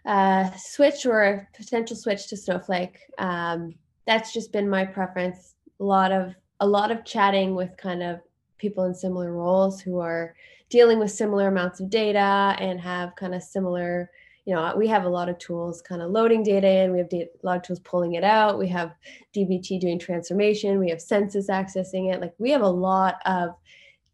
uh, 0.07 0.51
switch 0.57 1.07
or 1.07 1.49
potential 1.57 1.97
switch 1.97 2.29
to 2.29 2.37
Snowflake. 2.37 2.99
Um, 3.18 3.75
that's 4.07 4.33
just 4.33 4.53
been 4.53 4.68
my 4.68 4.85
preference. 4.85 5.55
A 5.81 5.85
lot 5.85 6.12
of 6.12 6.35
a 6.61 6.66
lot 6.66 6.91
of 6.91 7.05
chatting 7.05 7.55
with 7.55 7.77
kind 7.77 8.03
of 8.03 8.20
people 8.59 8.85
in 8.85 8.95
similar 8.95 9.33
roles 9.33 9.81
who 9.81 9.99
are 9.99 10.35
dealing 10.68 10.99
with 10.99 11.11
similar 11.11 11.49
amounts 11.49 11.81
of 11.81 11.91
data 11.91 12.57
and 12.59 12.81
have 12.81 13.16
kind 13.16 13.35
of 13.35 13.43
similar 13.43 14.11
you 14.45 14.55
know, 14.55 14.74
we 14.76 14.86
have 14.88 15.05
a 15.05 15.09
lot 15.09 15.28
of 15.28 15.38
tools 15.38 15.80
kind 15.80 16.03
of 16.03 16.11
loading 16.11 16.42
data 16.42 16.68
in. 16.68 16.92
We 16.92 16.99
have 16.99 17.09
data, 17.09 17.30
a 17.42 17.47
lot 17.47 17.57
of 17.57 17.62
tools 17.62 17.80
pulling 17.80 18.14
it 18.14 18.24
out. 18.24 18.59
We 18.59 18.68
have 18.68 18.95
DBT 19.34 19.80
doing 19.80 19.99
transformation. 19.99 20.78
We 20.78 20.90
have 20.90 21.01
Census 21.01 21.49
accessing 21.49 22.12
it. 22.12 22.20
Like 22.20 22.34
we 22.38 22.51
have 22.51 22.61
a 22.61 22.68
lot 22.68 23.16
of 23.24 23.51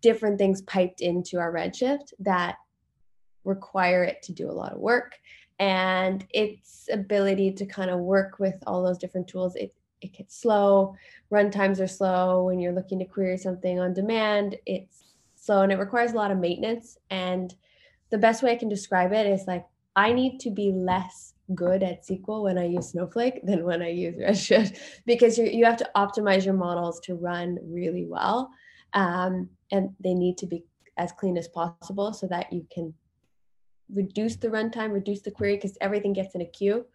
different 0.01 0.39
things 0.39 0.63
piped 0.63 1.01
into 1.01 1.39
our 1.39 1.53
Redshift 1.53 2.13
that 2.21 2.57
require 3.45 4.05
it 4.05 4.23
to 4.23 4.33
do 4.33 4.49
a 4.49 4.53
lot 4.53 4.73
of 4.73 4.79
work. 4.79 5.19
And 5.59 6.25
its 6.31 6.89
ability 6.93 7.53
to 7.53 7.67
kind 7.67 7.91
of 7.91 7.99
work 7.99 8.39
with 8.39 8.55
all 8.67 8.83
those 8.83 8.99
different 8.99 9.27
tools, 9.27 9.57
it, 9.57 9.75
it 10.01 10.13
gets 10.13 10.41
slow. 10.41 10.95
Run 11.29 11.51
times 11.51 11.81
are 11.81 11.89
slow. 11.89 12.45
When 12.45 12.61
you're 12.61 12.73
looking 12.73 13.01
to 13.01 13.05
query 13.05 13.37
something 13.37 13.81
on 13.81 13.93
demand, 13.93 14.57
it's 14.65 15.03
slow 15.35 15.63
and 15.63 15.73
it 15.73 15.79
requires 15.79 16.13
a 16.13 16.17
lot 16.17 16.31
of 16.31 16.39
maintenance. 16.39 16.99
And 17.11 17.53
the 18.11 18.19
best 18.19 18.43
way 18.43 18.53
I 18.53 18.57
can 18.57 18.69
describe 18.69 19.13
it 19.13 19.27
is 19.27 19.47
like 19.47 19.67
I 19.97 20.13
need 20.13 20.39
to 20.41 20.51
be 20.51 20.73
less 20.73 21.35
good 21.55 21.83
at 21.83 22.07
SQL 22.07 22.45
when 22.45 22.59
I 22.59 22.67
use 22.67 22.91
Snowflake 22.91 23.41
than 23.45 23.65
when 23.65 23.83
I 23.83 23.89
use 23.89 24.17
Redshift 24.17 24.79
because 25.07 25.39
you 25.39 25.47
you 25.47 25.65
have 25.65 25.77
to 25.79 25.91
optimize 25.97 26.45
your 26.45 26.55
models 26.55 27.01
to 27.01 27.15
run 27.15 27.59
really 27.63 28.07
well, 28.07 28.51
um, 28.95 29.49
and 29.73 29.91
they 30.03 30.15
need 30.15 30.39
to 30.39 30.47
be 30.47 30.65
as 30.97 31.13
clean 31.13 31.37
as 31.37 31.49
possible 31.49 32.13
so 32.13 32.27
that 32.27 32.53
you 32.53 32.67
can 32.73 32.93
reduce 33.93 34.37
the 34.37 34.49
runtime, 34.49 34.93
reduce 34.93 35.23
the 35.23 35.31
query 35.31 35.57
because 35.57 35.77
everything 35.81 36.13
gets 36.13 36.35
in 36.35 36.43
a 36.43 36.47
queue. 36.47 36.87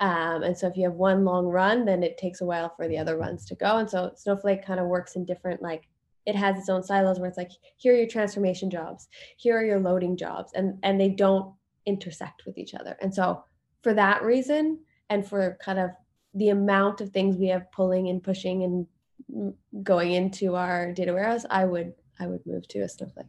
Um, 0.00 0.42
and 0.42 0.56
so 0.56 0.68
if 0.68 0.76
you 0.76 0.84
have 0.84 0.94
one 0.94 1.24
long 1.24 1.46
run, 1.46 1.84
then 1.84 2.02
it 2.02 2.18
takes 2.18 2.40
a 2.40 2.44
while 2.44 2.72
for 2.76 2.86
the 2.86 2.98
other 2.98 3.16
runs 3.16 3.44
to 3.46 3.54
go. 3.56 3.78
And 3.78 3.90
so 3.90 4.12
Snowflake 4.14 4.64
kind 4.64 4.78
of 4.78 4.86
works 4.86 5.16
in 5.16 5.24
different 5.24 5.62
like 5.62 5.88
it 6.26 6.34
has 6.34 6.58
its 6.58 6.68
own 6.68 6.82
silos 6.82 7.18
where 7.18 7.28
it's 7.28 7.38
like 7.38 7.50
here 7.76 7.94
are 7.94 7.96
your 7.96 8.08
transformation 8.08 8.68
jobs, 8.68 9.08
here 9.36 9.56
are 9.56 9.64
your 9.64 9.80
loading 9.80 10.16
jobs, 10.16 10.52
and 10.54 10.78
and 10.82 11.00
they 11.00 11.08
don't 11.08 11.54
intersect 11.86 12.44
with 12.46 12.58
each 12.58 12.74
other. 12.74 12.96
And 13.00 13.14
so 13.14 13.44
for 13.82 13.94
that 13.94 14.22
reason, 14.22 14.80
and 15.08 15.26
for 15.26 15.56
kind 15.64 15.78
of 15.78 15.90
the 16.34 16.50
amount 16.50 17.00
of 17.00 17.10
things 17.10 17.36
we 17.36 17.48
have 17.48 17.70
pulling 17.72 18.08
and 18.08 18.22
pushing 18.22 18.62
and 18.64 19.54
going 19.82 20.12
into 20.12 20.54
our 20.54 20.92
data 20.92 21.12
warehouse, 21.12 21.44
I 21.48 21.64
would 21.64 21.94
I 22.18 22.26
would 22.26 22.46
move 22.46 22.66
to 22.68 22.80
a 22.80 22.88
Snowflake. 22.88 23.26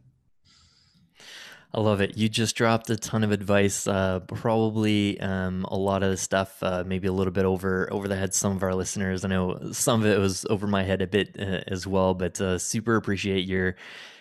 I 1.74 1.80
love 1.80 2.00
it. 2.00 2.16
You 2.16 2.30
just 2.30 2.56
dropped 2.56 2.88
a 2.88 2.96
ton 2.96 3.22
of 3.22 3.30
advice. 3.30 3.86
Uh, 3.86 4.20
probably 4.20 5.20
um, 5.20 5.66
a 5.68 5.76
lot 5.76 6.02
of 6.02 6.10
the 6.10 6.16
stuff, 6.16 6.62
uh, 6.62 6.82
maybe 6.86 7.08
a 7.08 7.12
little 7.12 7.32
bit 7.32 7.44
over 7.44 7.92
over 7.92 8.08
the 8.08 8.16
head 8.16 8.32
some 8.34 8.56
of 8.56 8.62
our 8.62 8.74
listeners. 8.74 9.24
I 9.24 9.28
know 9.28 9.72
some 9.72 10.00
of 10.00 10.06
it 10.06 10.18
was 10.18 10.46
over 10.48 10.66
my 10.66 10.82
head 10.82 11.02
a 11.02 11.06
bit 11.06 11.36
uh, 11.38 11.60
as 11.66 11.86
well, 11.86 12.14
but 12.14 12.40
uh, 12.40 12.58
super 12.58 12.96
appreciate 12.96 13.46
your 13.46 13.76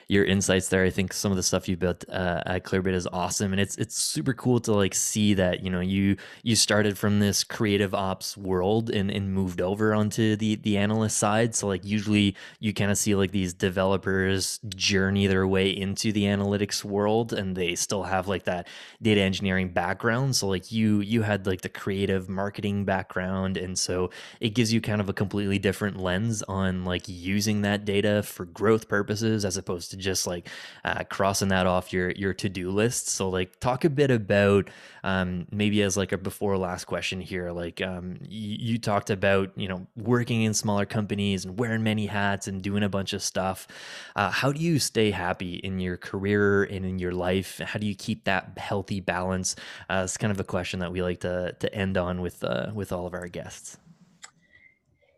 your 0.09 0.23
insights 0.23 0.69
there. 0.69 0.85
I 0.85 0.89
think 0.89 1.11
some 1.11 1.31
of 1.31 1.35
the 1.35 1.43
stuff 1.43 1.67
you 1.67 1.75
built 1.75 2.05
uh, 2.09 2.41
at 2.45 2.63
Clearbit 2.63 2.93
is 2.93 3.07
awesome, 3.07 3.51
and 3.51 3.59
it's 3.59 3.75
it's 3.75 4.01
super 4.01 4.33
cool 4.33 4.59
to 4.61 4.73
like 4.73 4.95
see 4.95 5.33
that 5.33 5.63
you 5.63 5.69
know 5.69 5.81
you 5.81 6.15
you 6.43 6.55
started 6.55 6.97
from 6.97 7.19
this 7.19 7.43
creative 7.43 7.93
ops 7.93 8.37
world 8.37 8.89
and, 8.89 9.11
and 9.11 9.33
moved 9.33 9.59
over 9.59 9.93
onto 9.93 10.35
the 10.37 10.55
the 10.55 10.77
analyst 10.77 11.17
side. 11.17 11.55
So 11.55 11.67
like 11.67 11.83
usually 11.83 12.35
you 12.59 12.73
kind 12.73 12.89
of 12.89 12.97
see 12.97 13.15
like 13.15 13.31
these 13.31 13.53
developers 13.53 14.59
journey 14.75 15.27
their 15.27 15.45
way 15.45 15.69
into 15.69 16.13
the 16.13 16.23
analytics 16.23 16.85
world, 16.85 17.33
and 17.33 17.55
they 17.55 17.75
still 17.75 18.03
have 18.03 18.29
like 18.29 18.45
that 18.45 18.67
data 19.01 19.21
engineering 19.21 19.69
background. 19.69 20.37
So 20.37 20.47
like 20.47 20.71
you 20.71 21.01
you 21.01 21.23
had 21.23 21.45
like 21.45 21.61
the 21.61 21.69
creative 21.69 22.29
marketing 22.29 22.85
background, 22.85 23.57
and 23.57 23.77
so 23.77 24.11
it 24.39 24.49
gives 24.51 24.71
you 24.71 24.79
kind 24.79 25.01
of 25.01 25.09
a 25.09 25.13
completely 25.13 25.59
different 25.59 25.97
lens 25.97 26.43
on 26.43 26.85
like 26.85 27.03
using 27.07 27.61
that 27.63 27.83
data 27.83 28.23
for 28.23 28.45
growth 28.45 28.87
purposes 28.87 29.43
as 29.43 29.57
opposed 29.57 29.91
to 29.91 29.96
just 29.97 30.27
like 30.27 30.49
uh, 30.85 31.03
crossing 31.05 31.49
that 31.49 31.67
off 31.67 31.91
your 31.91 32.11
your 32.11 32.33
to-do 32.33 32.71
list. 32.71 33.09
So 33.09 33.29
like 33.29 33.59
talk 33.59 33.85
a 33.85 33.89
bit 33.89 34.11
about 34.11 34.69
um, 35.03 35.47
maybe 35.51 35.81
as 35.81 35.97
like 35.97 36.11
a 36.11 36.17
before 36.17 36.57
last 36.57 36.85
question 36.85 37.21
here 37.21 37.51
like 37.51 37.81
um, 37.81 38.17
you, 38.27 38.73
you 38.73 38.77
talked 38.77 39.09
about 39.09 39.51
you 39.55 39.67
know 39.67 39.87
working 39.95 40.41
in 40.43 40.53
smaller 40.53 40.85
companies 40.85 41.45
and 41.45 41.57
wearing 41.59 41.83
many 41.83 42.05
hats 42.05 42.47
and 42.47 42.61
doing 42.61 42.83
a 42.83 42.89
bunch 42.89 43.13
of 43.13 43.21
stuff. 43.23 43.67
Uh, 44.15 44.29
how 44.29 44.51
do 44.51 44.61
you 44.61 44.79
stay 44.79 45.11
happy 45.11 45.55
in 45.55 45.79
your 45.79 45.97
career 45.97 46.63
and 46.63 46.85
in 46.85 46.99
your 46.99 47.11
life? 47.11 47.59
How 47.59 47.79
do 47.79 47.87
you 47.87 47.95
keep 47.95 48.25
that 48.25 48.57
healthy 48.57 48.99
balance? 48.99 49.55
Uh, 49.89 50.01
it's 50.03 50.17
kind 50.17 50.31
of 50.31 50.39
a 50.39 50.43
question 50.43 50.79
that 50.79 50.91
we 50.91 51.01
like 51.01 51.21
to 51.21 51.55
to 51.59 51.73
end 51.73 51.97
on 51.97 52.21
with 52.21 52.43
uh, 52.43 52.71
with 52.73 52.91
all 52.91 53.07
of 53.07 53.13
our 53.13 53.27
guests 53.27 53.77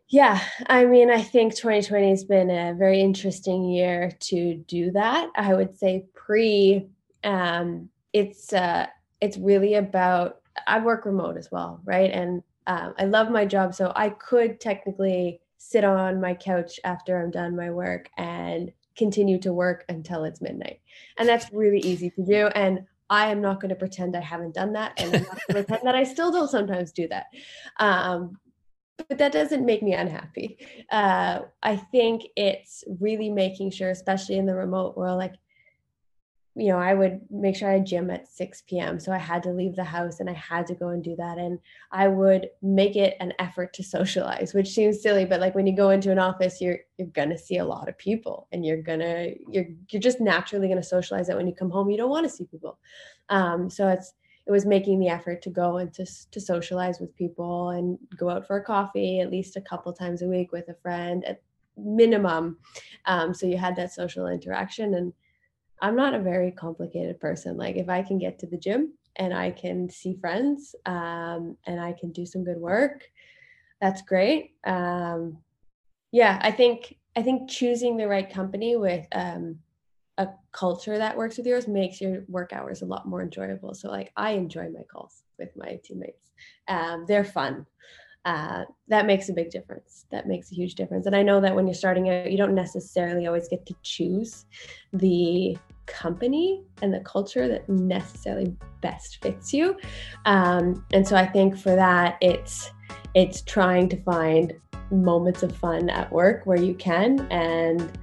yeah, 0.10 0.42
I 0.66 0.86
mean, 0.86 1.12
I 1.12 1.22
think 1.22 1.56
2020 1.56 2.10
has 2.10 2.24
been 2.24 2.50
a 2.50 2.74
very 2.74 3.00
interesting 3.00 3.64
year 3.66 4.12
to 4.22 4.56
do 4.56 4.92
that. 4.92 5.30
I 5.36 5.54
would 5.54 5.78
say 5.78 6.06
pre, 6.16 6.88
um, 7.24 7.90
it's 8.12 8.52
uh, 8.52 8.88
it's 9.22 9.38
really 9.38 9.76
about. 9.76 10.38
I 10.66 10.80
work 10.80 11.06
remote 11.06 11.38
as 11.38 11.52
well, 11.52 11.80
right? 11.86 12.12
And 12.12 12.42
um, 12.66 12.96
I 12.98 13.06
love 13.06 13.30
my 13.30 13.46
job, 13.46 13.76
so 13.76 13.94
I 13.96 14.10
could 14.10 14.60
technically 14.60 15.42
sit 15.60 15.84
on 15.84 16.20
my 16.20 16.34
couch 16.34 16.80
after 16.84 17.22
I'm 17.22 17.30
done 17.30 17.56
my 17.56 17.70
work 17.70 18.10
and 18.18 18.72
continue 18.98 19.40
to 19.40 19.54
work 19.54 19.86
until 19.90 20.24
it's 20.24 20.42
midnight, 20.42 20.80
and 21.20 21.30
that's 21.30 21.54
really 21.54 21.80
easy 21.82 22.10
to 22.12 22.26
do. 22.26 22.48
And 22.48 22.80
I 23.12 23.28
am 23.28 23.42
not 23.42 23.62
going 23.62 23.70
to 23.70 23.76
pretend 23.76 24.16
I 24.16 24.22
haven't 24.22 24.56
done 24.56 24.74
that, 24.74 25.00
and 25.00 25.18
I'm 25.18 25.24
not 25.24 25.40
pretend 25.50 25.82
that 25.84 25.96
I 25.96 26.04
still 26.04 26.32
don't 26.32 26.50
sometimes 26.50 26.92
do 26.92 27.08
that. 27.10 27.28
Um, 27.78 28.40
but 29.08 29.18
that 29.18 29.32
doesn't 29.32 29.66
make 29.66 29.82
me 29.82 29.94
unhappy. 29.94 30.58
Uh, 30.92 31.42
I 31.64 31.76
think 31.76 32.24
it's 32.36 32.84
really 33.00 33.30
making 33.30 33.72
sure, 33.72 33.90
especially 33.90 34.38
in 34.38 34.46
the 34.46 34.56
remote 34.56 34.98
world, 34.98 35.18
like, 35.18 35.36
you 36.56 36.68
know, 36.68 36.78
I 36.78 36.94
would 36.94 37.22
make 37.30 37.56
sure 37.56 37.70
I 37.70 37.74
had 37.74 37.86
gym 37.86 38.10
at 38.10 38.28
6 38.28 38.64
p.m. 38.68 39.00
So 39.00 39.14
I 39.14 39.18
had 39.18 39.44
to 39.44 39.52
leave 39.52 39.76
the 39.76 39.84
house 39.84 40.20
and 40.20 40.30
I 40.30 40.34
had 40.34 40.68
to 40.68 40.76
go 40.76 40.90
and 40.90 41.02
do 41.02 41.16
that. 41.16 41.38
And 41.38 41.60
I 41.92 42.10
would 42.10 42.50
make 42.62 42.98
it 42.98 43.16
an 43.22 43.34
effort 43.40 43.72
to 43.74 43.84
socialize, 43.84 44.54
which 44.54 44.70
seems 44.70 45.02
silly, 45.02 45.26
but 45.26 45.40
like 45.40 45.56
when 45.56 45.68
you 45.68 45.76
go 45.76 45.92
into 45.92 46.12
an 46.12 46.20
office, 46.20 46.60
you're 46.60 46.80
you're 46.98 47.08
gonna 47.08 47.38
see 47.38 47.58
a 47.58 47.66
lot 47.66 47.88
of 47.88 47.98
people 47.98 48.48
and 48.52 48.66
you're 48.66 48.82
gonna 48.82 49.30
you're 49.48 49.68
you're 49.90 50.02
just 50.02 50.20
naturally 50.20 50.68
gonna 50.68 50.84
socialize 50.84 51.28
that 51.28 51.38
when 51.38 51.48
you 51.48 51.56
come 51.56 51.70
home, 51.70 51.90
you 51.90 51.98
don't 51.98 52.10
want 52.10 52.26
to 52.26 52.36
see 52.36 52.46
people. 52.46 52.78
Um, 53.30 53.70
so 53.70 53.88
it's 53.88 54.14
it 54.50 54.52
was 54.52 54.66
making 54.66 55.00
the 55.00 55.10
effort 55.10 55.44
to 55.44 55.52
go 55.52 55.78
and 55.78 55.94
to, 55.94 56.04
to 56.32 56.42
socialize 56.42 57.00
with 57.00 57.16
people 57.16 57.70
and 57.70 58.00
go 58.18 58.32
out 58.32 58.48
for 58.48 58.58
a 58.58 58.64
coffee 58.64 59.20
at 59.20 59.30
least 59.30 59.56
a 59.56 59.62
couple 59.62 59.94
times 59.94 60.24
a 60.24 60.28
week 60.28 60.52
with 60.52 60.68
a 60.70 60.74
friend 60.82 61.24
at 61.26 61.44
minimum. 61.78 62.58
Um, 63.06 63.32
so 63.32 63.46
you 63.46 63.58
had 63.58 63.76
that 63.76 63.94
social 63.94 64.26
interaction 64.26 64.96
and 64.96 65.14
i'm 65.84 65.96
not 65.96 66.16
a 66.16 66.20
very 66.20 66.52
complicated 66.52 67.20
person. 67.20 67.58
Like 67.58 67.76
if 67.76 67.90
i 67.90 68.02
can 68.02 68.18
get 68.18 68.40
to 68.40 68.48
the 68.48 68.58
gym 68.58 68.94
and 69.18 69.36
i 69.36 69.52
can 69.52 69.88
see 69.88 70.16
friends 70.16 70.74
um, 70.88 71.56
and 71.68 71.80
i 71.80 71.94
can 71.94 72.12
do 72.12 72.26
some 72.26 72.44
good 72.44 72.58
work 72.58 73.04
that's 73.80 74.02
great. 74.02 74.56
Um, 74.66 75.38
yeah 76.12 76.40
i 76.42 76.52
think 76.52 76.98
i 77.16 77.22
think 77.22 77.50
choosing 77.50 77.98
the 77.98 78.08
right 78.08 78.34
company 78.34 78.76
with 78.76 79.06
um, 79.12 79.60
a 80.20 80.28
culture 80.52 80.98
that 80.98 81.18
works 81.18 81.38
with 81.38 81.48
yours 81.48 81.68
makes 81.68 82.02
your 82.02 82.24
work 82.28 82.52
hours 82.52 82.82
a 82.82 82.86
lot 82.86 83.08
more 83.08 83.22
enjoyable. 83.24 83.74
So 83.74 83.90
like 83.90 84.12
I 84.18 84.32
enjoy 84.32 84.70
my 84.70 84.84
calls 84.92 85.24
with 85.40 85.50
my 85.56 85.80
teammates. 85.84 86.32
Um, 86.68 87.06
they're 87.08 87.24
fun. 87.24 87.66
Uh, 88.26 88.66
that 88.90 89.06
makes 89.06 89.30
a 89.30 89.34
big 89.34 89.50
difference. 89.50 90.06
That 90.12 90.28
makes 90.28 90.52
a 90.52 90.56
huge 90.56 90.76
difference. 90.76 91.06
And 91.06 91.16
I 91.16 91.24
know 91.24 91.40
that 91.40 91.56
when 91.56 91.68
you're 91.68 91.74
starting 91.74 92.10
out, 92.10 92.30
you 92.30 92.38
don't 92.38 92.54
necessarily 92.54 93.28
always 93.28 93.48
get 93.48 93.66
to 93.68 93.76
choose 93.82 94.46
the 94.92 95.58
company 95.86 96.64
and 96.82 96.94
the 96.94 97.00
culture 97.00 97.48
that 97.48 97.68
necessarily 97.70 98.54
best 98.82 99.22
fits 99.24 99.54
you. 99.54 99.78
Um, 100.26 100.86
and 100.92 101.08
so 101.08 101.16
I 101.16 101.26
think 101.26 101.58
for 101.58 101.76
that, 101.76 102.18
it's 102.20 102.72
it's 103.16 103.42
trying 103.42 103.88
to 103.90 104.04
find 104.04 104.54
moments 104.92 105.44
of 105.44 105.56
fun 105.56 105.90
at 105.90 106.12
work 106.12 106.46
where 106.46 106.60
you 106.60 106.74
can 106.76 107.26
and 107.32 107.98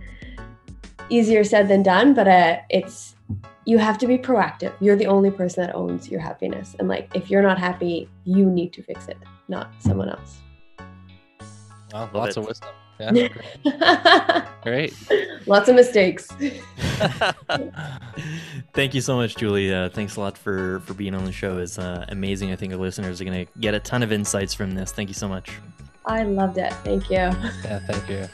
easier 1.09 1.45
said 1.45 1.69
than 1.69 1.83
done, 1.83 2.15
but 2.15 2.29
uh, 2.29 2.59
it's 2.71 3.17
you 3.65 3.79
have 3.79 3.99
to 3.99 4.07
be 4.07 4.17
proactive. 4.17 4.73
You're 4.81 4.97
the 4.97 5.07
only 5.07 5.31
person 5.31 5.67
that 5.67 5.75
owns 5.75 6.09
your 6.09 6.21
happiness, 6.21 6.77
and 6.79 6.89
like 6.89 7.11
if 7.15 7.31
you're 7.31 7.43
not 7.43 7.59
happy, 7.59 8.09
you 8.25 8.47
need 8.47 8.73
to 8.75 8.83
fix 8.83 9.09
it, 9.09 9.19
not 9.49 9.71
someone 9.79 10.09
else. 10.09 10.41
Wow, 11.93 12.11
lots 12.13 12.37
of 12.37 12.47
wisdom. 12.47 12.71
Yeah, 12.99 13.13
great. 13.29 14.45
great. 14.63 14.95
Lots 15.47 15.69
of 15.69 15.77
mistakes. 15.77 16.29
Thank 18.73 18.95
you 18.95 19.03
so 19.03 19.17
much, 19.17 19.37
Julie. 19.37 19.73
Uh, 19.73 19.91
thanks 19.91 20.17
a 20.17 20.21
lot 20.21 20.39
for 20.39 20.81
for 20.81 20.95
being 20.95 21.15
on 21.15 21.25
the 21.25 21.33
show. 21.33 21.59
It's 21.59 21.79
uh, 21.79 22.07
amazing. 22.09 22.53
I 22.53 22.57
think 22.57 22.73
the 22.73 22.79
listeners 22.79 23.21
are 23.21 23.25
going 23.25 23.47
to 23.47 23.53
get 23.61 23.75
a 23.75 23.81
ton 23.81 24.03
of 24.03 24.13
insights 24.13 24.55
from 24.55 24.73
this. 24.75 24.93
Thank 24.93 25.11
you 25.11 25.15
so 25.15 25.29
much. 25.29 25.51
I 26.07 26.23
loved 26.23 26.57
it. 26.59 26.73
Thank 26.85 27.11
you. 27.11 27.17
Yeah, 27.17 27.81
thank 27.87 28.09
you. 28.09 28.29